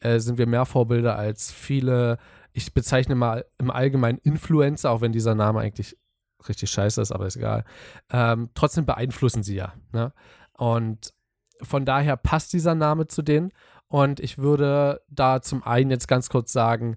äh, 0.00 0.20
sind 0.20 0.38
wir 0.38 0.46
mehr 0.46 0.66
Vorbilder 0.66 1.16
als 1.16 1.50
viele, 1.50 2.18
ich 2.52 2.74
bezeichne 2.74 3.14
mal 3.14 3.44
im 3.58 3.70
Allgemeinen 3.70 4.18
Influencer, 4.18 4.90
auch 4.90 5.00
wenn 5.00 5.12
dieser 5.12 5.34
Name 5.34 5.60
eigentlich 5.60 5.96
richtig 6.48 6.70
scheiße 6.70 7.00
ist, 7.00 7.12
aber 7.12 7.26
ist 7.26 7.36
egal. 7.36 7.64
Ähm, 8.10 8.50
trotzdem 8.54 8.86
beeinflussen 8.86 9.42
sie 9.42 9.56
ja. 9.56 9.74
Ne? 9.92 10.12
Und 10.56 11.12
von 11.62 11.84
daher 11.84 12.16
passt 12.16 12.52
dieser 12.52 12.74
Name 12.74 13.06
zu 13.06 13.22
denen. 13.22 13.52
Und 13.88 14.20
ich 14.20 14.38
würde 14.38 15.02
da 15.08 15.42
zum 15.42 15.62
einen 15.62 15.90
jetzt 15.90 16.08
ganz 16.08 16.28
kurz 16.28 16.52
sagen, 16.52 16.96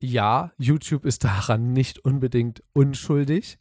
ja, 0.00 0.52
YouTube 0.58 1.04
ist 1.04 1.24
daran 1.24 1.72
nicht 1.72 2.04
unbedingt 2.04 2.62
unschuldig. 2.72 3.58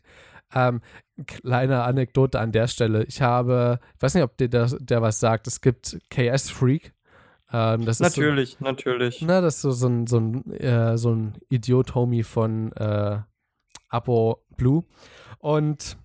Ähm, 0.54 0.82
kleine 1.28 1.84
Anekdote 1.84 2.40
an 2.40 2.52
der 2.52 2.68
Stelle. 2.68 3.04
Ich 3.06 3.22
habe, 3.22 3.80
ich 3.96 4.02
weiß 4.02 4.16
nicht, 4.16 4.24
ob 4.24 4.38
dir 4.38 4.50
der, 4.50 4.68
der 4.80 5.02
was 5.02 5.20
sagt, 5.20 5.48
es 5.48 5.62
gibt 5.62 6.00
KS 6.10 6.50
Freak. 6.50 6.95
Ähm, 7.52 7.86
das 7.86 8.00
natürlich, 8.00 8.54
ist 8.54 8.60
so, 8.60 8.66
natürlich. 8.66 9.22
Na, 9.22 9.42
das 9.42 9.56
ist 9.56 9.62
so, 9.62 9.72
so 9.72 9.88
ein, 9.88 10.08
so 10.08 10.20
ein, 10.20 10.52
äh, 10.52 10.98
so 10.98 11.14
ein 11.14 11.38
Idiot-Homie 11.50 12.24
von 12.24 12.72
äh, 12.74 13.20
Abo 13.90 14.46
Blue. 14.58 14.84
Und 15.40 15.98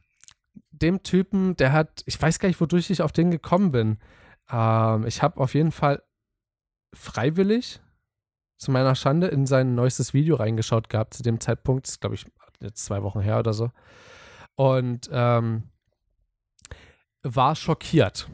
dem 0.71 1.03
Typen, 1.03 1.57
der 1.57 1.73
hat, 1.73 2.03
ich 2.07 2.21
weiß 2.21 2.39
gar 2.39 2.49
nicht, 2.49 2.61
wodurch 2.61 2.91
ich 2.91 3.03
auf 3.03 3.13
den 3.13 3.31
gekommen 3.31 3.73
bin. 3.73 3.99
Ähm, 4.51 5.07
ich 5.07 5.23
habe 5.23 5.41
auf 5.41 5.55
jeden 5.55 5.73
Fall 5.73 6.03
freiwillig 6.93 7.81
zu 8.57 8.71
meiner 8.71 8.95
Schande 8.95 9.29
in 9.29 9.47
sein 9.47 9.75
neuestes 9.75 10.13
Video 10.13 10.37
reingeschaut 10.37 10.89
gehabt 10.89 11.15
zu 11.15 11.23
dem 11.23 11.41
Zeitpunkt. 11.41 11.87
Das 11.87 11.93
ist, 11.93 12.01
glaube 12.01 12.15
ich, 12.15 12.27
jetzt 12.61 12.85
zwei 12.85 13.03
Wochen 13.03 13.21
her 13.21 13.39
oder 13.39 13.55
so 13.55 13.71
und 14.61 15.09
ähm, 15.11 15.63
war 17.23 17.57
schockiert. 17.57 18.29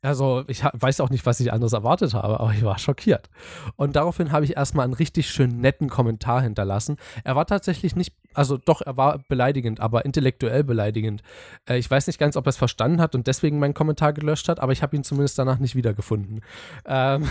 Also 0.00 0.44
ich 0.46 0.62
weiß 0.62 1.00
auch 1.00 1.10
nicht, 1.10 1.26
was 1.26 1.40
ich 1.40 1.52
anderes 1.52 1.72
erwartet 1.72 2.14
habe, 2.14 2.38
aber 2.38 2.52
ich 2.52 2.62
war 2.62 2.78
schockiert. 2.78 3.28
Und 3.76 3.96
daraufhin 3.96 4.30
habe 4.30 4.44
ich 4.44 4.56
erstmal 4.56 4.84
einen 4.84 4.94
richtig 4.94 5.28
schön 5.28 5.60
netten 5.60 5.88
Kommentar 5.88 6.42
hinterlassen. 6.42 6.96
Er 7.24 7.34
war 7.34 7.46
tatsächlich 7.46 7.96
nicht, 7.96 8.14
also 8.34 8.56
doch, 8.56 8.82
er 8.82 8.96
war 8.96 9.18
beleidigend, 9.28 9.80
aber 9.80 10.04
intellektuell 10.04 10.62
beleidigend. 10.62 11.22
Äh, 11.68 11.78
ich 11.78 11.90
weiß 11.90 12.06
nicht 12.06 12.18
ganz, 12.18 12.36
ob 12.36 12.46
er 12.46 12.50
es 12.50 12.56
verstanden 12.56 13.00
hat 13.00 13.14
und 13.14 13.26
deswegen 13.26 13.58
meinen 13.58 13.74
Kommentar 13.74 14.12
gelöscht 14.12 14.48
hat, 14.48 14.60
aber 14.60 14.72
ich 14.72 14.82
habe 14.82 14.96
ihn 14.96 15.04
zumindest 15.04 15.38
danach 15.38 15.58
nicht 15.58 15.74
wiedergefunden. 15.74 16.42
Ähm 16.86 17.24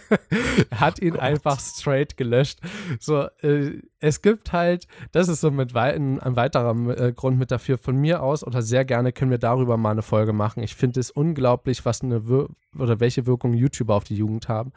er 0.70 0.80
hat 0.80 1.00
ihn 1.00 1.16
oh 1.16 1.20
einfach 1.20 1.60
straight 1.60 2.16
gelöscht. 2.16 2.60
So, 3.00 3.28
äh, 3.40 3.80
es 4.00 4.20
gibt 4.20 4.52
halt, 4.52 4.86
das 5.12 5.28
ist 5.28 5.40
so 5.40 5.50
mit 5.50 5.74
ein, 5.74 6.20
ein 6.20 6.36
weiterer 6.36 6.74
äh, 6.98 7.12
Grund 7.12 7.38
mit 7.38 7.50
dafür, 7.50 7.78
von 7.78 7.96
mir 7.96 8.22
aus 8.22 8.44
oder 8.44 8.62
sehr 8.62 8.84
gerne 8.84 9.12
können 9.12 9.30
wir 9.30 9.38
darüber 9.38 9.76
mal 9.76 9.92
eine 9.92 10.02
Folge 10.02 10.32
machen. 10.32 10.62
Ich 10.62 10.74
finde 10.74 11.00
es 11.00 11.10
unglaublich, 11.10 11.84
was 11.84 12.02
eine 12.02 12.28
Wir 12.28 12.48
oder 12.78 13.00
welche 13.00 13.26
Wirkung 13.26 13.54
YouTuber 13.54 13.94
auf 13.94 14.04
die 14.04 14.16
Jugend 14.16 14.48
haben. 14.48 14.72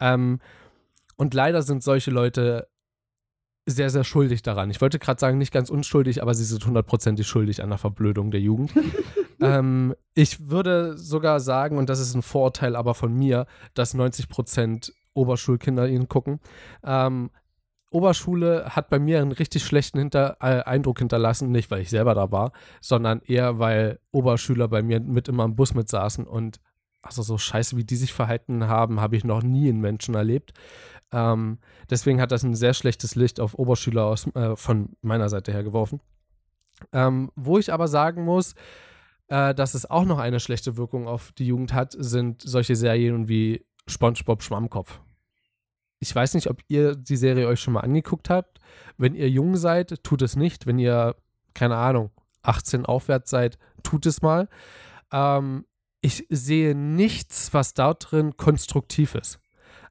Ähm, 0.00 0.38
und 1.16 1.34
leider 1.34 1.62
sind 1.62 1.82
solche 1.82 2.10
Leute 2.10 2.68
sehr, 3.66 3.90
sehr 3.90 4.04
schuldig 4.04 4.42
daran. 4.42 4.70
Ich 4.70 4.80
wollte 4.80 4.98
gerade 4.98 5.20
sagen, 5.20 5.38
nicht 5.38 5.52
ganz 5.52 5.70
unschuldig, 5.70 6.20
aber 6.22 6.34
sie 6.34 6.44
sind 6.44 6.66
hundertprozentig 6.66 7.26
schuldig 7.26 7.62
an 7.62 7.68
der 7.68 7.78
Verblödung 7.78 8.30
der 8.30 8.40
Jugend. 8.40 8.72
ähm, 9.40 9.94
ich 10.14 10.50
würde 10.50 10.96
sogar 10.96 11.40
sagen, 11.40 11.78
und 11.78 11.88
das 11.88 12.00
ist 12.00 12.14
ein 12.14 12.22
Vorurteil 12.22 12.74
aber 12.74 12.94
von 12.94 13.14
mir, 13.14 13.46
dass 13.74 13.94
90 13.94 14.28
Prozent 14.28 14.92
Oberschulkinder 15.14 15.88
ihn 15.88 16.08
gucken. 16.08 16.40
Ähm, 16.82 17.30
Oberschule 17.92 18.64
hat 18.70 18.88
bei 18.88 18.98
mir 18.98 19.20
einen 19.20 19.32
richtig 19.32 19.64
schlechten 19.64 19.98
Hinter 19.98 20.38
äh, 20.40 20.62
Eindruck 20.62 20.98
hinterlassen, 20.98 21.52
nicht 21.52 21.70
weil 21.70 21.82
ich 21.82 21.90
selber 21.90 22.14
da 22.14 22.32
war, 22.32 22.52
sondern 22.80 23.20
eher 23.20 23.58
weil 23.58 24.00
Oberschüler 24.10 24.66
bei 24.68 24.82
mir 24.82 24.98
mit 25.00 25.28
immer 25.28 25.44
im 25.44 25.54
Bus 25.54 25.74
mitsaßen 25.74 26.26
und 26.26 26.58
also 27.02 27.22
so 27.22 27.36
scheiße, 27.36 27.76
wie 27.76 27.84
die 27.84 27.96
sich 27.96 28.12
verhalten 28.12 28.68
haben, 28.68 29.00
habe 29.00 29.16
ich 29.16 29.24
noch 29.24 29.42
nie 29.42 29.68
in 29.68 29.80
Menschen 29.80 30.14
erlebt. 30.14 30.52
Ähm, 31.12 31.58
deswegen 31.90 32.20
hat 32.20 32.32
das 32.32 32.42
ein 32.42 32.54
sehr 32.54 32.74
schlechtes 32.74 33.14
Licht 33.14 33.38
auf 33.38 33.54
Oberschüler 33.54 34.04
aus, 34.04 34.26
äh, 34.34 34.56
von 34.56 34.96
meiner 35.02 35.28
Seite 35.28 35.52
her 35.52 35.62
geworfen. 35.62 36.00
Ähm, 36.92 37.30
wo 37.36 37.58
ich 37.58 37.72
aber 37.72 37.86
sagen 37.86 38.24
muss, 38.24 38.54
äh, 39.28 39.54
dass 39.54 39.74
es 39.74 39.88
auch 39.88 40.04
noch 40.04 40.18
eine 40.18 40.40
schlechte 40.40 40.76
Wirkung 40.76 41.06
auf 41.06 41.32
die 41.32 41.46
Jugend 41.46 41.72
hat, 41.72 41.94
sind 41.96 42.42
solche 42.42 42.76
Serien 42.76 43.28
wie 43.28 43.64
SpongeBob 43.86 44.42
Schwammkopf. 44.42 45.00
Ich 46.00 46.14
weiß 46.14 46.34
nicht, 46.34 46.50
ob 46.50 46.62
ihr 46.68 46.96
die 46.96 47.16
Serie 47.16 47.46
euch 47.46 47.60
schon 47.60 47.74
mal 47.74 47.80
angeguckt 47.80 48.28
habt. 48.28 48.58
Wenn 48.96 49.14
ihr 49.14 49.30
jung 49.30 49.56
seid, 49.56 50.02
tut 50.02 50.22
es 50.22 50.34
nicht. 50.34 50.66
Wenn 50.66 50.78
ihr, 50.78 51.14
keine 51.54 51.76
Ahnung, 51.76 52.10
18 52.42 52.86
aufwärts 52.86 53.30
seid, 53.30 53.58
tut 53.82 54.06
es 54.06 54.20
mal. 54.20 54.48
Ähm, 55.12 55.64
ich 56.00 56.26
sehe 56.28 56.74
nichts, 56.74 57.54
was 57.54 57.74
da 57.74 57.94
drin 57.94 58.36
konstruktiv 58.36 59.14
ist. 59.14 59.38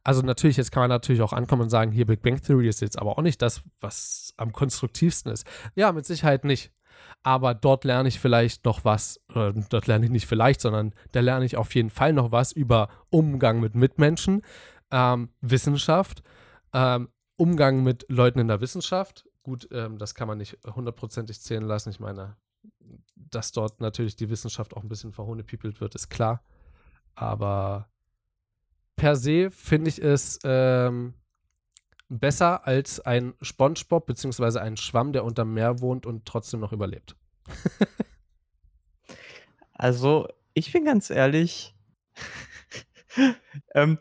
Also 0.03 0.21
natürlich, 0.21 0.57
jetzt 0.57 0.71
kann 0.71 0.81
man 0.81 0.89
natürlich 0.89 1.21
auch 1.21 1.33
ankommen 1.33 1.63
und 1.63 1.69
sagen, 1.69 1.91
hier 1.91 2.05
Big 2.05 2.21
Bang 2.21 2.41
Theory 2.41 2.67
ist 2.67 2.81
jetzt 2.81 2.97
aber 2.97 3.17
auch 3.17 3.21
nicht 3.21 3.41
das, 3.41 3.61
was 3.79 4.33
am 4.37 4.51
konstruktivsten 4.51 5.31
ist. 5.31 5.45
Ja, 5.75 5.91
mit 5.91 6.05
Sicherheit 6.05 6.43
nicht. 6.43 6.71
Aber 7.23 7.53
dort 7.53 7.83
lerne 7.83 8.09
ich 8.09 8.19
vielleicht 8.19 8.65
noch 8.65 8.83
was, 8.83 9.19
oder 9.29 9.53
dort 9.53 9.87
lerne 9.87 10.05
ich 10.05 10.11
nicht 10.11 10.27
vielleicht, 10.27 10.61
sondern 10.61 10.93
da 11.11 11.19
lerne 11.19 11.45
ich 11.45 11.57
auf 11.57 11.73
jeden 11.75 11.89
Fall 11.89 12.13
noch 12.13 12.31
was 12.31 12.51
über 12.51 12.89
Umgang 13.09 13.59
mit 13.59 13.75
Mitmenschen, 13.75 14.41
ähm, 14.91 15.29
Wissenschaft, 15.41 16.23
ähm, 16.73 17.09
Umgang 17.37 17.83
mit 17.83 18.05
Leuten 18.09 18.39
in 18.39 18.47
der 18.47 18.61
Wissenschaft. 18.61 19.25
Gut, 19.43 19.67
ähm, 19.71 19.97
das 19.97 20.15
kann 20.15 20.27
man 20.27 20.37
nicht 20.37 20.57
hundertprozentig 20.65 21.41
zählen 21.41 21.63
lassen. 21.63 21.89
Ich 21.89 21.99
meine, 21.99 22.37
dass 23.15 23.51
dort 23.51 23.81
natürlich 23.81 24.15
die 24.15 24.29
Wissenschaft 24.29 24.75
auch 24.75 24.83
ein 24.83 24.89
bisschen 24.89 25.11
verhohnepiepelt 25.11 25.81
wird, 25.81 25.95
ist 25.95 26.09
klar. 26.09 26.43
Aber 27.15 27.89
per 29.01 29.15
se 29.15 29.49
finde 29.49 29.89
ich 29.89 29.99
es 29.99 30.37
ähm, 30.43 31.15
besser 32.07 32.67
als 32.67 32.99
ein 32.99 33.33
Spongebob 33.41 34.05
beziehungsweise 34.05 34.61
ein 34.61 34.77
Schwamm, 34.77 35.11
der 35.11 35.25
unterm 35.25 35.55
Meer 35.55 35.81
wohnt 35.81 36.05
und 36.05 36.27
trotzdem 36.27 36.59
noch 36.59 36.71
überlebt. 36.71 37.15
also, 39.73 40.27
ich 40.53 40.71
bin 40.71 40.85
ganz 40.85 41.09
ehrlich. 41.09 41.73
ähm, 43.73 43.97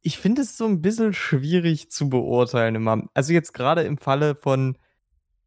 ich 0.00 0.18
finde 0.18 0.42
es 0.42 0.56
so 0.56 0.66
ein 0.66 0.82
bisschen 0.82 1.12
schwierig 1.12 1.92
zu 1.92 2.10
beurteilen 2.10 2.74
immer. 2.74 3.04
Also 3.14 3.32
jetzt 3.32 3.52
gerade 3.52 3.82
im 3.82 3.98
Falle 3.98 4.34
von 4.34 4.76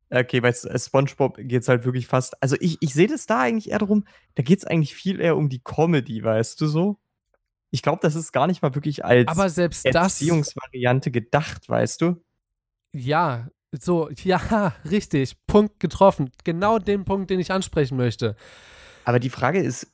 okay, 0.10 0.40
bei 0.40 0.54
SpongeBob 0.54 1.40
geht's 1.40 1.68
halt 1.68 1.84
wirklich 1.84 2.08
fast 2.08 2.42
also 2.42 2.56
ich 2.62 2.78
ich 2.80 2.94
sehe 2.94 3.08
das 3.08 3.26
da 3.26 3.42
eigentlich 3.42 3.72
eher 3.72 3.80
darum, 3.80 4.06
da 4.36 4.44
geht 4.44 4.60
es 4.60 4.66
eigentlich 4.66 4.96
viel 4.96 5.20
eher 5.20 5.36
um 5.36 5.50
die 5.50 5.60
Comedy, 5.62 6.24
weißt 6.24 6.62
du 6.62 6.68
so? 6.68 7.00
Ich 7.76 7.82
glaube, 7.82 8.00
das 8.02 8.16
ist 8.16 8.32
gar 8.32 8.48
nicht 8.48 8.62
mal 8.62 8.74
wirklich 8.74 9.04
als 9.04 9.28
Aber 9.28 9.50
selbst 9.50 9.86
Erziehungsvariante 9.86 11.12
gedacht, 11.12 11.68
weißt 11.68 12.00
du? 12.00 12.24
Ja, 12.94 13.50
so, 13.78 14.10
ja, 14.24 14.72
richtig, 14.90 15.36
Punkt 15.46 15.82
getroffen. 15.82 16.32
Genau 16.46 16.80
den 16.80 17.04
Punkt, 17.04 17.30
den 17.30 17.42
ich 17.42 17.52
ansprechen 17.52 17.98
möchte. 17.98 18.38
Aber 19.04 19.20
die 19.20 19.30
Frage 19.30 19.60
ist, 19.60 19.92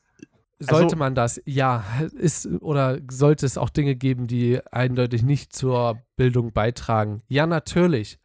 sollte 0.60 0.84
also, 0.84 0.96
man 0.96 1.16
das? 1.16 1.42
Ja. 1.44 1.84
Ist, 2.16 2.46
oder 2.46 3.00
sollte 3.10 3.46
es 3.46 3.58
auch 3.58 3.68
Dinge 3.68 3.96
geben, 3.96 4.28
die 4.28 4.60
eindeutig 4.70 5.24
nicht 5.24 5.52
zur 5.52 6.00
Bildung 6.14 6.52
beitragen? 6.52 7.22
Ja, 7.26 7.48
natürlich. 7.48 8.20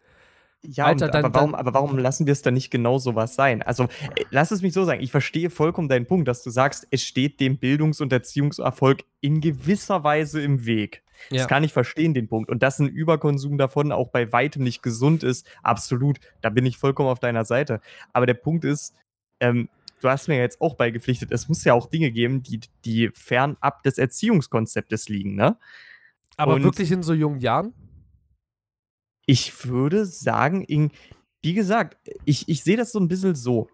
Ja, 0.69 0.85
Alter, 0.85 1.05
und, 1.05 1.13
dann- 1.13 1.25
aber, 1.25 1.33
warum, 1.33 1.51
dann- 1.51 1.59
aber 1.61 1.73
warum 1.73 1.97
lassen 1.97 2.25
wir 2.25 2.33
es 2.33 2.41
dann 2.41 2.53
nicht 2.53 2.69
genau 2.71 2.97
sowas 2.99 3.35
sein? 3.35 3.61
Also, 3.61 3.83
äh, 3.85 3.87
lass 4.31 4.51
es 4.51 4.61
mich 4.61 4.73
so 4.73 4.83
sagen. 4.83 5.01
Ich 5.01 5.11
verstehe 5.11 5.49
vollkommen 5.49 5.87
deinen 5.87 6.05
Punkt, 6.05 6.27
dass 6.27 6.43
du 6.43 6.49
sagst, 6.49 6.87
es 6.91 7.03
steht 7.03 7.39
dem 7.39 7.57
Bildungs- 7.57 8.01
und 8.01 8.11
Erziehungserfolg 8.11 9.03
in 9.21 9.39
gewisser 9.41 10.03
Weise 10.03 10.41
im 10.41 10.65
Weg. 10.65 11.03
Ja. 11.29 11.37
Das 11.37 11.47
kann 11.47 11.63
ich 11.63 11.73
verstehen, 11.73 12.13
den 12.13 12.27
Punkt. 12.27 12.51
Und 12.51 12.61
dass 12.63 12.79
ein 12.79 12.87
Überkonsum 12.89 13.57
davon 13.57 13.91
auch 13.91 14.09
bei 14.09 14.31
weitem 14.33 14.61
nicht 14.63 14.83
gesund 14.83 15.23
ist, 15.23 15.47
absolut. 15.63 16.19
Da 16.41 16.49
bin 16.49 16.65
ich 16.65 16.77
vollkommen 16.77 17.09
auf 17.09 17.19
deiner 17.19 17.45
Seite. 17.45 17.81
Aber 18.13 18.25
der 18.25 18.35
Punkt 18.35 18.65
ist, 18.65 18.93
ähm, 19.39 19.69
du 20.01 20.09
hast 20.09 20.27
mir 20.27 20.37
jetzt 20.37 20.61
auch 20.61 20.75
beigepflichtet, 20.75 21.31
es 21.31 21.47
muss 21.49 21.63
ja 21.63 21.73
auch 21.73 21.89
Dinge 21.89 22.11
geben, 22.11 22.43
die, 22.43 22.59
die 22.85 23.09
fernab 23.13 23.81
des 23.83 23.97
Erziehungskonzeptes 23.97 25.09
liegen, 25.09 25.33
ne? 25.35 25.57
Aber 26.35 26.53
Und- 26.55 26.63
wirklich 26.63 26.91
in 26.91 27.01
so 27.01 27.13
jungen 27.13 27.39
Jahren? 27.39 27.73
Ich 29.27 29.67
würde 29.67 30.07
sagen, 30.07 30.63
in, 30.63 30.89
wie 31.43 31.53
gesagt, 31.53 31.97
ich, 32.25 32.49
ich 32.49 32.63
sehe 32.63 32.77
das 32.77 32.91
so 32.91 32.99
ein 32.99 33.07
bisschen 33.07 33.35
so. 33.35 33.67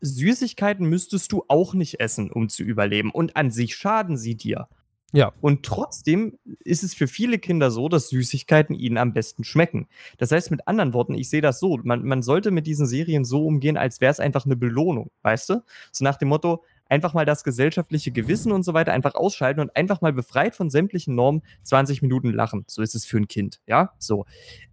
Süßigkeiten 0.00 0.86
müsstest 0.86 1.32
du 1.32 1.44
auch 1.48 1.74
nicht 1.74 1.98
essen, 1.98 2.30
um 2.30 2.48
zu 2.48 2.62
überleben. 2.62 3.10
Und 3.10 3.36
an 3.36 3.50
sich 3.50 3.74
schaden 3.74 4.16
sie 4.16 4.36
dir. 4.36 4.68
Ja. 5.12 5.32
Und 5.40 5.64
trotzdem 5.64 6.38
ist 6.60 6.84
es 6.84 6.94
für 6.94 7.08
viele 7.08 7.38
Kinder 7.38 7.70
so, 7.70 7.88
dass 7.88 8.10
Süßigkeiten 8.10 8.76
ihnen 8.76 8.96
am 8.96 9.12
besten 9.12 9.42
schmecken. 9.42 9.88
Das 10.18 10.30
heißt, 10.30 10.50
mit 10.50 10.68
anderen 10.68 10.92
Worten, 10.92 11.14
ich 11.14 11.28
sehe 11.28 11.40
das 11.40 11.58
so, 11.58 11.78
man, 11.82 12.04
man 12.04 12.22
sollte 12.22 12.50
mit 12.50 12.66
diesen 12.66 12.86
Serien 12.86 13.24
so 13.24 13.44
umgehen, 13.44 13.76
als 13.76 14.00
wäre 14.00 14.12
es 14.12 14.20
einfach 14.20 14.44
eine 14.44 14.56
Belohnung, 14.56 15.10
weißt 15.22 15.48
du? 15.50 15.64
So 15.90 16.04
nach 16.04 16.16
dem 16.16 16.28
Motto, 16.28 16.62
einfach 16.90 17.14
mal 17.14 17.24
das 17.24 17.44
gesellschaftliche 17.44 18.10
Gewissen 18.10 18.52
und 18.52 18.64
so 18.64 18.74
weiter 18.74 18.92
einfach 18.92 19.14
ausschalten 19.14 19.60
und 19.60 19.74
einfach 19.76 20.00
mal 20.00 20.12
befreit 20.12 20.54
von 20.54 20.68
sämtlichen 20.68 21.14
Normen 21.14 21.42
20 21.62 22.02
Minuten 22.02 22.32
lachen. 22.32 22.64
So 22.66 22.82
ist 22.82 22.94
es 22.94 23.06
für 23.06 23.16
ein 23.16 23.28
Kind, 23.28 23.60
ja? 23.66 23.94
So. 23.98 24.26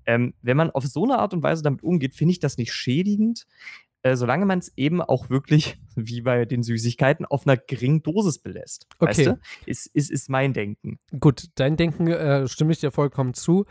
Ähm, 0.05 0.33
wenn 0.41 0.57
man 0.57 0.71
auf 0.71 0.85
so 0.85 1.03
eine 1.03 1.19
Art 1.19 1.33
und 1.33 1.43
Weise 1.43 1.63
damit 1.63 1.83
umgeht, 1.83 2.15
finde 2.15 2.31
ich 2.31 2.39
das 2.39 2.57
nicht 2.57 2.73
schädigend, 2.73 3.45
äh, 4.01 4.15
solange 4.15 4.45
man 4.45 4.59
es 4.59 4.73
eben 4.77 5.01
auch 5.01 5.29
wirklich, 5.29 5.77
wie 5.95 6.21
bei 6.21 6.45
den 6.45 6.63
Süßigkeiten, 6.63 7.25
auf 7.25 7.45
einer 7.45 7.57
geringen 7.57 8.01
Dosis 8.01 8.39
belässt. 8.39 8.87
Weißt 8.99 9.19
Okay. 9.19 9.29
du? 9.29 9.39
Ist, 9.65 9.87
ist, 9.87 10.09
ist 10.09 10.29
mein 10.29 10.53
Denken. 10.53 10.99
Gut, 11.19 11.47
dein 11.55 11.77
Denken 11.77 12.07
äh, 12.07 12.47
stimme 12.47 12.71
ich 12.71 12.79
dir 12.79 12.91
vollkommen 12.91 13.35
zu. 13.35 13.65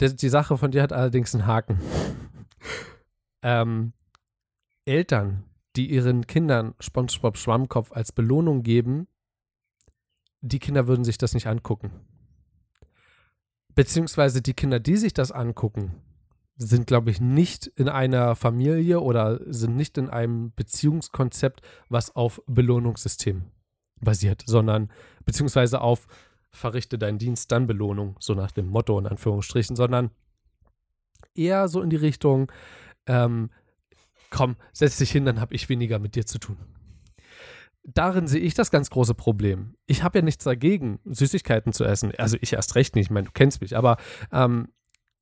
Die, 0.00 0.14
die 0.14 0.28
Sache 0.28 0.58
von 0.58 0.72
dir 0.72 0.82
hat 0.82 0.92
allerdings 0.92 1.34
einen 1.34 1.46
Haken. 1.46 1.78
ähm, 3.42 3.92
Eltern, 4.84 5.44
die 5.76 5.90
ihren 5.90 6.26
Kindern 6.26 6.74
SpongeBob 6.80 7.36
Schwammkopf 7.36 7.92
als 7.92 8.12
Belohnung 8.12 8.62
geben, 8.62 9.08
die 10.40 10.58
Kinder 10.58 10.86
würden 10.86 11.04
sich 11.04 11.18
das 11.18 11.34
nicht 11.34 11.46
angucken. 11.46 11.92
Beziehungsweise 13.74 14.42
die 14.42 14.54
Kinder, 14.54 14.80
die 14.80 14.96
sich 14.96 15.14
das 15.14 15.32
angucken, 15.32 16.02
sind, 16.56 16.86
glaube 16.86 17.10
ich, 17.10 17.20
nicht 17.20 17.66
in 17.66 17.88
einer 17.88 18.36
Familie 18.36 19.00
oder 19.00 19.40
sind 19.46 19.76
nicht 19.76 19.96
in 19.96 20.10
einem 20.10 20.52
Beziehungskonzept, 20.54 21.62
was 21.88 22.14
auf 22.14 22.42
Belohnungssystem 22.46 23.44
basiert, 24.00 24.42
sondern 24.46 24.90
beziehungsweise 25.24 25.80
auf 25.80 26.06
verrichte 26.50 26.98
deinen 26.98 27.18
Dienst, 27.18 27.50
dann 27.50 27.66
Belohnung, 27.66 28.16
so 28.20 28.34
nach 28.34 28.50
dem 28.50 28.68
Motto 28.68 28.98
in 28.98 29.06
Anführungsstrichen, 29.06 29.74
sondern 29.74 30.10
eher 31.34 31.68
so 31.68 31.80
in 31.80 31.88
die 31.88 31.96
Richtung, 31.96 32.52
ähm, 33.06 33.50
komm, 34.32 34.56
setz 34.72 34.96
dich 34.96 35.12
hin, 35.12 35.24
dann 35.24 35.40
habe 35.40 35.54
ich 35.54 35.68
weniger 35.68 36.00
mit 36.00 36.16
dir 36.16 36.26
zu 36.26 36.38
tun. 36.38 36.56
Darin 37.84 38.26
sehe 38.26 38.40
ich 38.40 38.54
das 38.54 38.70
ganz 38.70 38.90
große 38.90 39.14
Problem. 39.14 39.74
Ich 39.86 40.02
habe 40.02 40.18
ja 40.18 40.24
nichts 40.24 40.44
dagegen, 40.44 41.00
Süßigkeiten 41.04 41.72
zu 41.72 41.84
essen. 41.84 42.12
Also 42.16 42.36
ich 42.40 42.52
erst 42.52 42.74
recht 42.74 42.94
nicht, 42.94 43.06
ich 43.06 43.10
meine, 43.10 43.26
du 43.26 43.32
kennst 43.32 43.60
mich, 43.60 43.76
aber 43.76 43.96
ähm, 44.32 44.68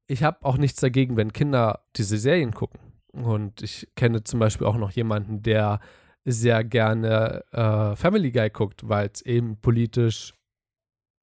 ich 0.06 0.22
habe 0.22 0.44
auch 0.44 0.56
nichts 0.56 0.80
dagegen, 0.80 1.16
wenn 1.16 1.32
Kinder 1.32 1.80
diese 1.96 2.18
Serien 2.18 2.52
gucken. 2.52 2.80
Und 3.12 3.62
ich 3.62 3.88
kenne 3.96 4.24
zum 4.24 4.40
Beispiel 4.40 4.66
auch 4.66 4.76
noch 4.76 4.92
jemanden, 4.92 5.42
der 5.42 5.80
sehr 6.24 6.64
gerne 6.64 7.44
äh, 7.52 7.96
Family 7.96 8.30
Guy 8.30 8.50
guckt, 8.50 8.88
weil 8.88 9.10
es 9.12 9.22
eben 9.22 9.56
politisch 9.60 10.34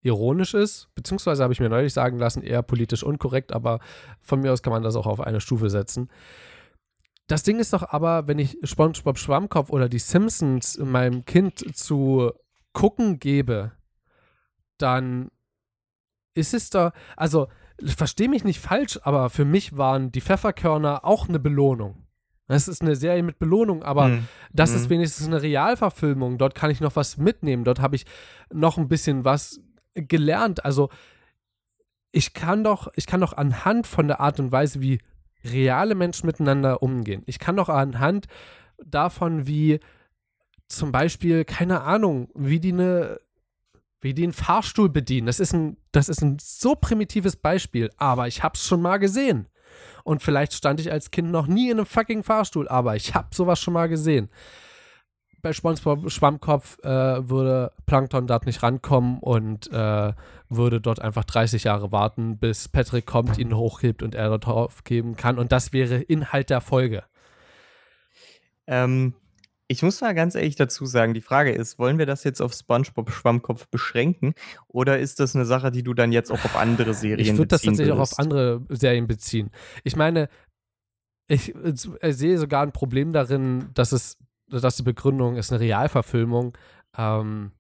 ironisch 0.02 0.54
ist, 0.54 0.90
beziehungsweise 0.96 1.44
habe 1.44 1.54
ich 1.54 1.60
mir 1.60 1.70
neulich 1.70 1.94
sagen 1.94 2.18
lassen, 2.18 2.42
eher 2.42 2.62
politisch 2.62 3.04
unkorrekt, 3.04 3.52
aber 3.52 3.80
von 4.22 4.42
mir 4.42 4.54
aus 4.54 4.64
kann 4.64 4.72
man 4.72 4.84
das 4.84 4.96
auch 4.96 5.08
auf 5.08 5.20
eine 5.20 5.42
Stufe 5.42 5.70
setzen. 5.70 6.10
Das 7.28 7.44
Ding 7.44 7.60
ist 7.60 7.74
doch 7.74 7.84
aber, 7.92 8.28
wenn 8.28 8.40
ich 8.40 8.58
SpongeBob 8.64 9.18
Schwammkopf 9.18 9.70
oder 9.70 9.90
die 9.90 10.00
Simpsons 10.00 10.78
meinem 10.78 11.26
Kind 11.26 11.76
zu 11.76 12.32
gucken 12.74 13.20
gebe, 13.20 13.74
dann 14.78 15.30
ist 16.34 16.54
es 16.54 16.70
da, 16.70 16.94
also 17.16 17.48
verstehe 17.84 18.30
mich 18.30 18.44
nicht 18.44 18.60
falsch, 18.60 19.00
aber 19.04 19.30
für 19.30 19.46
mich 19.46 19.76
waren 19.76 20.12
die 20.12 20.22
Pfefferkörner 20.22 21.04
auch 21.04 21.28
eine 21.28 21.40
Belohnung. 21.40 22.04
Es 22.50 22.70
ist 22.70 22.82
eine 22.82 22.96
Serie 22.96 23.24
mit 23.24 23.40
Belohnung, 23.40 23.84
aber 23.84 24.06
Hm. 24.06 24.28
das 24.54 24.72
Mhm. 24.72 24.76
ist 24.78 24.90
wenigstens 24.90 25.28
eine 25.28 25.42
Realverfilmung. 25.42 26.38
Dort 26.38 26.56
kann 26.56 26.72
ich 26.72 26.80
noch 26.80 26.96
was 26.96 27.18
mitnehmen. 27.18 27.66
Dort 27.66 27.82
habe 27.82 27.98
ich 27.98 28.06
noch 28.54 28.78
ein 28.78 28.88
bisschen 28.88 29.26
was 29.26 29.60
gelernt. 29.96 30.64
Also 30.64 30.90
ich 32.12 32.34
kann 32.34 32.64
doch, 32.64 32.88
ich 32.96 33.06
kann 33.06 33.20
doch 33.20 33.34
anhand 33.34 33.86
von 33.86 34.08
der 34.08 34.22
Art 34.22 34.40
und 34.40 34.54
Weise, 34.54 34.80
wie 34.80 35.00
reale 35.52 35.96
Menschen 35.96 36.26
miteinander 36.26 36.82
umgehen. 36.82 37.24
Ich 37.26 37.40
kann 37.40 37.58
doch 37.58 37.70
anhand 37.70 38.28
davon, 38.84 39.48
wie 39.48 39.80
zum 40.68 40.92
Beispiel, 40.92 41.46
keine 41.46 41.82
Ahnung, 41.82 42.30
wie 42.36 42.60
die 42.60 42.74
eine, 42.74 43.20
wie 44.02 44.14
die 44.14 44.24
einen 44.24 44.34
Fahrstuhl 44.34 44.90
bedienen. 44.90 45.28
Das 45.28 45.40
ist 45.40 45.54
ein, 45.54 45.78
das 45.92 46.10
ist 46.10 46.22
ein 46.22 46.38
so 46.40 46.76
primitives 46.76 47.36
Beispiel, 47.36 47.90
aber 47.98 48.28
ich 48.28 48.44
habe 48.44 48.56
es 48.56 48.66
schon 48.66 48.82
mal 48.82 48.98
gesehen. 48.98 49.48
Und 50.04 50.24
vielleicht 50.24 50.54
stand 50.54 50.80
ich 50.80 50.92
als 50.92 51.12
Kind 51.12 51.32
noch 51.32 51.48
nie 51.48 51.70
in 51.70 51.78
einem 51.78 51.86
fucking 51.86 52.24
Fahrstuhl, 52.24 52.68
aber 52.68 52.96
ich 52.96 53.14
habe 53.14 53.30
sowas 53.34 53.60
schon 53.60 53.74
mal 53.74 53.88
gesehen. 53.88 54.30
Bei 55.48 55.54
SpongeBob 55.54 56.12
Schwammkopf 56.12 56.78
äh, 56.84 56.90
würde 57.30 57.72
Plankton 57.86 58.28
dort 58.28 58.46
nicht 58.46 58.64
rankommen 58.64 59.20
und 59.20 59.72
äh, 59.72 60.12
würde 60.50 60.82
dort 60.82 61.02
einfach 61.02 61.24
30 61.24 61.64
Jahre 61.64 61.94
warten, 61.94 62.38
bis 62.38 62.68
Patrick 62.68 63.06
kommt, 63.06 63.38
ihn 63.38 63.56
hochhebt 63.56 64.04
und 64.04 64.14
er 64.14 64.28
dort 64.28 64.46
aufgeben 64.46 65.16
kann. 65.16 65.40
Und 65.40 65.54
das 65.54 65.72
wäre 65.72 66.02
Inhalt 66.02 66.50
der 66.50 66.60
Folge. 66.60 67.06
Ähm, 68.68 69.14
ich 69.70 69.84
muss 69.84 70.02
mal 70.02 70.14
ganz 70.14 70.36
ehrlich 70.36 70.58
dazu 70.58 70.86
sagen, 70.86 71.14
die 71.14 71.22
Frage 71.22 71.54
ist, 71.54 71.80
wollen 71.80 71.98
wir 71.98 72.06
das 72.06 72.26
jetzt 72.26 72.42
auf 72.42 72.52
SpongeBob 72.52 73.10
Schwammkopf 73.10 73.70
beschränken 73.70 74.34
oder 74.68 75.00
ist 75.00 75.22
das 75.22 75.34
eine 75.34 75.46
Sache, 75.46 75.72
die 75.72 75.84
du 75.84 75.94
dann 75.94 76.12
jetzt 76.12 76.30
auch 76.30 76.44
auf 76.44 76.58
andere 76.58 76.94
Serien 76.94 77.22
Ich 77.22 77.38
würde 77.38 77.48
das 77.48 77.62
beziehen 77.62 77.72
tatsächlich 77.72 77.94
auch 77.94 78.00
auf 78.00 78.20
andere 78.20 78.66
Serien 78.68 79.08
beziehen. 79.08 79.52
Ich 79.86 79.96
meine, 79.96 80.28
ich, 81.30 81.56
äh, 81.56 82.12
sehe 82.12 82.38
sogar 82.38 82.64
ein 82.64 82.74
Problem 82.74 83.14
darin, 83.14 83.70
dass 83.74 83.94
es, 83.94 84.18
dass 84.50 84.78
die 84.78 84.84
Begründung 84.84 85.36
ist 85.36 85.52
eine 85.52 85.60
Realverfilmung, 85.62 86.58
ähm, 86.98 87.52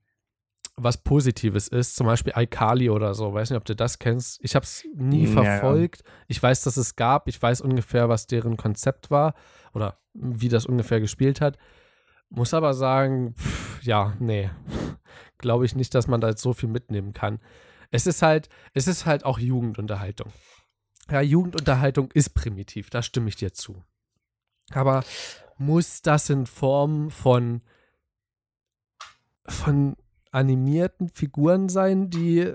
was 0.75 0.97
Positives 1.03 1.67
ist, 1.67 1.95
zum 1.95 2.05
Beispiel 2.05 2.33
iCarly 2.35 2.89
oder 2.91 3.15
so. 3.15 3.33
Weiß 3.33 3.49
nicht, 3.49 3.57
ob 3.57 3.65
du 3.65 3.75
das 3.75 3.97
kennst. 3.97 4.39
Ich 4.43 4.55
habe 4.55 4.63
es 4.63 4.85
nie 4.95 5.25
Ja, 5.25 5.31
verfolgt. 5.31 6.03
Ich 6.27 6.41
weiß, 6.41 6.61
dass 6.61 6.77
es 6.77 6.95
gab. 6.95 7.27
Ich 7.27 7.41
weiß 7.41 7.61
ungefähr, 7.61 8.09
was 8.09 8.27
deren 8.27 8.57
Konzept 8.57 9.09
war 9.09 9.33
oder 9.73 9.97
wie 10.13 10.49
das 10.49 10.67
ungefähr 10.67 10.99
gespielt 10.99 11.41
hat. 11.41 11.57
Muss 12.29 12.53
aber 12.53 12.73
sagen, 12.73 13.33
pff, 13.35 13.83
ja, 13.83 14.13
nee. 14.19 14.49
Glaube 15.39 15.65
ich 15.65 15.75
nicht, 15.75 15.95
dass 15.95 16.07
man 16.07 16.21
da 16.21 16.29
jetzt 16.29 16.41
so 16.41 16.53
viel 16.53 16.69
mitnehmen 16.69 17.13
kann. 17.13 17.39
Es 17.89 18.05
ist 18.05 18.21
halt, 18.21 18.49
es 18.73 18.87
ist 18.87 19.05
halt 19.05 19.25
auch 19.25 19.39
Jugendunterhaltung. 19.39 20.31
Ja, 21.09 21.21
Jugendunterhaltung 21.21 22.11
ist 22.11 22.35
primitiv, 22.35 22.89
da 22.89 23.01
stimme 23.01 23.29
ich 23.29 23.37
dir 23.37 23.53
zu. 23.53 23.81
Aber 24.73 25.03
muss 25.57 26.01
das 26.01 26.29
in 26.29 26.45
Form 26.45 27.09
von, 27.11 27.61
von 29.47 29.95
animierten 30.31 31.09
Figuren 31.09 31.69
sein, 31.69 32.09
die. 32.09 32.53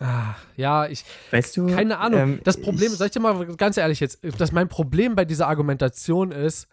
Ah, 0.00 0.34
ja, 0.56 0.86
ich. 0.86 1.04
Weißt 1.30 1.56
du? 1.56 1.66
Keine 1.68 1.98
Ahnung. 1.98 2.20
ähm, 2.20 2.40
das 2.42 2.60
Problem, 2.60 2.90
ich- 2.92 2.98
sag 2.98 3.06
ich 3.06 3.12
dir 3.12 3.20
mal 3.20 3.46
ganz 3.56 3.76
ehrlich 3.76 4.00
jetzt, 4.00 4.18
dass 4.40 4.50
mein 4.50 4.68
Problem 4.68 5.14
bei 5.14 5.24
dieser 5.24 5.46
Argumentation 5.46 6.32
ist, 6.32 6.66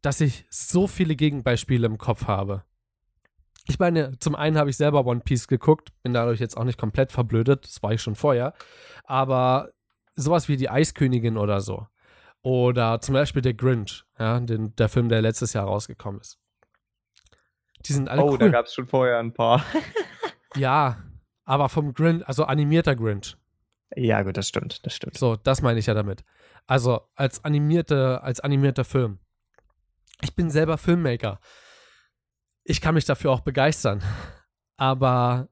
dass 0.00 0.20
ich 0.20 0.46
so 0.48 0.86
viele 0.86 1.16
Gegenbeispiele 1.16 1.86
im 1.86 1.98
Kopf 1.98 2.26
habe. 2.26 2.62
Ich 3.66 3.78
meine, 3.80 4.16
zum 4.20 4.34
einen 4.36 4.56
habe 4.56 4.70
ich 4.70 4.76
selber 4.76 5.04
One 5.04 5.20
Piece 5.20 5.48
geguckt, 5.48 5.88
bin 6.02 6.14
dadurch 6.14 6.38
jetzt 6.40 6.56
auch 6.56 6.64
nicht 6.64 6.78
komplett 6.78 7.10
verblödet, 7.12 7.64
das 7.64 7.82
war 7.82 7.92
ich 7.92 8.00
schon 8.00 8.14
vorher. 8.14 8.54
Aber 9.04 9.70
sowas 10.14 10.48
wie 10.48 10.56
die 10.56 10.70
Eiskönigin 10.70 11.36
oder 11.36 11.60
so. 11.60 11.86
Oder 12.48 12.98
zum 13.02 13.12
Beispiel 13.12 13.42
der 13.42 13.52
Grinch, 13.52 14.04
ja, 14.18 14.40
den, 14.40 14.74
der 14.76 14.88
Film, 14.88 15.10
der 15.10 15.20
letztes 15.20 15.52
Jahr 15.52 15.66
rausgekommen 15.66 16.18
ist. 16.20 16.38
Die 17.84 17.92
sind 17.92 18.08
alle 18.08 18.22
Oh, 18.22 18.30
cool. 18.30 18.38
da 18.38 18.48
gab 18.48 18.64
es 18.64 18.72
schon 18.72 18.86
vorher 18.86 19.18
ein 19.18 19.34
paar. 19.34 19.62
ja, 20.56 20.96
aber 21.44 21.68
vom 21.68 21.92
Grinch, 21.92 22.26
also 22.26 22.44
animierter 22.44 22.96
Grinch. 22.96 23.36
ja, 23.94 24.22
gut, 24.22 24.38
das 24.38 24.48
stimmt, 24.48 24.86
das 24.86 24.94
stimmt. 24.94 25.18
So, 25.18 25.36
das 25.36 25.60
meine 25.60 25.78
ich 25.78 25.86
ja 25.86 25.94
damit. 25.94 26.24
Also 26.66 27.02
als 27.16 27.44
animierte, 27.44 28.22
als 28.22 28.40
animierter 28.40 28.84
Film. 28.84 29.18
Ich 30.22 30.34
bin 30.34 30.50
selber 30.50 30.78
Filmmaker. 30.78 31.40
Ich 32.64 32.80
kann 32.80 32.94
mich 32.94 33.04
dafür 33.04 33.30
auch 33.30 33.40
begeistern. 33.40 34.02
Aber 34.78 35.48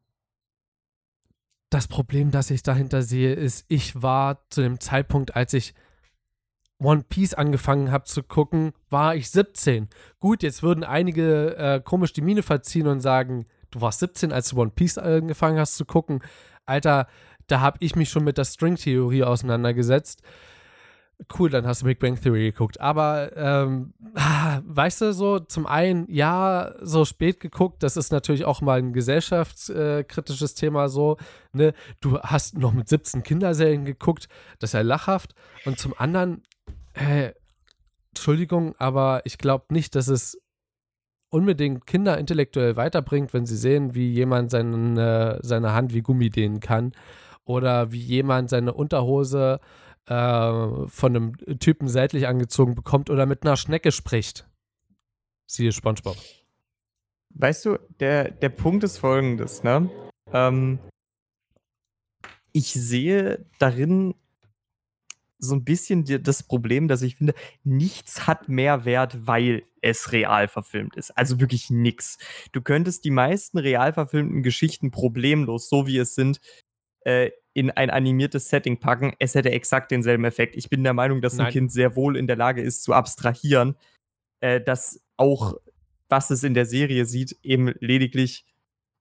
das 1.68 1.88
Problem, 1.88 2.30
das 2.30 2.50
ich 2.50 2.62
dahinter 2.62 3.02
sehe, 3.02 3.34
ist, 3.34 3.66
ich 3.68 4.00
war 4.00 4.48
zu 4.48 4.62
dem 4.62 4.80
Zeitpunkt, 4.80 5.36
als 5.36 5.52
ich 5.52 5.74
One 6.78 7.04
Piece 7.08 7.34
angefangen 7.34 7.90
habe 7.90 8.04
zu 8.04 8.22
gucken, 8.22 8.72
war 8.90 9.14
ich 9.14 9.30
17. 9.30 9.88
Gut, 10.20 10.42
jetzt 10.42 10.62
würden 10.62 10.84
einige 10.84 11.56
äh, 11.56 11.80
komisch 11.80 12.12
die 12.12 12.20
Miene 12.20 12.42
verziehen 12.42 12.86
und 12.86 13.00
sagen, 13.00 13.46
du 13.70 13.80
warst 13.80 14.00
17, 14.00 14.32
als 14.32 14.50
du 14.50 14.60
One 14.60 14.72
Piece 14.74 14.98
angefangen 14.98 15.58
hast 15.58 15.76
zu 15.76 15.84
gucken. 15.84 16.20
Alter, 16.66 17.06
da 17.46 17.60
habe 17.60 17.78
ich 17.80 17.96
mich 17.96 18.10
schon 18.10 18.24
mit 18.24 18.38
der 18.38 18.44
String-Theorie 18.44 19.24
auseinandergesetzt. 19.24 20.22
Cool, 21.38 21.48
dann 21.48 21.66
hast 21.66 21.80
du 21.80 21.86
Big 21.86 21.98
Bang 21.98 22.20
Theory 22.20 22.50
geguckt. 22.50 22.78
Aber 22.78 23.34
ähm, 23.36 23.94
weißt 24.64 25.00
du, 25.00 25.12
so 25.14 25.38
zum 25.38 25.66
einen, 25.66 26.06
ja, 26.10 26.74
so 26.82 27.06
spät 27.06 27.40
geguckt, 27.40 27.82
das 27.82 27.96
ist 27.96 28.12
natürlich 28.12 28.44
auch 28.44 28.60
mal 28.60 28.78
ein 28.78 28.92
gesellschaftskritisches 28.92 30.54
Thema 30.54 30.90
so. 30.90 31.16
Ne? 31.52 31.72
Du 32.02 32.20
hast 32.20 32.58
noch 32.58 32.74
mit 32.74 32.90
17 32.90 33.22
Kinderserien 33.22 33.86
geguckt, 33.86 34.28
das 34.58 34.70
ist 34.70 34.74
ja 34.74 34.82
lachhaft. 34.82 35.34
Und 35.64 35.78
zum 35.78 35.94
anderen, 35.96 36.42
äh, 36.96 37.32
Entschuldigung, 38.10 38.74
aber 38.78 39.22
ich 39.24 39.38
glaube 39.38 39.66
nicht, 39.70 39.94
dass 39.94 40.08
es 40.08 40.38
unbedingt 41.30 41.86
Kinder 41.86 42.18
intellektuell 42.18 42.76
weiterbringt, 42.76 43.34
wenn 43.34 43.46
sie 43.46 43.56
sehen, 43.56 43.94
wie 43.94 44.10
jemand 44.12 44.50
seine, 44.50 45.38
seine 45.42 45.72
Hand 45.72 45.92
wie 45.92 46.02
Gummi 46.02 46.30
dehnen 46.30 46.60
kann 46.60 46.92
oder 47.44 47.92
wie 47.92 48.00
jemand 48.00 48.48
seine 48.48 48.72
Unterhose 48.72 49.60
äh, 50.06 50.86
von 50.86 51.16
einem 51.16 51.36
Typen 51.58 51.88
seitlich 51.88 52.26
angezogen 52.26 52.74
bekommt 52.74 53.10
oder 53.10 53.26
mit 53.26 53.42
einer 53.42 53.56
Schnecke 53.56 53.92
spricht. 53.92 54.48
Siehe 55.46 55.72
SpongeBob. 55.72 56.16
Weißt 57.34 57.66
du, 57.66 57.78
der, 58.00 58.30
der 58.30 58.48
Punkt 58.48 58.82
ist 58.82 58.98
folgendes, 58.98 59.62
ne? 59.62 59.90
Ähm, 60.32 60.78
ich 62.52 62.72
sehe 62.72 63.44
darin 63.58 64.14
so 65.38 65.54
ein 65.54 65.64
bisschen 65.64 66.04
die, 66.04 66.22
das 66.22 66.42
Problem, 66.42 66.88
dass 66.88 67.02
ich 67.02 67.16
finde, 67.16 67.34
nichts 67.64 68.26
hat 68.26 68.48
mehr 68.48 68.84
Wert, 68.84 69.26
weil 69.26 69.64
es 69.80 70.12
real 70.12 70.48
verfilmt 70.48 70.96
ist. 70.96 71.10
Also 71.16 71.40
wirklich 71.40 71.70
nichts. 71.70 72.18
Du 72.52 72.60
könntest 72.60 73.04
die 73.04 73.10
meisten 73.10 73.58
real 73.58 73.92
verfilmten 73.92 74.42
Geschichten 74.42 74.90
problemlos, 74.90 75.68
so 75.68 75.86
wie 75.86 75.98
es 75.98 76.14
sind, 76.14 76.40
äh, 77.04 77.30
in 77.54 77.70
ein 77.70 77.90
animiertes 77.90 78.48
Setting 78.48 78.80
packen. 78.80 79.14
Es 79.18 79.34
hätte 79.34 79.50
exakt 79.50 79.90
denselben 79.90 80.24
Effekt. 80.24 80.56
Ich 80.56 80.68
bin 80.68 80.82
der 80.84 80.92
Meinung, 80.92 81.22
dass 81.22 81.34
Nein. 81.34 81.46
ein 81.46 81.52
Kind 81.52 81.72
sehr 81.72 81.96
wohl 81.96 82.16
in 82.16 82.26
der 82.26 82.36
Lage 82.36 82.62
ist, 82.62 82.82
zu 82.82 82.92
abstrahieren, 82.92 83.76
äh, 84.40 84.60
dass 84.60 85.00
auch, 85.16 85.54
was 86.08 86.30
es 86.30 86.42
in 86.42 86.54
der 86.54 86.66
Serie 86.66 87.06
sieht, 87.06 87.36
eben 87.42 87.72
lediglich 87.80 88.44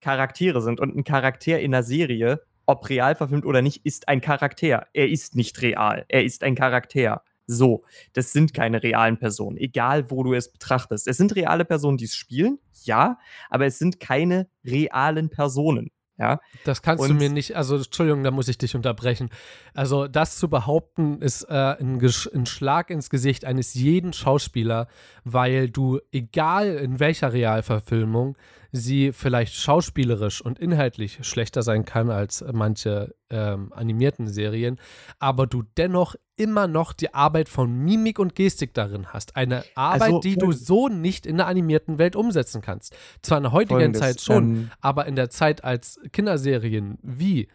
Charaktere 0.01 0.61
sind. 0.61 0.79
Und 0.79 0.95
ein 0.95 1.03
Charakter 1.03 1.59
in 1.59 1.71
der 1.71 1.83
Serie 1.83 2.41
ob 2.65 2.89
real 2.89 3.15
verfilmt 3.15 3.45
oder 3.45 3.61
nicht, 3.61 3.85
ist 3.85 4.07
ein 4.07 4.21
Charakter. 4.21 4.87
Er 4.93 5.09
ist 5.09 5.35
nicht 5.35 5.61
real. 5.61 6.05
Er 6.07 6.23
ist 6.23 6.43
ein 6.43 6.55
Charakter. 6.55 7.23
So, 7.47 7.83
das 8.13 8.33
sind 8.33 8.53
keine 8.53 8.81
realen 8.81 9.17
Personen, 9.17 9.57
egal 9.57 10.09
wo 10.09 10.23
du 10.23 10.33
es 10.33 10.51
betrachtest. 10.51 11.07
Es 11.07 11.17
sind 11.17 11.35
reale 11.35 11.63
Personen, 11.63 11.97
die 11.97 12.05
es 12.05 12.15
spielen, 12.15 12.57
ja, 12.83 13.19
aber 13.49 13.67
es 13.67 13.77
sind 13.77 13.99
keine 13.99 14.47
realen 14.65 15.29
Personen. 15.29 15.91
Ja. 16.17 16.39
Das 16.63 16.81
kannst 16.81 17.03
und 17.03 17.09
du 17.09 17.15
mir 17.15 17.29
nicht, 17.29 17.57
also 17.57 17.75
Entschuldigung, 17.75 18.23
da 18.23 18.31
muss 18.31 18.47
ich 18.47 18.57
dich 18.57 18.73
unterbrechen. 18.75 19.29
Also 19.73 20.07
das 20.07 20.37
zu 20.37 20.49
behaupten, 20.49 21.21
ist 21.21 21.43
äh, 21.43 21.75
ein, 21.77 21.99
ein, 22.01 22.45
Schlag 22.45 22.89
ins 22.89 23.09
Gesicht 23.09 23.43
eines 23.43 23.73
jeden 23.73 24.13
Schauspieler, 24.13 24.87
weil 25.25 25.69
du, 25.69 25.99
egal 26.13 26.77
in 26.77 27.01
welcher 27.01 27.33
Realverfilmung, 27.33 28.37
sie 28.75 29.13
vielleicht 29.13 29.55
schauspielerisch 29.55 30.41
und 30.41 30.59
inhaltlich 30.59 31.19
schlechter 31.21 31.63
sein 31.63 31.85
kann 31.85 32.09
als 32.09 32.43
manche 32.51 33.15
ähm, 33.29 33.71
animierten 33.73 34.27
Serien, 34.27 34.79
aber 35.19 35.47
du 35.47 35.63
dennoch 35.77 36.15
immer 36.35 36.67
noch 36.67 36.93
die 36.93 37.13
Arbeit 37.13 37.49
von 37.49 37.71
Mimik 37.71 38.19
und 38.19 38.35
Gestik 38.35 38.73
darin 38.73 39.07
hast. 39.07 39.35
Eine 39.35 39.63
Arbeit, 39.75 40.01
also, 40.01 40.19
die 40.19 40.35
du 40.35 40.51
so 40.51 40.89
nicht 40.89 41.25
in 41.25 41.37
der 41.37 41.47
animierten 41.47 41.97
Welt 41.97 42.15
umsetzen 42.15 42.61
kannst. 42.61 42.95
Zwar 43.21 43.37
in 43.37 43.43
der 43.43 43.51
heutigen 43.53 43.93
Zeit 43.93 44.21
schon, 44.21 44.43
ähm, 44.43 44.71
aber 44.81 45.05
in 45.05 45.15
der 45.15 45.29
Zeit 45.29 45.63
als 45.63 45.99
Kinderserien 46.11 46.97
wie 47.01 47.47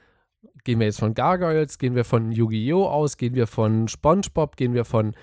gehen 0.65 0.79
wir 0.79 0.87
jetzt 0.87 1.01
von 1.01 1.15
Gargoyles, 1.15 1.79
gehen 1.79 1.95
wir 1.95 2.05
von 2.05 2.33
Yu-Gi-Oh! 2.33 2.87
aus, 2.87 3.17
gehen 3.17 3.35
wir 3.35 3.47
von 3.47 3.89
SpongeBob, 3.89 4.57
gehen 4.57 4.75
wir 4.75 4.85
von 4.85 5.15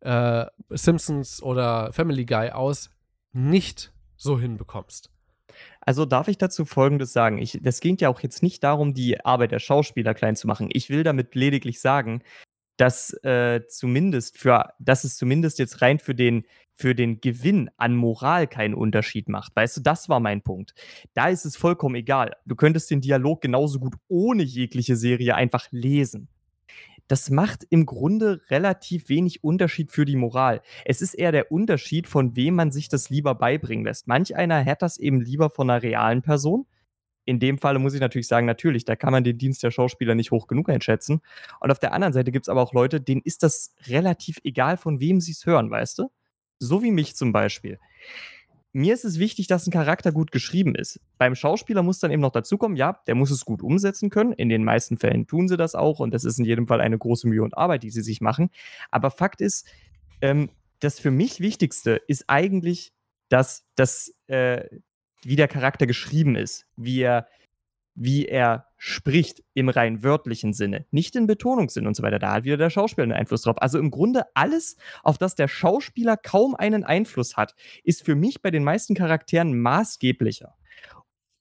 äh, 0.00 0.46
Simpsons 0.70 1.42
oder 1.42 1.92
Family 1.92 2.24
Guy 2.24 2.50
aus, 2.50 2.90
nicht 3.32 3.92
so 4.16 4.38
hinbekommst. 4.38 5.11
Also 5.84 6.06
darf 6.06 6.28
ich 6.28 6.38
dazu 6.38 6.64
Folgendes 6.64 7.12
sagen. 7.12 7.38
Ich, 7.38 7.58
das 7.60 7.80
ging 7.80 7.96
ja 7.98 8.08
auch 8.08 8.20
jetzt 8.20 8.42
nicht 8.42 8.62
darum, 8.62 8.94
die 8.94 9.24
Arbeit 9.24 9.50
der 9.50 9.58
Schauspieler 9.58 10.14
klein 10.14 10.36
zu 10.36 10.46
machen. 10.46 10.68
Ich 10.72 10.90
will 10.90 11.02
damit 11.02 11.34
lediglich 11.34 11.80
sagen, 11.80 12.22
dass 12.76 13.12
äh, 13.24 13.60
zumindest 13.68 14.38
für, 14.38 14.72
dass 14.78 15.04
es 15.04 15.16
zumindest 15.16 15.58
jetzt 15.58 15.82
rein 15.82 15.98
für 15.98 16.14
den, 16.14 16.46
für 16.74 16.94
den 16.94 17.20
Gewinn 17.20 17.70
an 17.76 17.96
Moral 17.96 18.46
keinen 18.46 18.74
Unterschied 18.74 19.28
macht. 19.28 19.54
Weißt 19.56 19.76
du, 19.76 19.80
das 19.82 20.08
war 20.08 20.20
mein 20.20 20.42
Punkt. 20.42 20.74
Da 21.14 21.28
ist 21.28 21.44
es 21.44 21.56
vollkommen 21.56 21.96
egal. 21.96 22.36
Du 22.46 22.54
könntest 22.54 22.90
den 22.90 23.00
Dialog 23.00 23.40
genauso 23.40 23.78
gut 23.78 23.94
ohne 24.08 24.42
jegliche 24.44 24.96
Serie 24.96 25.34
einfach 25.34 25.66
lesen 25.70 26.28
das 27.12 27.28
macht 27.28 27.66
im 27.68 27.84
Grunde 27.84 28.40
relativ 28.48 29.10
wenig 29.10 29.44
Unterschied 29.44 29.92
für 29.92 30.06
die 30.06 30.16
Moral. 30.16 30.62
Es 30.86 31.02
ist 31.02 31.12
eher 31.12 31.30
der 31.30 31.52
Unterschied, 31.52 32.06
von 32.06 32.36
wem 32.36 32.54
man 32.54 32.72
sich 32.72 32.88
das 32.88 33.10
lieber 33.10 33.34
beibringen 33.34 33.84
lässt. 33.84 34.08
Manch 34.08 34.34
einer 34.34 34.64
hat 34.64 34.80
das 34.80 34.96
eben 34.96 35.20
lieber 35.20 35.50
von 35.50 35.68
einer 35.68 35.82
realen 35.82 36.22
Person. 36.22 36.64
In 37.26 37.38
dem 37.38 37.58
Falle 37.58 37.78
muss 37.80 37.92
ich 37.92 38.00
natürlich 38.00 38.28
sagen, 38.28 38.46
natürlich, 38.46 38.86
da 38.86 38.96
kann 38.96 39.12
man 39.12 39.24
den 39.24 39.36
Dienst 39.36 39.62
der 39.62 39.70
Schauspieler 39.70 40.14
nicht 40.14 40.30
hoch 40.30 40.46
genug 40.46 40.70
einschätzen. 40.70 41.20
Und 41.60 41.70
auf 41.70 41.78
der 41.78 41.92
anderen 41.92 42.14
Seite 42.14 42.32
gibt 42.32 42.46
es 42.46 42.48
aber 42.48 42.62
auch 42.62 42.72
Leute, 42.72 42.98
denen 42.98 43.20
ist 43.22 43.42
das 43.42 43.74
relativ 43.88 44.38
egal, 44.42 44.78
von 44.78 44.98
wem 44.98 45.20
sie 45.20 45.32
es 45.32 45.44
hören, 45.44 45.70
weißt 45.70 45.98
du? 45.98 46.10
So 46.60 46.82
wie 46.82 46.92
mich 46.92 47.14
zum 47.14 47.30
Beispiel 47.30 47.78
mir 48.72 48.94
ist 48.94 49.04
es 49.04 49.18
wichtig, 49.18 49.46
dass 49.46 49.66
ein 49.66 49.70
Charakter 49.70 50.12
gut 50.12 50.32
geschrieben 50.32 50.74
ist. 50.74 51.00
Beim 51.18 51.34
Schauspieler 51.34 51.82
muss 51.82 51.98
dann 51.98 52.10
eben 52.10 52.22
noch 52.22 52.32
dazukommen, 52.32 52.76
ja, 52.76 53.00
der 53.06 53.14
muss 53.14 53.30
es 53.30 53.44
gut 53.44 53.62
umsetzen 53.62 54.08
können. 54.08 54.32
In 54.32 54.48
den 54.48 54.64
meisten 54.64 54.96
Fällen 54.96 55.26
tun 55.26 55.48
sie 55.48 55.56
das 55.56 55.74
auch 55.74 56.00
und 56.00 56.12
das 56.14 56.24
ist 56.24 56.38
in 56.38 56.44
jedem 56.44 56.66
Fall 56.66 56.80
eine 56.80 56.96
große 56.96 57.28
Mühe 57.28 57.42
und 57.42 57.56
Arbeit, 57.56 57.82
die 57.82 57.90
sie 57.90 58.02
sich 58.02 58.20
machen. 58.20 58.50
Aber 58.90 59.10
Fakt 59.10 59.40
ist, 59.40 59.66
ähm, 60.22 60.50
das 60.80 60.98
für 60.98 61.10
mich 61.10 61.40
Wichtigste 61.40 62.00
ist 62.08 62.24
eigentlich, 62.28 62.92
dass 63.28 63.64
das, 63.74 64.14
äh, 64.26 64.64
wie 65.22 65.36
der 65.36 65.48
Charakter 65.48 65.86
geschrieben 65.86 66.34
ist, 66.34 66.66
wie 66.76 67.00
er 67.00 67.26
wie 67.94 68.26
er 68.26 68.66
spricht 68.76 69.42
im 69.54 69.68
rein 69.68 70.02
wörtlichen 70.02 70.52
Sinne, 70.52 70.86
nicht 70.90 71.14
im 71.14 71.26
Betonungssinn 71.26 71.86
und 71.86 71.94
so 71.94 72.02
weiter. 72.02 72.18
Da 72.18 72.32
hat 72.32 72.44
wieder 72.44 72.56
der 72.56 72.70
Schauspieler 72.70 73.04
einen 73.04 73.12
Einfluss 73.12 73.42
drauf. 73.42 73.60
Also 73.60 73.78
im 73.78 73.90
Grunde 73.90 74.24
alles, 74.34 74.76
auf 75.02 75.18
das 75.18 75.34
der 75.34 75.48
Schauspieler 75.48 76.16
kaum 76.16 76.54
einen 76.54 76.84
Einfluss 76.84 77.36
hat, 77.36 77.54
ist 77.84 78.04
für 78.04 78.14
mich 78.14 78.42
bei 78.42 78.50
den 78.50 78.64
meisten 78.64 78.94
Charakteren 78.94 79.58
maßgeblicher. 79.60 80.54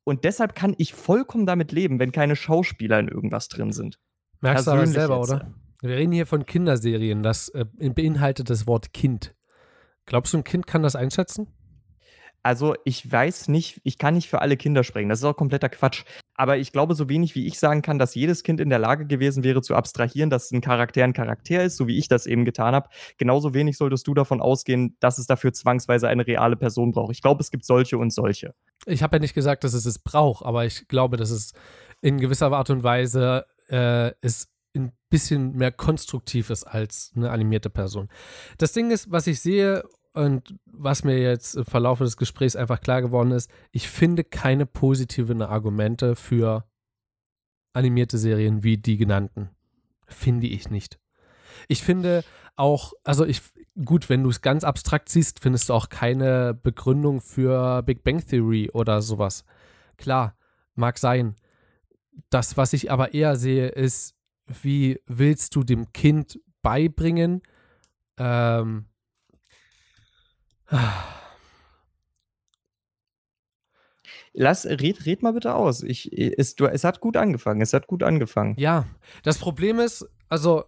Und 0.03 0.23
deshalb 0.23 0.55
kann 0.55 0.75
ich 0.77 0.93
vollkommen 0.93 1.45
damit 1.45 1.71
leben, 1.71 1.99
wenn 1.99 2.11
keine 2.11 2.35
Schauspieler 2.35 2.99
in 2.99 3.07
irgendwas 3.07 3.47
drin 3.47 3.71
sind. 3.71 3.99
Merkst 4.41 4.67
du 4.67 4.71
aber 4.71 4.87
selber, 4.87 5.17
jetzt. 5.17 5.29
oder? 5.29 5.53
Wir 5.81 5.95
reden 5.95 6.11
hier 6.11 6.27
von 6.27 6.45
Kinderserien. 6.45 7.23
Das 7.23 7.49
äh, 7.49 7.65
beinhaltet 7.89 8.49
das 8.49 8.67
Wort 8.67 8.93
Kind. 8.93 9.35
Glaubst 10.05 10.33
du, 10.33 10.37
ein 10.37 10.43
Kind 10.43 10.67
kann 10.67 10.83
das 10.83 10.95
einschätzen? 10.95 11.47
Also, 12.43 12.75
ich 12.85 13.09
weiß 13.09 13.49
nicht, 13.49 13.81
ich 13.83 13.97
kann 13.97 14.15
nicht 14.15 14.29
für 14.29 14.41
alle 14.41 14.57
Kinder 14.57 14.83
sprechen. 14.83 15.09
Das 15.09 15.19
ist 15.19 15.25
auch 15.25 15.35
kompletter 15.35 15.69
Quatsch. 15.69 16.03
Aber 16.33 16.57
ich 16.57 16.71
glaube, 16.71 16.95
so 16.95 17.07
wenig 17.07 17.35
wie 17.35 17.45
ich 17.45 17.59
sagen 17.59 17.83
kann, 17.83 17.99
dass 17.99 18.15
jedes 18.15 18.41
Kind 18.41 18.59
in 18.59 18.69
der 18.69 18.79
Lage 18.79 19.05
gewesen 19.05 19.43
wäre, 19.43 19.61
zu 19.61 19.75
abstrahieren, 19.75 20.31
dass 20.31 20.51
ein 20.51 20.61
Charakter 20.61 21.03
ein 21.03 21.13
Charakter 21.13 21.63
ist, 21.63 21.77
so 21.77 21.85
wie 21.87 21.99
ich 21.99 22.07
das 22.07 22.25
eben 22.25 22.45
getan 22.45 22.73
habe. 22.73 22.89
Genauso 23.17 23.53
wenig 23.53 23.77
solltest 23.77 24.07
du 24.07 24.15
davon 24.15 24.41
ausgehen, 24.41 24.97
dass 24.99 25.19
es 25.19 25.27
dafür 25.27 25.53
zwangsweise 25.53 26.07
eine 26.07 26.25
reale 26.25 26.55
Person 26.55 26.91
braucht. 26.93 27.11
Ich 27.11 27.21
glaube, 27.21 27.41
es 27.41 27.51
gibt 27.51 27.63
solche 27.63 27.99
und 27.99 28.11
solche. 28.11 28.55
Ich 28.87 29.03
habe 29.03 29.17
ja 29.17 29.19
nicht 29.19 29.35
gesagt, 29.35 29.63
dass 29.63 29.73
es 29.73 29.85
es 29.85 29.99
braucht, 29.99 30.43
aber 30.43 30.65
ich 30.65 30.87
glaube, 30.87 31.17
dass 31.17 31.29
es 31.29 31.53
in 32.01 32.17
gewisser 32.17 32.51
Art 32.51 32.71
und 32.71 32.83
Weise 32.83 33.45
äh, 33.69 34.11
ist 34.21 34.49
ein 34.75 34.93
bisschen 35.09 35.55
mehr 35.55 35.71
konstruktiv 35.71 36.49
ist 36.49 36.63
als 36.63 37.11
eine 37.15 37.29
animierte 37.29 37.69
Person. 37.69 38.09
Das 38.57 38.71
Ding 38.71 38.89
ist, 38.91 39.11
was 39.11 39.27
ich 39.27 39.41
sehe 39.41 39.83
und 40.13 40.55
was 40.65 41.03
mir 41.03 41.19
jetzt 41.19 41.55
im 41.55 41.65
Verlauf 41.65 41.99
des 41.99 42.17
Gesprächs 42.17 42.55
einfach 42.55 42.81
klar 42.81 43.01
geworden 43.01 43.31
ist, 43.31 43.49
ich 43.71 43.87
finde 43.87 44.23
keine 44.23 44.65
positiven 44.65 45.41
Argumente 45.41 46.15
für 46.15 46.65
animierte 47.73 48.17
Serien 48.17 48.63
wie 48.63 48.77
die 48.77 48.97
genannten. 48.97 49.49
Finde 50.07 50.47
ich 50.47 50.69
nicht. 50.69 50.99
Ich 51.67 51.83
finde 51.83 52.23
auch, 52.55 52.93
also 53.03 53.25
ich, 53.25 53.41
gut, 53.85 54.09
wenn 54.09 54.23
du 54.23 54.29
es 54.29 54.41
ganz 54.41 54.63
abstrakt 54.63 55.07
siehst, 55.09 55.39
findest 55.41 55.69
du 55.69 55.73
auch 55.73 55.87
keine 55.87 56.53
Begründung 56.53 57.21
für 57.21 57.81
Big 57.83 58.03
Bang 58.03 58.25
Theory 58.25 58.69
oder 58.71 59.01
sowas. 59.01 59.45
Klar, 59.97 60.35
mag 60.75 60.97
sein. 60.97 61.35
Das, 62.29 62.57
was 62.57 62.73
ich 62.73 62.91
aber 62.91 63.13
eher 63.13 63.37
sehe, 63.37 63.69
ist, 63.69 64.15
wie 64.61 64.99
willst 65.05 65.55
du 65.55 65.63
dem 65.63 65.93
Kind 65.93 66.41
beibringen, 66.61 67.41
ähm, 68.17 68.85
Lass, 74.33 74.65
red, 74.65 75.05
red 75.05 75.21
mal 75.21 75.33
bitte 75.33 75.53
aus. 75.53 75.83
Ich, 75.83 76.11
es, 76.17 76.55
du, 76.55 76.65
es 76.65 76.83
hat 76.83 77.01
gut 77.01 77.17
angefangen. 77.17 77.61
Es 77.61 77.73
hat 77.73 77.87
gut 77.87 78.01
angefangen. 78.03 78.55
Ja, 78.57 78.85
das 79.23 79.37
Problem 79.37 79.79
ist, 79.79 80.07
also 80.29 80.63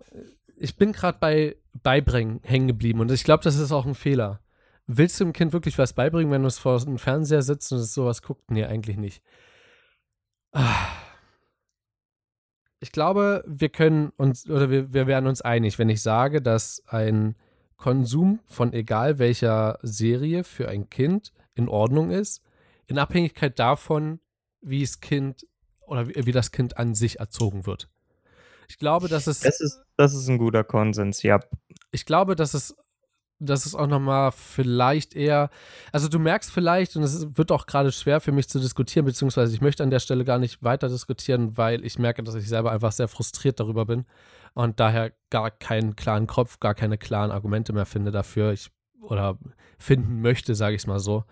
ich 0.58 0.76
bin 0.76 0.92
gerade 0.92 1.18
bei 1.20 1.56
beibringen 1.82 2.42
hängen 2.44 2.68
geblieben. 2.68 3.00
Und 3.00 3.12
ich 3.12 3.24
glaube, 3.24 3.44
das 3.44 3.58
ist 3.58 3.72
auch 3.72 3.86
ein 3.86 3.96
Fehler. 3.96 4.42
Willst 4.86 5.20
du 5.20 5.24
dem 5.24 5.34
Kind 5.34 5.54
wirklich 5.54 5.78
was 5.78 5.94
beibringen, 5.94 6.32
wenn 6.32 6.42
du 6.42 6.48
es 6.48 6.60
vor 6.60 6.78
dem 6.80 6.98
Fernseher 6.98 7.42
sitzt 7.42 7.72
und 7.72 7.80
es 7.80 7.94
sowas 7.94 8.22
guckt? 8.22 8.52
Nee, 8.52 8.66
eigentlich 8.66 8.98
nicht. 8.98 9.24
Ich 12.82 12.92
glaube, 12.92 13.44
wir 13.48 13.70
können 13.70 14.12
uns, 14.18 14.48
oder 14.50 14.70
wir, 14.70 14.94
wir 14.94 15.08
werden 15.08 15.28
uns 15.28 15.42
einig, 15.42 15.80
wenn 15.80 15.90
ich 15.90 16.02
sage, 16.02 16.42
dass 16.42 16.84
ein 16.88 17.36
Konsum 17.78 18.40
von 18.46 18.74
egal 18.74 19.20
welcher 19.20 19.78
Serie 19.82 20.44
für 20.44 20.70
ein 20.70 20.90
Kind 20.90 21.34
in 21.56 21.68
Ordnung 21.70 22.12
ist, 22.12 22.42
in 22.88 22.98
Abhängigkeit 22.98 23.60
davon, 23.60 24.20
wie 24.62 24.82
das 24.82 25.00
Kind 25.00 25.48
oder 25.82 26.08
wie, 26.08 26.26
wie 26.26 26.32
das 26.32 26.52
Kind 26.52 26.78
an 26.78 26.96
sich 26.96 27.20
erzogen 27.20 27.66
wird. 27.66 27.90
Ich 28.70 28.78
glaube, 28.78 29.08
dass 29.08 29.28
es. 29.28 29.42
Das 29.42 29.60
ist, 29.60 29.82
das 29.98 30.14
ist 30.14 30.28
ein 30.30 30.38
guter 30.38 30.64
Konsens, 30.64 31.22
ja. 31.22 31.40
Ich 31.92 32.06
glaube, 32.06 32.36
dass 32.36 32.54
es 32.54 32.76
das 33.46 33.66
ist 33.66 33.76
auch 33.76 33.88
nochmal 33.88 34.32
vielleicht 34.32 35.16
eher, 35.16 35.50
also 35.92 36.08
du 36.08 36.20
merkst 36.20 36.52
vielleicht, 36.52 36.96
und 36.96 37.04
es 37.04 37.38
wird 37.38 37.52
auch 37.52 37.66
gerade 37.66 37.92
schwer 37.92 38.22
für 38.22 38.32
mich 38.32 38.48
zu 38.48 38.60
diskutieren, 38.60 39.06
beziehungsweise 39.06 39.54
ich 39.54 39.62
möchte 39.62 39.84
an 39.84 39.90
der 39.90 40.00
Stelle 40.00 40.24
gar 40.24 40.40
nicht 40.40 40.64
weiter 40.64 40.88
diskutieren, 40.88 41.58
weil 41.58 41.84
ich 41.86 42.00
merke, 42.00 42.24
dass 42.24 42.36
ich 42.36 42.48
selber 42.48 42.72
einfach 42.72 42.92
sehr 42.92 43.08
frustriert 43.08 43.60
darüber 43.60 43.86
bin 43.86 44.06
und 44.54 44.80
daher 44.80 45.14
gar 45.30 45.52
keinen 45.52 45.96
klaren 45.96 46.28
Kopf, 46.28 46.60
gar 46.60 46.76
keine 46.76 46.98
klaren 46.98 47.32
Argumente 47.32 47.74
mehr 47.74 47.86
finde 47.86 48.12
dafür, 48.12 48.52
ich, 48.52 48.70
oder 49.02 49.38
finden 49.78 50.22
möchte, 50.22 50.56
sage 50.56 50.76
ich 50.76 50.88
mal 50.88 51.00
so. 51.00 51.24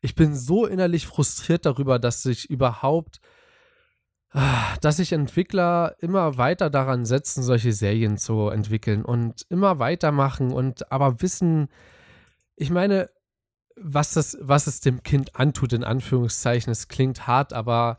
Ich 0.00 0.14
bin 0.14 0.34
so 0.34 0.66
innerlich 0.66 1.06
frustriert 1.06 1.64
darüber, 1.64 1.98
dass 1.98 2.22
sich 2.22 2.50
überhaupt 2.50 3.20
dass 4.80 4.96
sich 4.96 5.12
Entwickler 5.12 5.94
immer 5.98 6.38
weiter 6.38 6.70
daran 6.70 7.04
setzen, 7.04 7.42
solche 7.42 7.72
Serien 7.72 8.16
zu 8.16 8.48
entwickeln 8.48 9.04
und 9.04 9.44
immer 9.50 9.78
weitermachen 9.78 10.52
und 10.52 10.90
aber 10.90 11.20
wissen, 11.20 11.68
ich 12.56 12.70
meine, 12.70 13.10
was, 13.76 14.12
das, 14.12 14.38
was 14.40 14.66
es 14.66 14.80
dem 14.80 15.02
Kind 15.02 15.36
antut, 15.36 15.72
in 15.74 15.84
Anführungszeichen, 15.84 16.70
es 16.70 16.88
klingt 16.88 17.26
hart, 17.26 17.52
aber 17.52 17.98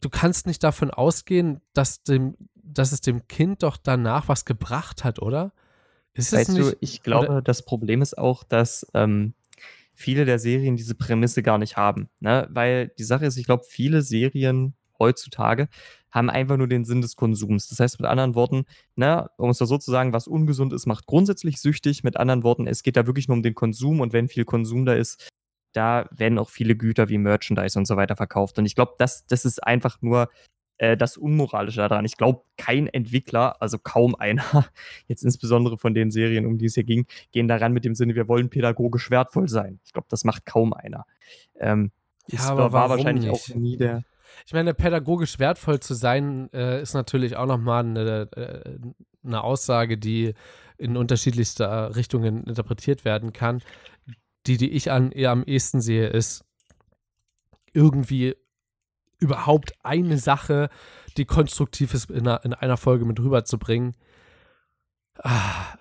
du 0.00 0.08
kannst 0.08 0.46
nicht 0.46 0.62
davon 0.62 0.90
ausgehen, 0.90 1.60
dass, 1.72 2.02
dem, 2.04 2.36
dass 2.62 2.92
es 2.92 3.00
dem 3.00 3.26
Kind 3.28 3.62
doch 3.62 3.76
danach 3.76 4.28
was 4.28 4.44
gebracht 4.44 5.04
hat, 5.04 5.20
oder? 5.20 5.52
Ist 6.14 6.32
weißt 6.32 6.50
nicht, 6.50 6.72
du, 6.72 6.76
ich 6.80 7.02
glaube, 7.02 7.28
oder? 7.28 7.42
das 7.42 7.64
Problem 7.64 8.02
ist 8.02 8.18
auch, 8.18 8.44
dass 8.44 8.86
ähm, 8.94 9.34
viele 9.94 10.24
der 10.24 10.38
Serien 10.38 10.76
diese 10.76 10.94
Prämisse 10.94 11.42
gar 11.42 11.58
nicht 11.58 11.76
haben. 11.76 12.08
Ne? 12.20 12.48
Weil 12.50 12.88
die 12.98 13.04
Sache 13.04 13.26
ist, 13.26 13.36
ich 13.36 13.46
glaube, 13.46 13.64
viele 13.68 14.02
Serien 14.02 14.74
heutzutage, 14.98 15.68
haben 16.10 16.30
einfach 16.30 16.56
nur 16.56 16.68
den 16.68 16.84
Sinn 16.84 17.00
des 17.00 17.16
Konsums. 17.16 17.68
Das 17.68 17.80
heißt 17.80 17.98
mit 17.98 18.08
anderen 18.08 18.34
Worten, 18.34 18.64
ne, 18.94 19.30
um 19.38 19.50
es 19.50 19.58
so 19.58 19.78
zu 19.78 19.90
sagen, 19.90 20.12
was 20.12 20.28
ungesund 20.28 20.72
ist, 20.72 20.86
macht 20.86 21.06
grundsätzlich 21.06 21.60
süchtig. 21.60 22.04
Mit 22.04 22.18
anderen 22.18 22.42
Worten, 22.42 22.66
es 22.66 22.82
geht 22.82 22.96
da 22.96 23.06
wirklich 23.06 23.28
nur 23.28 23.36
um 23.36 23.42
den 23.42 23.54
Konsum 23.54 24.00
und 24.00 24.12
wenn 24.12 24.28
viel 24.28 24.44
Konsum 24.44 24.84
da 24.84 24.92
ist, 24.92 25.28
da 25.72 26.06
werden 26.10 26.38
auch 26.38 26.50
viele 26.50 26.76
Güter 26.76 27.08
wie 27.08 27.16
Merchandise 27.16 27.78
und 27.78 27.86
so 27.86 27.96
weiter 27.96 28.14
verkauft. 28.14 28.58
Und 28.58 28.66
ich 28.66 28.74
glaube, 28.74 28.92
das, 28.98 29.26
das 29.26 29.46
ist 29.46 29.64
einfach 29.64 30.02
nur 30.02 30.28
äh, 30.82 30.96
das 30.96 31.16
Unmoralische 31.16 31.80
daran. 31.80 32.04
Ich 32.04 32.16
glaube, 32.16 32.42
kein 32.56 32.88
Entwickler, 32.88 33.62
also 33.62 33.78
kaum 33.78 34.16
einer, 34.16 34.42
jetzt 35.06 35.22
insbesondere 35.22 35.78
von 35.78 35.94
den 35.94 36.10
Serien, 36.10 36.44
um 36.44 36.58
die 36.58 36.66
es 36.66 36.74
hier 36.74 36.82
ging, 36.82 37.06
gehen 37.30 37.46
daran 37.46 37.72
mit 37.72 37.84
dem 37.84 37.94
Sinne, 37.94 38.16
wir 38.16 38.26
wollen 38.26 38.50
pädagogisch 38.50 39.08
wertvoll 39.08 39.48
sein. 39.48 39.78
Ich 39.84 39.92
glaube, 39.92 40.08
das 40.10 40.24
macht 40.24 40.44
kaum 40.44 40.72
einer. 40.72 41.06
Ähm, 41.60 41.92
ja, 42.26 42.40
aber 42.50 42.72
war 42.72 42.90
wahrscheinlich 42.90 43.30
nicht? 43.30 43.32
auch 43.32 43.54
nie 43.54 43.76
der. 43.76 44.02
Ich 44.44 44.54
meine, 44.54 44.74
pädagogisch 44.74 45.38
wertvoll 45.38 45.78
zu 45.78 45.94
sein, 45.94 46.52
äh, 46.52 46.82
ist 46.82 46.94
natürlich 46.94 47.36
auch 47.36 47.46
nochmal 47.46 47.84
eine, 47.84 48.28
äh, 48.32 48.78
eine 49.24 49.44
Aussage, 49.44 49.98
die 49.98 50.34
in 50.78 50.96
unterschiedlichster 50.96 51.94
Richtungen 51.94 52.42
interpretiert 52.42 53.04
werden 53.04 53.32
kann. 53.32 53.62
Die, 54.48 54.56
die 54.56 54.72
ich 54.72 54.90
an, 54.90 55.12
eher 55.12 55.30
am 55.30 55.44
ehesten 55.44 55.80
sehe, 55.80 56.08
ist 56.08 56.44
irgendwie 57.72 58.34
überhaupt 59.22 59.72
eine 59.82 60.18
Sache, 60.18 60.68
die 61.16 61.24
konstruktiv 61.24 61.94
ist, 61.94 62.10
in 62.10 62.26
einer, 62.26 62.44
in 62.44 62.52
einer 62.52 62.76
Folge 62.76 63.04
mit 63.04 63.20
rüberzubringen. 63.20 63.96
Ah, 65.18 65.76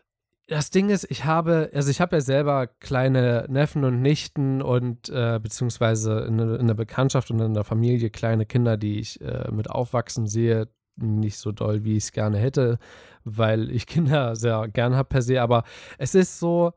das 0.47 0.69
Ding 0.69 0.89
ist, 0.89 1.09
ich 1.09 1.25
habe, 1.25 1.71
also 1.73 1.89
ich 1.89 2.01
habe 2.01 2.17
ja 2.17 2.21
selber 2.21 2.67
kleine 2.67 3.45
Neffen 3.49 3.83
und 3.83 4.01
Nichten 4.01 4.61
und 4.61 5.09
äh, 5.09 5.39
beziehungsweise 5.41 6.19
in, 6.21 6.39
in, 6.39 6.67
der 6.67 6.73
Bekanntschaft 6.73 7.31
und 7.31 7.39
in 7.39 7.53
der 7.53 7.63
Familie 7.63 8.09
kleine 8.09 8.45
Kinder, 8.45 8.77
die 8.77 8.99
ich 8.99 9.21
äh, 9.21 9.49
mit 9.51 9.69
aufwachsen 9.69 10.27
sehe. 10.27 10.67
Nicht 10.97 11.37
so 11.37 11.53
doll, 11.53 11.85
wie 11.85 11.95
ich 11.95 12.03
es 12.03 12.11
gerne 12.11 12.37
hätte, 12.37 12.77
weil 13.23 13.71
ich 13.71 13.87
Kinder 13.87 14.35
sehr 14.35 14.67
gern 14.67 14.95
habe 14.95 15.07
per 15.07 15.21
se, 15.21 15.41
aber 15.41 15.63
es 15.97 16.15
ist 16.15 16.37
so, 16.37 16.73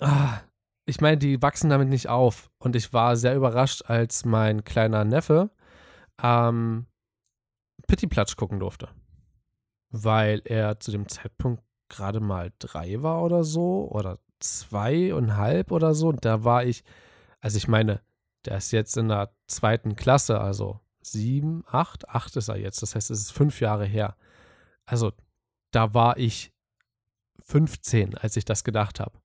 ah, 0.00 0.40
ich 0.86 1.00
meine, 1.00 1.18
die 1.18 1.42
wachsen 1.42 1.68
damit 1.68 1.88
nicht 1.88 2.08
auf. 2.08 2.50
Und 2.58 2.76
ich 2.76 2.92
war 2.92 3.16
sehr 3.16 3.34
überrascht, 3.36 3.82
als 3.86 4.24
mein 4.24 4.64
kleiner 4.64 5.04
Neffe 5.04 5.50
ähm, 6.22 6.86
Pittiplatsch 7.86 8.36
gucken 8.36 8.60
durfte. 8.60 8.88
Weil 9.90 10.42
er 10.44 10.78
zu 10.80 10.92
dem 10.92 11.08
Zeitpunkt 11.08 11.62
gerade 11.88 12.20
mal 12.20 12.52
drei 12.58 13.02
war 13.02 13.22
oder 13.22 13.44
so 13.44 13.88
oder 13.90 14.18
zweieinhalb 14.38 15.72
oder 15.72 15.92
so. 15.94 16.08
Und 16.08 16.24
da 16.24 16.44
war 16.44 16.64
ich, 16.64 16.84
also 17.40 17.56
ich 17.56 17.66
meine, 17.66 18.00
der 18.44 18.58
ist 18.58 18.70
jetzt 18.70 18.96
in 18.96 19.08
der 19.08 19.34
zweiten 19.48 19.96
Klasse, 19.96 20.40
also 20.40 20.80
sieben, 21.00 21.64
acht, 21.66 22.08
acht 22.08 22.36
ist 22.36 22.48
er 22.48 22.58
jetzt. 22.58 22.80
Das 22.80 22.94
heißt, 22.94 23.10
es 23.10 23.20
ist 23.20 23.32
fünf 23.32 23.60
Jahre 23.60 23.86
her. 23.86 24.16
Also 24.84 25.12
da 25.72 25.94
war 25.94 26.16
ich 26.16 26.52
15, 27.42 28.16
als 28.16 28.36
ich 28.36 28.44
das 28.44 28.62
gedacht 28.62 29.00
habe. 29.00 29.18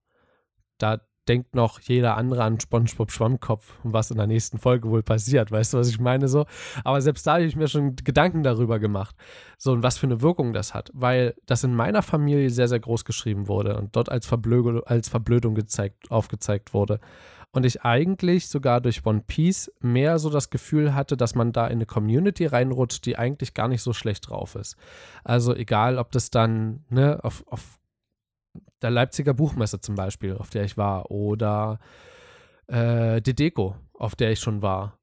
Da 0.78 1.00
denkt 1.28 1.54
noch 1.54 1.80
jeder 1.80 2.16
andere 2.16 2.42
an 2.42 2.58
SpongeBob 2.58 3.12
Schwammkopf 3.12 3.72
und 3.84 3.92
was 3.92 4.10
in 4.10 4.16
der 4.16 4.26
nächsten 4.26 4.58
Folge 4.58 4.90
wohl 4.90 5.02
passiert. 5.02 5.52
Weißt 5.52 5.72
du, 5.72 5.78
was 5.78 5.88
ich 5.88 6.00
meine 6.00 6.28
so? 6.28 6.46
Aber 6.84 7.00
selbst 7.00 7.26
da 7.26 7.34
habe 7.34 7.44
ich 7.44 7.56
mir 7.56 7.68
schon 7.68 7.96
Gedanken 7.96 8.42
darüber 8.42 8.78
gemacht. 8.78 9.14
So, 9.58 9.72
und 9.72 9.82
was 9.82 9.98
für 9.98 10.06
eine 10.06 10.20
Wirkung 10.20 10.52
das 10.52 10.74
hat. 10.74 10.90
Weil 10.94 11.34
das 11.46 11.64
in 11.64 11.74
meiner 11.74 12.02
Familie 12.02 12.50
sehr, 12.50 12.68
sehr 12.68 12.80
groß 12.80 13.04
geschrieben 13.04 13.48
wurde 13.48 13.76
und 13.76 13.94
dort 13.94 14.08
als, 14.08 14.26
Verblö 14.26 14.80
als 14.86 15.08
Verblödung 15.08 15.54
gezeigt, 15.54 16.10
aufgezeigt 16.10 16.74
wurde. 16.74 17.00
Und 17.54 17.66
ich 17.66 17.82
eigentlich 17.82 18.48
sogar 18.48 18.80
durch 18.80 19.04
One 19.04 19.22
Piece 19.26 19.70
mehr 19.80 20.18
so 20.18 20.30
das 20.30 20.48
Gefühl 20.48 20.94
hatte, 20.94 21.18
dass 21.18 21.34
man 21.34 21.52
da 21.52 21.66
in 21.66 21.74
eine 21.74 21.86
Community 21.86 22.46
reinrutscht, 22.46 23.04
die 23.04 23.18
eigentlich 23.18 23.52
gar 23.52 23.68
nicht 23.68 23.82
so 23.82 23.92
schlecht 23.92 24.30
drauf 24.30 24.54
ist. 24.54 24.76
Also 25.22 25.54
egal, 25.54 25.98
ob 25.98 26.10
das 26.12 26.30
dann 26.30 26.84
ne, 26.88 27.22
auf, 27.22 27.44
auf 27.46 27.78
der 28.82 28.90
Leipziger 28.90 29.34
Buchmesse 29.34 29.80
zum 29.80 29.94
Beispiel, 29.94 30.36
auf 30.36 30.50
der 30.50 30.64
ich 30.64 30.76
war, 30.76 31.10
oder 31.10 31.78
äh, 32.66 33.20
die 33.20 33.34
Deko, 33.34 33.76
auf 33.94 34.14
der 34.14 34.32
ich 34.32 34.40
schon 34.40 34.62
war. 34.62 34.98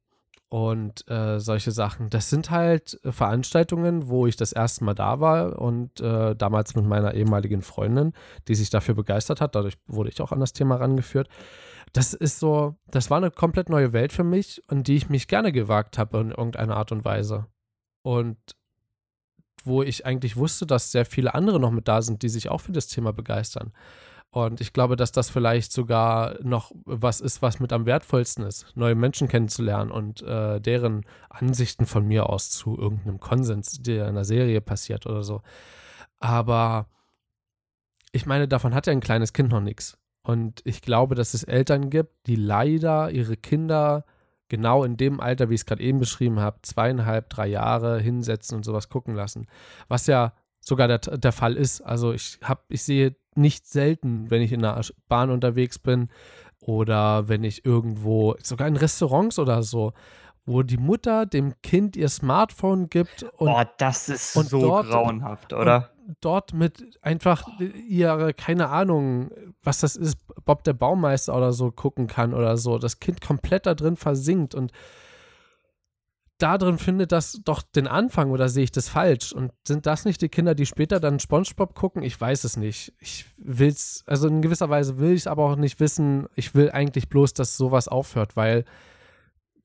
Und 0.52 1.08
äh, 1.08 1.40
solche 1.40 1.70
Sachen. 1.70 2.10
Das 2.10 2.32
sind 2.32 2.50
halt 2.50 3.00
Veranstaltungen, 3.04 4.10
wo 4.10 4.26
ich 4.26 4.36
das 4.36 4.52
erste 4.52 4.84
Mal 4.84 4.96
da 4.96 5.20
war 5.20 5.60
und 5.60 6.02
äh, 6.02 6.36
damals 6.36 6.76
mit 6.76 6.86
meiner 6.86 7.14
ehemaligen 7.14 7.62
Freundin, 7.62 8.14
die 8.48 8.56
sich 8.56 8.72
dafür 8.72 8.96
begeistert 8.96 9.42
hat. 9.42 9.54
Dadurch 9.54 9.78
wurde 9.86 10.10
ich 10.10 10.20
auch 10.22 10.32
an 10.32 10.40
das 10.40 10.54
Thema 10.54 10.78
rangeführt. 10.78 11.30
Das 11.94 12.16
ist 12.16 12.40
so, 12.40 12.76
das 12.88 13.12
war 13.12 13.18
eine 13.18 13.30
komplett 13.30 13.70
neue 13.70 13.94
Welt 13.94 14.12
für 14.12 14.24
mich, 14.24 14.62
und 14.70 14.88
die 14.88 14.96
ich 14.96 15.10
mich 15.10 15.28
gerne 15.28 15.52
gewagt 15.52 16.00
habe 16.00 16.20
in 16.20 16.32
irgendeiner 16.32 16.78
Art 16.78 16.92
und 16.92 17.06
Weise. 17.06 17.46
Und 18.02 18.38
wo 19.66 19.84
ich 19.84 20.06
eigentlich 20.06 20.36
wusste, 20.36 20.66
dass 20.66 20.92
sehr 20.92 21.06
viele 21.06 21.34
andere 21.34 21.60
noch 21.60 21.72
mit 21.72 21.88
da 21.88 22.02
sind, 22.02 22.22
die 22.22 22.30
sich 22.30 22.50
auch 22.50 22.62
für 22.62 22.72
das 22.72 22.88
Thema 22.88 23.14
begeistern. 23.14 23.72
Und 24.32 24.62
ich 24.62 24.74
glaube, 24.74 24.96
dass 24.96 25.12
das 25.12 25.30
vielleicht 25.30 25.72
sogar 25.72 26.36
noch 26.44 26.72
was 26.86 27.20
ist, 27.20 27.42
was 27.42 27.60
mit 27.60 27.74
am 27.74 27.88
wertvollsten 27.88 28.46
ist, 28.46 28.68
neue 28.76 28.94
Menschen 28.94 29.28
kennenzulernen 29.28 29.90
und 29.90 30.22
äh, 30.22 30.62
deren 30.62 31.04
Ansichten 31.30 31.88
von 31.88 32.06
mir 32.06 32.30
aus 32.30 32.52
zu 32.52 32.78
irgendeinem 32.78 33.20
Konsens, 33.20 33.82
der 33.82 34.08
in 34.08 34.16
der 34.16 34.26
Serie 34.26 34.62
passiert 34.62 35.08
oder 35.08 35.24
so. 35.24 35.42
Aber 36.20 36.88
ich 38.12 38.28
meine, 38.28 38.48
davon 38.48 38.76
hat 38.76 38.86
ja 38.86 38.94
ein 38.94 39.00
kleines 39.00 39.34
Kind 39.34 39.50
noch 39.50 39.62
nichts. 39.62 39.98
Und 40.22 40.62
ich 40.64 40.82
glaube, 40.82 41.16
dass 41.16 41.34
es 41.34 41.44
Eltern 41.44 41.90
gibt, 41.90 42.28
die 42.28 42.36
leider 42.36 43.10
ihre 43.10 43.36
Kinder 43.36 44.06
genau 44.50 44.84
in 44.84 44.98
dem 44.98 45.20
Alter, 45.20 45.50
wie 45.50 45.56
ich 45.56 45.62
es 45.62 45.66
gerade 45.66 45.82
eben 45.82 46.00
beschrieben 46.00 46.40
habe, 46.40 46.60
zweieinhalb, 46.64 47.30
drei 47.30 47.48
Jahre 47.48 48.00
hinsetzen 48.00 48.58
und 48.58 48.64
sowas 48.64 48.90
gucken 48.90 49.16
lassen. 49.16 49.48
Was 49.88 50.08
ja 50.08 50.34
sogar 50.60 50.88
der, 50.88 51.00
der 51.00 51.32
Fall 51.32 51.56
ist. 51.56 51.82
Also 51.82 52.14
ich 52.14 52.40
habe, 52.44 52.62
ich 52.70 52.84
sehe 52.84 53.16
nicht 53.36 53.68
selten, 53.68 54.30
wenn 54.30 54.42
ich 54.42 54.52
in 54.52 54.62
der 54.62 54.82
Bahn 55.08 55.30
unterwegs 55.30 55.80
bin 55.80 56.10
oder 56.60 57.28
wenn 57.30 57.44
ich 57.44 57.66
irgendwo, 57.66 58.36
sogar 58.44 58.68
in 58.68 58.76
Restaurants 58.76 59.40
oder 59.40 59.64
so, 59.64 59.94
wo 60.50 60.64
die 60.64 60.78
Mutter 60.78 61.26
dem 61.28 61.54
Kind 61.62 61.96
ihr 61.96 62.10
Smartphone 62.10 62.90
gibt 62.90 63.24
und 63.38 63.48
Boah, 63.48 63.70
das 63.78 64.10
ist 64.10 64.34
so 64.34 64.60
dort, 64.60 64.90
grauenhaft, 64.90 65.54
oder? 65.54 65.92
dort 66.22 66.54
mit 66.54 66.98
einfach 67.04 67.48
ihre, 67.88 68.34
keine 68.34 68.70
Ahnung, 68.70 69.30
was 69.62 69.80
das 69.80 69.96
ist, 69.96 70.18
Bob 70.46 70.64
der 70.64 70.74
Baumeister 70.74 71.36
oder 71.36 71.54
so 71.54 71.72
gucken 71.72 72.08
kann 72.08 72.34
oder 72.34 72.58
so. 72.58 72.80
Das 72.80 73.00
Kind 73.00 73.22
komplett 73.22 73.68
da 73.68 73.76
drin 73.76 73.96
versinkt 73.96 74.56
und 74.56 74.72
da 76.40 76.58
drin 76.58 76.78
findet 76.78 77.12
das 77.12 77.42
doch 77.44 77.62
den 77.62 77.88
Anfang 77.88 78.32
oder 78.32 78.50
sehe 78.50 78.64
ich 78.64 78.72
das 78.72 78.90
falsch? 78.90 79.34
Und 79.34 79.52
sind 79.68 79.86
das 79.86 80.06
nicht 80.06 80.22
die 80.22 80.30
Kinder, 80.30 80.56
die 80.56 80.66
später 80.66 81.00
dann 81.00 81.20
SpongeBob 81.20 81.76
gucken? 81.76 82.02
Ich 82.02 82.20
weiß 82.20 82.46
es 82.46 82.58
nicht. 82.58 82.94
Ich 83.02 83.26
will 83.38 83.68
es, 83.68 84.04
also 84.08 84.28
in 84.28 84.42
gewisser 84.42 84.70
Weise 84.70 84.98
will 84.98 85.12
ich 85.12 85.22
es 85.22 85.28
aber 85.28 85.44
auch 85.44 85.58
nicht 85.58 85.80
wissen. 85.80 86.28
Ich 86.36 86.56
will 86.56 86.72
eigentlich 86.72 87.10
bloß, 87.10 87.34
dass 87.34 87.58
sowas 87.58 87.88
aufhört, 87.88 88.36
weil 88.36 88.66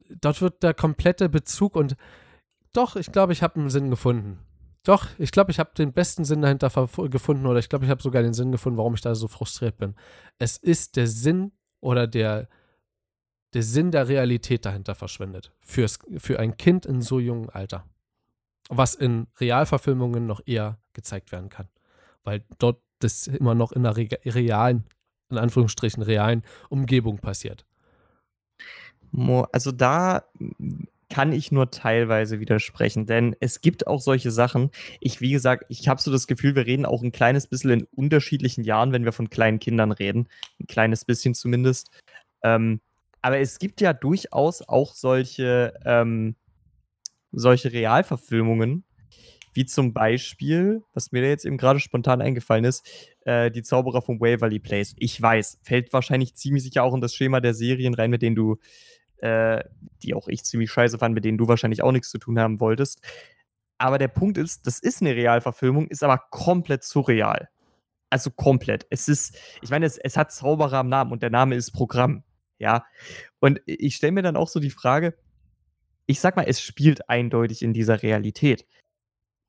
dort 0.08 0.40
wird 0.40 0.62
der 0.62 0.74
komplette 0.74 1.28
Bezug 1.28 1.76
und 1.76 1.96
doch, 2.72 2.96
ich 2.96 3.12
glaube, 3.12 3.32
ich 3.32 3.42
habe 3.42 3.60
einen 3.60 3.70
Sinn 3.70 3.90
gefunden. 3.90 4.38
Doch, 4.82 5.06
ich 5.18 5.30
glaube, 5.30 5.50
ich 5.50 5.58
habe 5.58 5.70
den 5.76 5.92
besten 5.92 6.24
Sinn 6.24 6.42
dahinter 6.42 6.68
gefunden 7.08 7.46
oder 7.46 7.58
ich 7.58 7.68
glaube, 7.68 7.86
ich 7.86 7.90
habe 7.90 8.02
sogar 8.02 8.22
den 8.22 8.34
Sinn 8.34 8.52
gefunden, 8.52 8.76
warum 8.76 8.94
ich 8.94 9.00
da 9.00 9.14
so 9.14 9.28
frustriert 9.28 9.78
bin. 9.78 9.94
Es 10.38 10.58
ist 10.58 10.96
der 10.96 11.06
Sinn 11.06 11.52
oder 11.80 12.06
der, 12.06 12.48
der 13.54 13.62
Sinn 13.62 13.92
der 13.92 14.08
Realität 14.08 14.66
dahinter 14.66 14.94
verschwindet. 14.94 15.52
Fürs, 15.60 15.98
für 16.18 16.38
ein 16.38 16.58
Kind 16.58 16.84
in 16.84 17.00
so 17.00 17.18
jungem 17.18 17.48
Alter. 17.50 17.86
Was 18.68 18.94
in 18.94 19.28
Realverfilmungen 19.40 20.26
noch 20.26 20.42
eher 20.44 20.78
gezeigt 20.92 21.32
werden 21.32 21.48
kann. 21.48 21.68
Weil 22.22 22.44
dort 22.58 22.82
das 22.98 23.26
immer 23.26 23.54
noch 23.54 23.72
in 23.72 23.86
einer 23.86 23.96
realen, 23.96 24.84
in 25.30 25.38
Anführungsstrichen 25.38 26.02
realen 26.02 26.42
Umgebung 26.68 27.18
passiert. 27.18 27.64
Also 29.52 29.72
da 29.72 30.24
kann 31.10 31.32
ich 31.32 31.52
nur 31.52 31.70
teilweise 31.70 32.40
widersprechen, 32.40 33.06
denn 33.06 33.36
es 33.38 33.60
gibt 33.60 33.86
auch 33.86 34.00
solche 34.00 34.30
Sachen. 34.30 34.70
Ich, 35.00 35.20
wie 35.20 35.30
gesagt, 35.30 35.64
ich 35.68 35.86
habe 35.86 36.00
so 36.00 36.10
das 36.10 36.26
Gefühl, 36.26 36.56
wir 36.56 36.66
reden 36.66 36.86
auch 36.86 37.02
ein 37.02 37.12
kleines 37.12 37.46
bisschen 37.46 37.70
in 37.70 37.86
unterschiedlichen 37.94 38.64
Jahren, 38.64 38.92
wenn 38.92 39.04
wir 39.04 39.12
von 39.12 39.30
kleinen 39.30 39.60
Kindern 39.60 39.92
reden. 39.92 40.28
Ein 40.58 40.66
kleines 40.66 41.04
bisschen 41.04 41.34
zumindest. 41.34 41.90
Ähm, 42.42 42.80
aber 43.22 43.38
es 43.38 43.58
gibt 43.58 43.80
ja 43.80 43.92
durchaus 43.92 44.68
auch 44.68 44.94
solche, 44.94 45.74
ähm, 45.84 46.34
solche 47.32 47.72
Realverfilmungen, 47.72 48.84
wie 49.52 49.66
zum 49.66 49.92
Beispiel, 49.92 50.82
was 50.94 51.12
mir 51.12 51.22
jetzt 51.22 51.44
eben 51.46 51.58
gerade 51.58 51.78
spontan 51.78 52.20
eingefallen 52.20 52.64
ist, 52.64 52.86
äh, 53.24 53.50
die 53.50 53.62
Zauberer 53.62 54.02
von 54.02 54.20
Waverly 54.20 54.58
Place. 54.58 54.94
Ich 54.98 55.22
weiß, 55.22 55.60
fällt 55.62 55.92
wahrscheinlich 55.92 56.34
ziemlich 56.34 56.64
sicher 56.64 56.82
auch 56.82 56.94
in 56.94 57.00
das 57.00 57.14
Schema 57.14 57.40
der 57.40 57.54
Serien 57.54 57.94
rein, 57.94 58.10
mit 58.10 58.20
denen 58.20 58.36
du, 58.36 58.58
äh, 59.18 59.62
die 60.02 60.14
auch 60.14 60.28
ich 60.28 60.44
ziemlich 60.44 60.70
scheiße 60.70 60.98
fand, 60.98 61.14
mit 61.14 61.24
denen 61.24 61.38
du 61.38 61.48
wahrscheinlich 61.48 61.82
auch 61.82 61.92
nichts 61.92 62.10
zu 62.10 62.18
tun 62.18 62.38
haben 62.38 62.60
wolltest. 62.60 63.00
Aber 63.78 63.98
der 63.98 64.08
Punkt 64.08 64.38
ist, 64.38 64.66
das 64.66 64.78
ist 64.78 65.00
eine 65.00 65.14
Realverfilmung, 65.14 65.88
ist 65.88 66.02
aber 66.02 66.18
komplett 66.30 66.84
surreal. 66.84 67.48
Also 68.10 68.30
komplett. 68.30 68.86
Es 68.90 69.08
ist, 69.08 69.36
ich 69.60 69.70
meine, 69.70 69.86
es, 69.86 69.98
es 69.98 70.16
hat 70.16 70.32
Zauberer 70.32 70.78
am 70.78 70.88
Namen 70.88 71.12
und 71.12 71.22
der 71.22 71.30
Name 71.30 71.56
ist 71.56 71.72
Programm. 71.72 72.22
Ja. 72.58 72.84
Und 73.40 73.60
ich 73.66 73.96
stelle 73.96 74.12
mir 74.12 74.22
dann 74.22 74.36
auch 74.36 74.48
so 74.48 74.60
die 74.60 74.70
Frage, 74.70 75.16
ich 76.06 76.20
sag 76.20 76.36
mal, 76.36 76.44
es 76.46 76.60
spielt 76.60 77.08
eindeutig 77.08 77.62
in 77.62 77.72
dieser 77.72 78.02
Realität. 78.02 78.66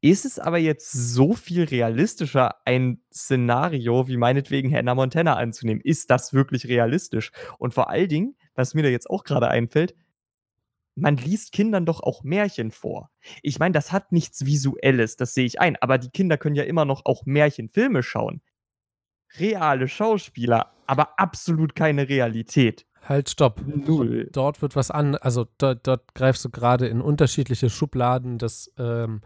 Ist 0.02 0.26
es 0.26 0.40
aber 0.40 0.58
jetzt 0.58 0.92
so 0.92 1.34
viel 1.34 1.64
realistischer, 1.64 2.56
ein 2.66 3.02
Szenario 3.12 4.08
wie 4.08 4.18
meinetwegen 4.18 4.74
Hannah 4.74 4.96
Montana 4.96 5.36
anzunehmen? 5.36 5.82
Ist 5.82 6.12
das 6.12 6.34
wirklich 6.34 6.68
realistisch? 6.68 7.32
Und 7.58 7.74
vor 7.74 7.90
allen 7.90 8.10
Dingen, 8.10 8.36
was 8.56 8.74
mir 8.74 8.84
da 8.84 8.90
jetzt 8.90 9.10
auch 9.10 9.24
gerade 9.24 9.50
einfällt, 9.50 9.96
man 10.96 11.18
liest 11.18 11.52
Kindern 11.52 11.86
doch 11.86 12.02
auch 12.02 12.24
Märchen 12.24 12.72
vor. 12.72 13.12
Ich 13.44 13.60
meine, 13.60 13.74
das 13.74 13.92
hat 13.92 14.12
nichts 14.12 14.46
Visuelles, 14.46 15.18
das 15.18 15.34
sehe 15.34 15.46
ich 15.46 15.60
ein, 15.60 15.76
aber 15.82 15.98
die 15.98 16.10
Kinder 16.10 16.38
können 16.38 16.56
ja 16.56 16.64
immer 16.64 16.86
noch 16.86 17.06
auch 17.06 17.26
Märchenfilme 17.26 18.02
schauen. 18.02 18.42
Reale 19.38 19.90
Schauspieler, 19.90 20.72
aber 20.88 21.20
absolut 21.20 21.76
keine 21.76 22.08
Realität. 22.08 22.86
Halt, 23.02 23.30
stopp. 23.30 23.62
Null. 23.68 24.30
Dort 24.32 24.62
wird 24.62 24.76
was 24.76 24.90
an, 24.90 25.16
also 25.16 25.46
dort, 25.58 25.86
dort 25.86 26.16
greifst 26.16 26.44
du 26.46 26.50
gerade 26.50 26.88
in 26.88 27.02
unterschiedliche 27.02 27.70
Schubladen 27.70 28.40
des 28.40 28.74
ähm, 28.80 29.22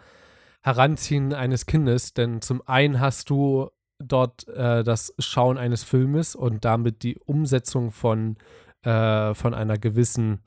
Heranziehen 0.62 1.34
eines 1.34 1.66
Kindes, 1.66 2.14
denn 2.14 2.42
zum 2.42 2.62
einen 2.68 3.00
hast 3.00 3.30
du 3.30 3.70
dort 4.00 4.48
äh, 4.50 4.84
das 4.84 5.14
Schauen 5.20 5.58
eines 5.58 5.84
Filmes 5.84 6.36
und 6.36 6.66
damit 6.66 7.04
die 7.04 7.18
Umsetzung 7.20 7.92
von, 7.92 8.38
äh, 8.84 9.34
von 9.34 9.54
einer 9.54 9.78
gewissen, 9.78 10.40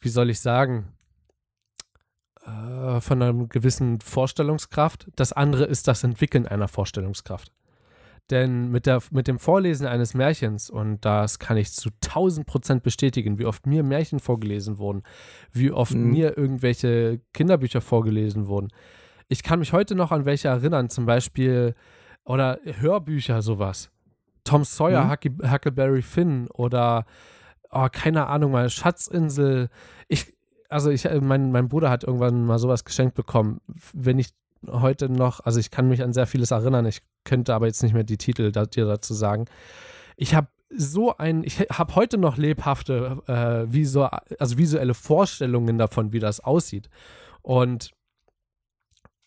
wie 0.00 0.08
soll 0.08 0.30
ich 0.30 0.40
sagen, 0.40 0.92
äh, 2.46 3.00
von 3.00 3.22
einer 3.22 3.46
gewissen 3.46 4.00
Vorstellungskraft. 4.00 5.08
Das 5.16 5.32
andere 5.32 5.64
ist 5.64 5.88
das 5.88 6.04
Entwickeln 6.04 6.46
einer 6.46 6.68
Vorstellungskraft. 6.68 7.52
Denn 8.30 8.70
mit, 8.72 8.86
der, 8.86 9.00
mit 9.12 9.28
dem 9.28 9.38
Vorlesen 9.38 9.86
eines 9.86 10.14
Märchens, 10.14 10.68
und 10.68 11.04
das 11.04 11.38
kann 11.38 11.56
ich 11.56 11.72
zu 11.72 11.90
1000 12.04 12.44
Prozent 12.46 12.82
bestätigen, 12.82 13.38
wie 13.38 13.46
oft 13.46 13.66
mir 13.66 13.84
Märchen 13.84 14.18
vorgelesen 14.18 14.78
wurden, 14.78 15.02
wie 15.52 15.70
oft 15.70 15.94
mhm. 15.94 16.10
mir 16.10 16.36
irgendwelche 16.36 17.20
Kinderbücher 17.32 17.80
vorgelesen 17.80 18.48
wurden. 18.48 18.68
Ich 19.28 19.44
kann 19.44 19.60
mich 19.60 19.72
heute 19.72 19.94
noch 19.94 20.10
an 20.10 20.24
welche 20.24 20.48
erinnern, 20.48 20.90
zum 20.90 21.06
Beispiel, 21.06 21.74
oder 22.24 22.58
Hörbücher, 22.64 23.42
sowas. 23.42 23.90
Tom 24.42 24.64
Sawyer, 24.64 25.04
mhm. 25.04 25.50
Huckleberry 25.52 26.02
Finn 26.02 26.48
oder, 26.48 27.06
oh, 27.76 27.88
keine 27.90 28.26
Ahnung, 28.26 28.52
mal 28.52 28.70
Schatzinsel. 28.70 29.68
Ich, 30.08 30.34
also 30.68 30.90
ich, 30.90 31.08
mein, 31.20 31.52
mein 31.52 31.68
Bruder 31.68 31.90
hat 31.90 32.04
irgendwann 32.04 32.44
mal 32.44 32.58
sowas 32.58 32.84
geschenkt 32.84 33.14
bekommen. 33.14 33.60
Wenn 33.92 34.18
ich 34.18 34.30
heute 34.66 35.08
noch, 35.08 35.40
also 35.40 35.60
ich 35.60 35.70
kann 35.70 35.88
mich 35.88 36.02
an 36.02 36.12
sehr 36.12 36.26
vieles 36.26 36.50
erinnern, 36.50 36.86
ich 36.86 37.02
könnte 37.24 37.54
aber 37.54 37.66
jetzt 37.66 37.82
nicht 37.82 37.92
mehr 37.92 38.04
die 38.04 38.16
Titel 38.16 38.52
da, 38.52 38.66
dir 38.66 38.86
dazu 38.86 39.14
sagen. 39.14 39.46
Ich 40.16 40.34
habe 40.34 40.48
so 40.70 41.16
ein, 41.16 41.44
ich 41.44 41.60
habe 41.60 41.94
heute 41.94 42.18
noch 42.18 42.36
lebhafte, 42.36 43.22
äh, 43.26 43.72
visu 43.72 44.02
also 44.02 44.58
visuelle 44.58 44.94
Vorstellungen 44.94 45.78
davon, 45.78 46.12
wie 46.12 46.18
das 46.18 46.40
aussieht. 46.40 46.88
Und 47.42 47.90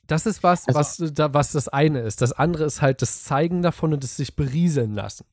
das 0.10 0.26
ist 0.26 0.42
was, 0.42 0.68
also, 0.68 0.80
was, 0.80 1.14
da, 1.14 1.34
was 1.34 1.52
das 1.52 1.68
eine 1.68 2.02
ist. 2.02 2.22
Das 2.22 2.32
andere 2.32 2.64
ist 2.66 2.82
halt 2.82 3.02
das 3.02 3.24
Zeigen 3.24 3.62
davon 3.62 3.94
und 3.94 4.04
das 4.04 4.18
sich 4.18 4.36
berieseln 4.36 4.96
lassen. 4.96 5.26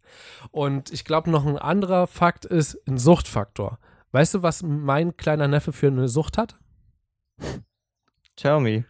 Und 0.51 0.93
ich 0.93 1.05
glaube, 1.05 1.31
noch 1.31 1.47
ein 1.47 1.59
anderer 1.59 2.07
Fakt 2.07 2.45
ist 2.45 2.79
ein 2.87 2.99
Suchtfaktor. 2.99 3.79
Weißt 4.13 4.35
du, 4.35 4.43
was 4.43 4.63
mein 4.63 5.17
kleiner 5.17 5.49
Neffe 5.49 5.73
für 5.73 5.87
eine 5.87 6.09
Sucht 6.09 6.37
hat? 6.37 6.59
Tell 8.37 8.61
me. 8.61 8.85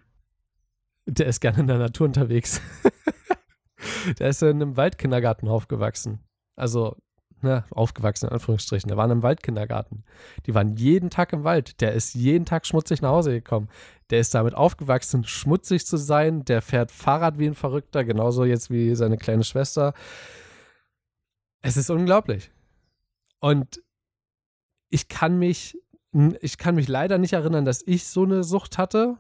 Der 1.07 1.27
ist 1.27 1.41
gerne 1.41 1.61
in 1.61 1.67
der 1.69 1.79
Natur 1.79 2.07
unterwegs. 2.07 2.61
der 4.19 4.29
ist 4.29 4.43
in 4.43 4.49
einem 4.49 4.77
Waldkindergarten 4.77 5.49
aufgewachsen. 5.49 6.19
Also, 6.57 6.97
ne, 7.43 7.65
aufgewachsen 7.71 8.27
in 8.27 8.33
Anführungsstrichen. 8.33 8.89
Der 8.89 8.97
war 8.97 9.05
in 9.05 9.11
einem 9.11 9.23
Waldkindergarten. 9.23 10.05
Die 10.47 10.55
waren 10.55 10.77
jeden 10.77 11.11
Tag 11.11 11.33
im 11.33 11.45
Wald. 11.45 11.81
Der 11.81 11.93
ist 11.93 12.15
jeden 12.15 12.45
Tag 12.45 12.67
schmutzig 12.67 13.03
nach 13.03 13.11
Hause 13.11 13.33
gekommen. 13.33 13.69
Der 14.11 14.21
ist 14.21 14.35
damit 14.35 14.55
aufgewachsen, 14.55 15.25
schmutzig 15.25 15.87
zu 15.87 15.97
sein. 15.97 16.45
Der 16.45 16.63
fährt 16.63 16.91
Fahrrad 16.91 17.39
wie 17.39 17.47
ein 17.47 17.55
Verrückter, 17.55 18.05
genauso 18.05 18.45
jetzt 18.45 18.71
wie 18.71 18.95
seine 18.95 19.19
kleine 19.19 19.45
Schwester. 19.45 19.95
Es 21.63 21.77
ist 21.77 21.91
unglaublich. 21.91 22.51
Und 23.41 23.83
ich 24.89 25.09
kann 25.09 25.39
mich, 25.39 25.79
ich 26.41 26.59
kann 26.59 26.75
mich 26.75 26.89
leider 26.89 27.19
nicht 27.19 27.33
erinnern, 27.33 27.65
dass 27.65 27.83
ich 27.83 28.07
so 28.07 28.25
eine 28.25 28.45
Sucht 28.45 28.79
hatte, 28.79 29.17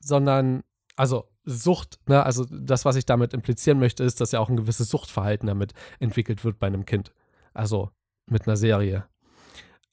sondern 0.00 0.62
also 0.96 1.28
Sucht, 1.44 1.98
ne, 2.06 2.22
also 2.24 2.44
das, 2.50 2.84
was 2.84 2.96
ich 2.96 3.06
damit 3.06 3.32
implizieren 3.32 3.78
möchte, 3.78 4.04
ist, 4.04 4.20
dass 4.20 4.32
ja 4.32 4.40
auch 4.40 4.50
ein 4.50 4.56
gewisses 4.56 4.90
Suchtverhalten 4.90 5.46
damit 5.46 5.72
entwickelt 5.98 6.44
wird 6.44 6.58
bei 6.58 6.66
einem 6.66 6.84
Kind. 6.84 7.12
Also 7.54 7.90
mit 8.26 8.46
einer 8.46 8.56
Serie. 8.56 9.06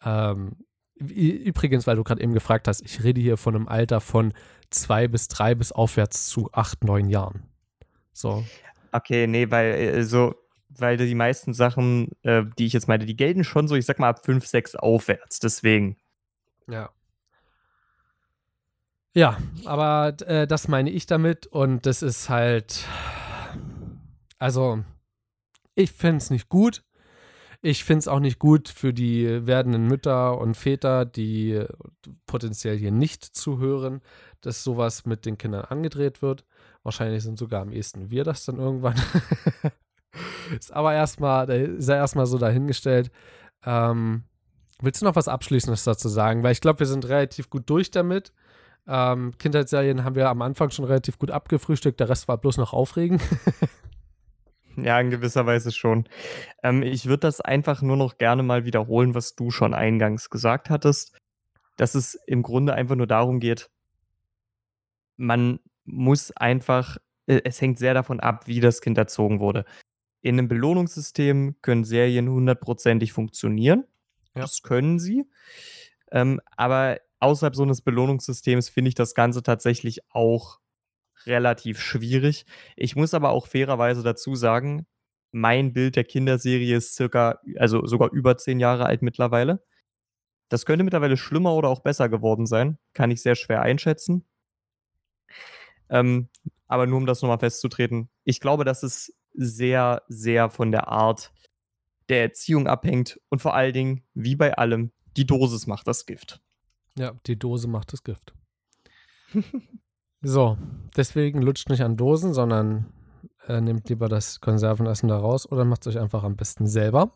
Ähm, 0.04 0.58
übrigens, 0.96 1.88
weil 1.88 1.96
du 1.96 2.04
gerade 2.04 2.22
eben 2.22 2.34
gefragt 2.34 2.68
hast, 2.68 2.82
ich 2.82 3.04
rede 3.04 3.22
hier 3.22 3.38
von 3.38 3.56
einem 3.56 3.68
Alter 3.68 4.02
von 4.02 4.34
zwei 4.70 5.08
bis 5.08 5.28
drei 5.28 5.56
bis 5.56 5.72
aufwärts 5.72 6.28
zu 6.28 6.50
acht, 6.52 6.84
neun 6.84 7.10
Jahren. 7.10 7.44
So. 8.14 8.44
Okay, 8.92 9.28
nee, 9.28 9.50
weil 9.52 9.74
äh, 9.74 10.04
so, 10.04 10.36
weil 10.70 10.98
die 10.98 11.16
meisten 11.16 11.54
Sachen, 11.54 12.12
äh, 12.24 12.44
die 12.58 12.66
ich 12.66 12.74
jetzt 12.74 12.88
meine, 12.88 13.06
die 13.06 13.16
gelten 13.16 13.44
schon 13.44 13.68
so, 13.68 13.76
ich 13.76 13.86
sag 13.86 14.00
mal, 14.00 14.10
ab 14.10 14.26
fünf, 14.26 14.46
sechs 14.46 14.76
aufwärts. 14.76 15.40
Deswegen. 15.40 15.98
Ja. 16.68 16.90
Ja, 19.16 19.38
aber 19.64 20.14
äh, 20.28 20.46
das 20.46 20.68
meine 20.68 20.90
ich 20.90 21.06
damit 21.06 21.48
und 21.48 21.86
das 21.86 22.02
ist 22.02 22.30
halt, 22.30 22.86
also 24.40 24.84
ich 25.74 25.94
finde 25.94 26.18
es 26.18 26.30
nicht 26.30 26.50
gut. 26.50 26.84
Ich 27.62 27.86
finde 27.86 28.00
es 28.00 28.08
auch 28.10 28.20
nicht 28.20 28.40
gut 28.40 28.68
für 28.68 28.94
die 28.94 29.48
werdenden 29.48 29.88
Mütter 29.88 30.38
und 30.38 30.56
Väter, 30.56 31.06
die 31.06 31.64
potenziell 32.28 32.78
hier 32.78 32.92
nicht 32.92 33.24
zuhören, 33.24 34.02
dass 34.42 34.66
sowas 34.66 35.06
mit 35.06 35.26
den 35.26 35.38
Kindern 35.38 35.64
angedreht 35.64 36.22
wird. 36.22 36.44
Wahrscheinlich 36.84 37.24
sind 37.24 37.40
sogar 37.40 37.62
am 37.62 37.72
ehesten 37.72 38.12
wir 38.12 38.26
das 38.26 38.44
dann 38.44 38.58
irgendwann. 38.58 39.02
ist 40.60 40.74
aber 40.74 40.94
erstmal, 40.94 41.50
ist 41.50 41.88
ja 41.88 41.96
erstmal 41.96 42.28
so 42.28 42.38
dahingestellt. 42.38 43.12
Ähm, 43.66 44.26
willst 44.82 45.02
du 45.02 45.06
noch 45.06 45.16
was 45.16 45.30
Abschließendes 45.30 45.86
dazu 45.86 46.10
sagen? 46.10 46.44
Weil 46.44 46.52
ich 46.52 46.62
glaube, 46.62 46.80
wir 46.80 46.88
sind 46.88 47.08
relativ 47.08 47.50
gut 47.50 47.70
durch 47.70 47.92
damit. 47.92 48.34
Ähm, 48.88 49.34
Kindheitsserien 49.40 50.04
haben 50.04 50.16
wir 50.16 50.30
am 50.30 50.42
Anfang 50.42 50.70
schon 50.70 50.86
relativ 50.86 51.18
gut 51.18 51.32
abgefrühstückt, 51.32 52.00
der 52.00 52.10
Rest 52.10 52.28
war 52.28 52.38
bloß 52.38 52.58
noch 52.58 52.74
aufregend. 52.74 53.22
ja, 54.78 55.00
in 55.00 55.10
gewisser 55.10 55.46
Weise 55.46 55.72
schon. 55.72 56.08
Ähm, 56.62 56.84
ich 56.84 57.08
würde 57.08 57.22
das 57.22 57.42
einfach 57.42 57.82
nur 57.82 57.98
noch 57.98 58.18
gerne 58.18 58.44
mal 58.44 58.66
wiederholen, 58.66 59.16
was 59.16 59.36
du 59.36 59.50
schon 59.52 59.74
eingangs 59.74 60.30
gesagt 60.30 60.70
hattest. 60.70 61.14
dass 61.78 61.94
es 61.94 62.16
im 62.26 62.42
Grunde 62.42 62.74
einfach 62.74 62.96
nur 62.96 63.08
darum 63.08 63.42
geht, 63.42 63.70
man 65.18 65.60
muss 65.84 66.32
einfach, 66.32 66.98
äh, 67.28 67.42
es 67.44 67.60
hängt 67.62 67.80
sehr 67.80 67.94
davon 67.94 68.20
ab, 68.20 68.48
wie 68.48 68.60
das 68.60 68.82
Kind 68.82 68.98
erzogen 68.98 69.40
wurde. 69.40 69.66
In 70.22 70.40
einem 70.40 70.48
Belohnungssystem 70.48 71.58
können 71.62 71.84
Serien 71.84 72.30
hundertprozentig 72.30 73.14
funktionieren. 73.14 73.84
Ja. 74.36 74.42
Das 74.42 74.64
können 74.64 75.00
sie. 75.00 75.26
Ähm, 76.12 76.42
aber 76.56 77.00
außerhalb 77.20 77.56
so 77.56 77.64
eines 77.64 77.82
Belohnungssystems 77.82 78.70
finde 78.70 78.90
ich 78.90 78.96
das 78.96 79.14
Ganze 79.14 79.44
tatsächlich 79.44 80.02
auch 80.10 80.60
relativ 81.26 81.80
schwierig. 81.80 82.46
Ich 82.76 82.96
muss 82.96 83.14
aber 83.14 83.32
auch 83.32 83.48
fairerweise 83.48 84.04
dazu 84.04 84.36
sagen, 84.36 84.86
mein 85.32 85.74
Bild 85.74 85.96
der 85.96 86.04
Kinderserie 86.04 86.78
ist 86.78 86.96
circa, 86.96 87.40
also 87.58 87.86
sogar 87.86 88.12
über 88.12 88.38
zehn 88.38 88.60
Jahre 88.60 88.86
alt 88.86 89.02
mittlerweile. 89.02 89.64
Das 90.50 90.66
könnte 90.66 90.84
mittlerweile 90.84 91.18
schlimmer 91.18 91.56
oder 91.56 91.70
auch 91.70 91.82
besser 91.82 92.08
geworden 92.10 92.46
sein. 92.46 92.78
Kann 92.94 93.12
ich 93.12 93.22
sehr 93.22 93.36
schwer 93.36 93.62
einschätzen. 93.62 94.26
Ähm, 95.90 96.30
aber 96.68 96.88
nur 96.88 96.98
um 96.98 97.06
das 97.06 97.22
nochmal 97.22 97.40
festzutreten, 97.40 98.10
ich 98.24 98.40
glaube, 98.40 98.64
dass 98.64 98.84
es 98.84 99.16
sehr, 99.34 100.04
sehr 100.08 100.50
von 100.50 100.72
der 100.72 100.88
Art 100.88 101.34
der 102.10 102.22
Erziehung 102.22 102.68
abhängt 102.68 103.20
und 103.30 103.42
vor 103.42 103.56
allen 103.56 103.74
Dingen, 103.74 104.04
wie 104.14 104.36
bei 104.36 104.56
allem, 104.58 104.92
die 105.18 105.26
Dosis 105.26 105.68
macht 105.68 105.88
das 105.88 106.06
Gift. 106.06 106.42
Ja, 106.98 107.14
die 107.26 107.38
Dose 107.38 107.68
macht 107.68 107.94
das 107.94 108.04
Gift. 108.04 108.34
so, 110.22 110.58
deswegen 110.96 111.42
lutscht 111.42 111.70
nicht 111.70 111.82
an 111.82 111.98
Dosen, 111.98 112.34
sondern 112.34 112.94
äh, 113.48 113.62
nehmt 113.62 113.90
lieber 113.90 114.08
das 114.08 114.40
Konservenessen 114.40 115.10
da 115.10 115.18
raus 115.18 115.50
oder 115.52 115.66
macht 115.66 115.86
es 115.86 115.96
euch 115.96 116.02
einfach 116.02 116.24
am 116.24 116.36
besten 116.36 116.68
selber. 116.68 117.12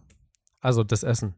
Also 0.60 0.84
das 0.84 1.04
Essen. 1.04 1.36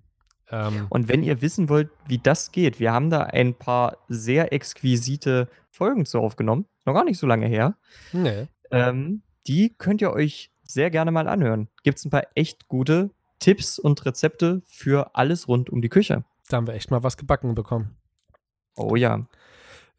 Ähm, 0.50 0.88
Und 0.90 1.08
wenn 1.08 1.24
ihr 1.24 1.42
wissen 1.42 1.70
wollt, 1.70 1.90
wie 2.08 2.18
das 2.18 2.52
geht, 2.52 2.80
wir 2.80 2.92
haben 2.92 3.10
da 3.10 3.22
ein 3.24 3.54
paar 3.54 3.98
sehr 4.08 4.52
exquisite 4.52 5.48
Folgen 5.70 6.06
zu 6.06 6.20
aufgenommen, 6.20 6.66
noch 6.86 6.94
gar 6.94 7.06
nicht 7.06 7.20
so 7.20 7.28
lange 7.28 7.48
her. 7.48 7.78
nee. 8.12 8.48
Ähm, 8.72 9.22
die 9.48 9.74
könnt 9.78 10.02
ihr 10.02 10.12
euch 10.12 10.52
sehr 10.64 10.90
gerne 10.90 11.12
mal 11.12 11.28
anhören. 11.28 11.68
Gibt 11.84 11.98
es 11.98 12.06
ein 12.06 12.10
paar 12.10 12.24
echt 12.36 12.68
gute 12.68 13.12
Tipps 13.40 13.80
und 13.80 14.06
Rezepte 14.06 14.62
für 14.66 15.16
alles 15.16 15.48
rund 15.48 15.70
um 15.70 15.82
die 15.82 15.90
Küche. 15.90 16.24
Da 16.48 16.58
haben 16.58 16.68
wir 16.68 16.74
echt 16.74 16.92
mal 16.92 17.04
was 17.04 17.18
gebacken 17.18 17.56
bekommen. 17.56 17.98
Oh 18.76 18.96
ja. 18.96 19.26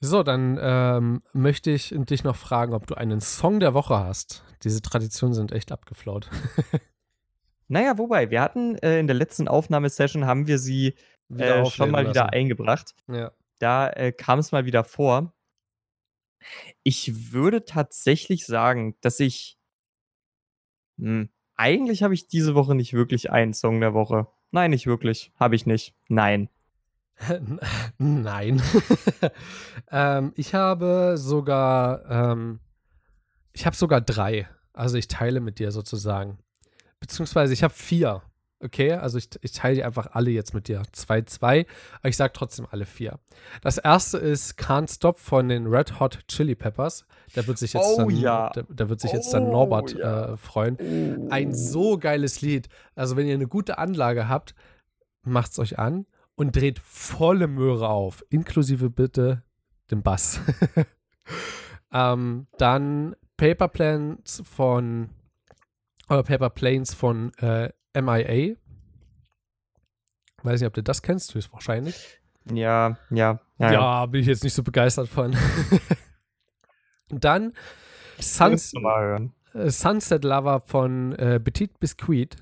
So, 0.00 0.22
dann 0.22 0.58
ähm, 0.60 1.22
möchte 1.32 1.70
ich 1.70 1.94
dich 1.96 2.24
noch 2.24 2.36
fragen, 2.36 2.74
ob 2.74 2.86
du 2.86 2.94
einen 2.94 3.20
Song 3.20 3.60
der 3.60 3.74
Woche 3.74 3.96
hast. 3.98 4.44
Diese 4.64 4.82
Traditionen 4.82 5.34
sind 5.34 5.52
echt 5.52 5.70
abgeflaut. 5.70 6.28
Naja, 7.72 7.96
wobei, 7.96 8.30
wir 8.30 8.42
hatten 8.42 8.76
äh, 8.76 8.98
in 8.98 9.06
der 9.06 9.16
letzten 9.16 9.48
Aufnahmesession 9.48 10.26
haben 10.26 10.46
wir 10.46 10.58
sie 10.58 10.94
Wieder 11.30 11.62
äh, 11.62 11.64
schon 11.64 11.90
mal 11.90 12.02
wieder 12.06 12.24
lassen. 12.24 12.34
eingebracht. 12.34 12.94
Ja. 13.08 13.32
Da 13.60 13.88
äh, 13.88 14.12
kam 14.12 14.40
es 14.40 14.52
mal 14.52 14.66
wieder 14.66 14.84
vor. 14.84 15.32
Ich 16.82 17.32
würde 17.32 17.64
tatsächlich 17.64 18.44
sagen, 18.44 18.94
dass 19.00 19.20
ich. 19.20 19.56
Hm, 20.98 21.30
eigentlich 21.54 22.02
habe 22.02 22.12
ich 22.12 22.26
diese 22.26 22.54
Woche 22.54 22.74
nicht 22.74 22.92
wirklich 22.92 23.30
einen 23.30 23.54
Song 23.54 23.80
der 23.80 23.94
Woche. 23.94 24.26
Nein, 24.50 24.72
nicht 24.72 24.86
wirklich. 24.86 25.32
Habe 25.40 25.54
ich 25.54 25.64
nicht. 25.64 25.94
Nein. 26.08 26.50
Nein. 27.98 28.62
ähm, 29.90 30.32
ich 30.36 30.54
habe 30.54 31.14
sogar, 31.16 32.10
ähm, 32.10 32.60
ich 33.52 33.66
habe 33.66 33.76
sogar 33.76 34.00
drei. 34.00 34.48
Also 34.72 34.96
ich 34.96 35.08
teile 35.08 35.40
mit 35.40 35.58
dir 35.58 35.70
sozusagen. 35.72 36.38
Beziehungsweise 37.00 37.52
ich 37.52 37.62
habe 37.62 37.74
vier. 37.74 38.22
Okay, 38.64 38.92
also 38.92 39.18
ich, 39.18 39.28
ich 39.40 39.50
teile 39.50 39.74
die 39.74 39.84
einfach 39.84 40.10
alle 40.12 40.30
jetzt 40.30 40.54
mit 40.54 40.68
dir. 40.68 40.82
Zwei, 40.92 41.22
zwei, 41.22 41.66
aber 41.98 42.08
ich 42.08 42.16
sage 42.16 42.32
trotzdem 42.32 42.66
alle 42.70 42.86
vier. 42.86 43.18
Das 43.60 43.76
erste 43.76 44.18
ist 44.18 44.56
Can't 44.56 44.94
Stop 44.94 45.18
von 45.18 45.48
den 45.48 45.66
Red 45.66 45.98
Hot 45.98 46.20
Chili 46.28 46.54
Peppers. 46.54 47.04
Da 47.34 47.44
wird 47.48 47.58
sich 47.58 47.72
jetzt 47.72 47.84
Oh 47.84 47.96
dann, 47.96 48.10
ja. 48.10 48.50
da, 48.54 48.62
da 48.68 48.88
wird 48.88 49.00
sich 49.00 49.12
jetzt 49.12 49.34
dann 49.34 49.48
Oh 49.48 49.52
Norbert 49.52 49.94
ja. 49.94 50.34
äh, 50.34 50.36
freuen. 50.36 51.28
Ein 51.30 51.52
so 51.52 51.98
geiles 51.98 52.40
Lied. 52.40 52.68
Also, 52.94 53.16
wenn 53.16 53.26
ihr 53.26 53.34
eine 53.34 53.48
gute 53.48 53.78
Anlage 53.78 54.28
habt, 54.28 54.54
macht's 55.24 55.58
euch 55.58 55.80
an 55.80 56.06
und 56.34 56.56
dreht 56.56 56.78
volle 56.78 57.46
Möhre 57.46 57.88
auf, 57.88 58.24
inklusive 58.30 58.90
bitte 58.90 59.42
dem 59.90 60.02
Bass. 60.02 60.40
ähm, 61.92 62.46
dann 62.58 63.16
Paper 63.36 63.68
Planes 63.68 64.42
von 64.44 65.10
oder 66.08 66.22
Paper 66.22 66.50
Planes 66.50 66.94
von 66.94 67.32
äh, 67.38 67.70
MIA. 67.94 68.56
Weiß 70.42 70.60
nicht, 70.60 70.66
ob 70.66 70.74
du 70.74 70.82
das 70.82 71.02
kennst, 71.02 71.34
höchstwahrscheinlich. 71.34 72.20
Ja, 72.50 72.98
ja, 73.10 73.40
Ja, 73.58 73.72
ja. 73.72 74.06
bin 74.06 74.20
ich 74.22 74.26
jetzt 74.26 74.42
nicht 74.42 74.54
so 74.54 74.62
begeistert 74.62 75.08
von. 75.08 75.36
Und 77.10 77.24
dann 77.24 77.52
Suns 78.18 78.72
du 78.72 78.80
äh, 79.54 79.70
Sunset 79.70 80.24
Lover 80.24 80.60
von 80.60 81.12
äh, 81.14 81.38
Petit 81.38 81.78
Biscuit. 81.78 82.36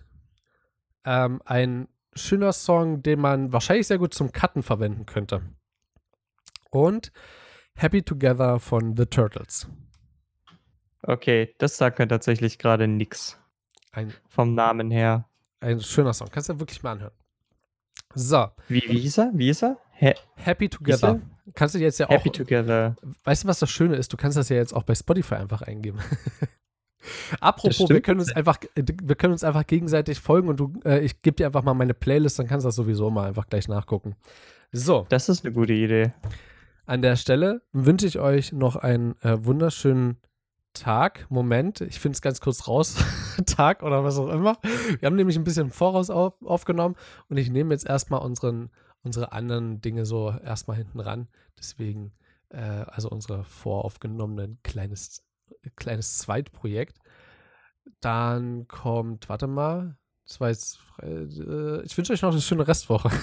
Ähm, 1.04 1.42
ein 1.44 1.88
schöner 2.14 2.52
Song, 2.52 3.02
den 3.02 3.20
man 3.20 3.52
wahrscheinlich 3.52 3.86
sehr 3.86 3.98
gut 3.98 4.14
zum 4.14 4.32
Cutten 4.32 4.62
verwenden 4.62 5.06
könnte. 5.06 5.42
Und 6.70 7.12
Happy 7.76 8.02
Together 8.02 8.60
von 8.60 8.96
The 8.96 9.06
Turtles. 9.06 9.68
Okay, 11.02 11.54
das 11.58 11.76
sagt 11.76 11.98
mir 11.98 12.08
tatsächlich 12.08 12.58
gerade 12.58 12.86
nix. 12.86 13.38
Ein, 13.92 14.12
Vom 14.28 14.54
Namen 14.54 14.90
her. 14.90 15.28
ein 15.60 15.80
schöner 15.80 16.12
Song. 16.12 16.28
Kannst 16.30 16.48
du 16.48 16.52
ja 16.54 16.60
wirklich 16.60 16.82
mal 16.82 16.92
anhören. 16.92 17.14
So, 18.14 18.48
Wie, 18.68 18.82
wie 18.88 18.98
hieß 19.00 19.18
er? 19.18 19.30
Wie 19.34 19.50
ist 19.50 19.62
er? 19.62 19.78
Ha 20.00 20.12
Happy 20.36 20.68
Together. 20.68 21.20
Kannst 21.54 21.74
du 21.74 21.78
jetzt 21.78 21.98
ja 21.98 22.06
auch. 22.06 22.10
Happy 22.10 22.30
Together. 22.30 22.96
Weißt 23.24 23.44
du, 23.44 23.48
was 23.48 23.58
das 23.60 23.70
Schöne 23.70 23.96
ist? 23.96 24.12
Du 24.12 24.16
kannst 24.16 24.36
das 24.36 24.48
ja 24.48 24.56
jetzt 24.56 24.74
auch 24.74 24.82
bei 24.82 24.94
Spotify 24.94 25.36
einfach 25.36 25.62
eingeben. 25.62 26.00
Apropos, 27.40 27.88
wir 27.88 28.00
können 28.00 28.20
uns 28.20 28.32
einfach, 28.34 28.58
wir 28.74 29.14
können 29.16 29.32
uns 29.32 29.44
einfach 29.44 29.66
gegenseitig 29.66 30.20
folgen 30.20 30.48
und 30.48 30.60
du, 30.60 30.72
äh, 30.84 31.00
ich 31.00 31.22
gebe 31.22 31.36
dir 31.36 31.46
einfach 31.46 31.62
mal 31.62 31.74
meine 31.74 31.94
Playlist, 31.94 32.38
dann 32.38 32.46
kannst 32.46 32.64
du 32.64 32.68
das 32.68 32.76
sowieso 32.76 33.10
mal 33.10 33.28
einfach 33.28 33.46
gleich 33.46 33.68
nachgucken. 33.68 34.16
So, 34.72 35.06
Das 35.08 35.28
ist 35.28 35.44
eine 35.44 35.52
gute 35.54 35.72
Idee. 35.72 36.12
an 36.86 37.02
der 37.02 37.16
Stelle 37.16 37.62
wünsche 37.72 38.06
ich 38.06 38.18
euch 38.18 38.52
noch 38.52 38.76
einen 38.76 39.14
äh, 39.22 39.44
wunderschönen 39.44 40.18
Tag. 40.74 41.26
Moment, 41.30 41.80
ich 41.80 41.98
finde 41.98 42.14
es 42.14 42.22
ganz 42.22 42.40
kurz 42.40 42.68
raus. 42.68 42.96
Tag 43.46 43.82
oder 43.82 44.04
was 44.04 44.18
auch 44.18 44.28
immer. 44.28 44.56
Wir 45.00 45.06
haben 45.06 45.16
nämlich 45.16 45.36
ein 45.36 45.44
bisschen 45.44 45.66
im 45.66 45.70
Voraus 45.72 46.10
auf, 46.10 46.34
aufgenommen 46.44 46.94
und 47.28 47.38
ich 47.38 47.50
nehme 47.50 47.74
jetzt 47.74 47.86
erstmal 47.86 48.20
unseren, 48.20 48.70
unsere 49.02 49.32
anderen 49.32 49.80
Dinge 49.80 50.04
so 50.04 50.30
erstmal 50.44 50.76
hinten 50.76 51.00
ran. 51.00 51.26
Deswegen, 51.58 52.12
äh, 52.50 52.58
also 52.60 53.08
unsere 53.08 53.42
voraufgenommenen 53.44 54.58
kleines, 54.62 55.24
kleines 55.76 56.18
Zweitprojekt. 56.18 56.98
Dann 58.00 58.68
kommt, 58.68 59.28
warte 59.28 59.46
mal, 59.46 59.96
das 60.26 60.40
war 60.40 60.48
jetzt, 60.48 60.78
äh, 61.02 61.82
ich 61.82 61.96
wünsche 61.96 62.12
euch 62.12 62.22
noch 62.22 62.32
eine 62.32 62.40
schöne 62.40 62.66
Restwoche. 62.66 63.10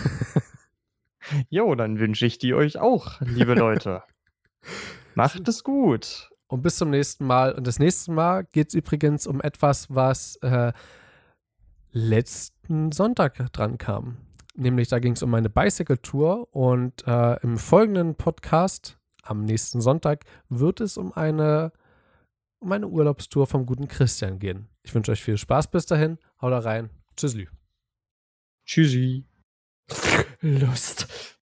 Jo, 1.49 1.75
dann 1.75 1.99
wünsche 1.99 2.25
ich 2.25 2.37
die 2.37 2.53
euch 2.53 2.77
auch, 2.77 3.19
liebe 3.21 3.53
Leute. 3.53 4.03
Macht 5.15 5.47
es 5.47 5.63
gut. 5.63 6.29
Und 6.47 6.61
bis 6.61 6.77
zum 6.77 6.89
nächsten 6.89 7.25
Mal. 7.25 7.53
Und 7.53 7.67
das 7.67 7.79
nächste 7.79 8.11
Mal 8.11 8.45
geht 8.45 8.69
es 8.69 8.73
übrigens 8.73 9.27
um 9.27 9.41
etwas, 9.41 9.93
was 9.93 10.37
äh, 10.37 10.71
letzten 11.91 12.91
Sonntag 12.91 13.51
dran 13.51 13.77
kam. 13.77 14.17
Nämlich 14.55 14.87
da 14.87 14.99
ging 14.99 15.13
es 15.13 15.23
um 15.23 15.29
meine 15.29 15.49
Bicycle-Tour 15.49 16.47
und 16.55 17.05
äh, 17.05 17.39
im 17.41 17.57
folgenden 17.57 18.15
Podcast 18.15 18.97
am 19.23 19.43
nächsten 19.43 19.81
Sonntag 19.81 20.23
wird 20.49 20.79
es 20.79 20.97
um 20.97 21.11
eine, 21.13 21.73
um 22.59 22.71
eine 22.71 22.87
Urlaubstour 22.87 23.47
vom 23.47 23.65
guten 23.65 23.87
Christian 23.87 24.39
gehen. 24.39 24.69
Ich 24.83 24.93
wünsche 24.93 25.11
euch 25.11 25.23
viel 25.23 25.37
Spaß 25.37 25.69
bis 25.69 25.85
dahin. 25.85 26.17
Haut 26.41 26.53
rein. 26.65 26.89
Tschüssi. 27.15 27.47
Tschüssi. 28.65 29.25
Lust. 30.41 31.36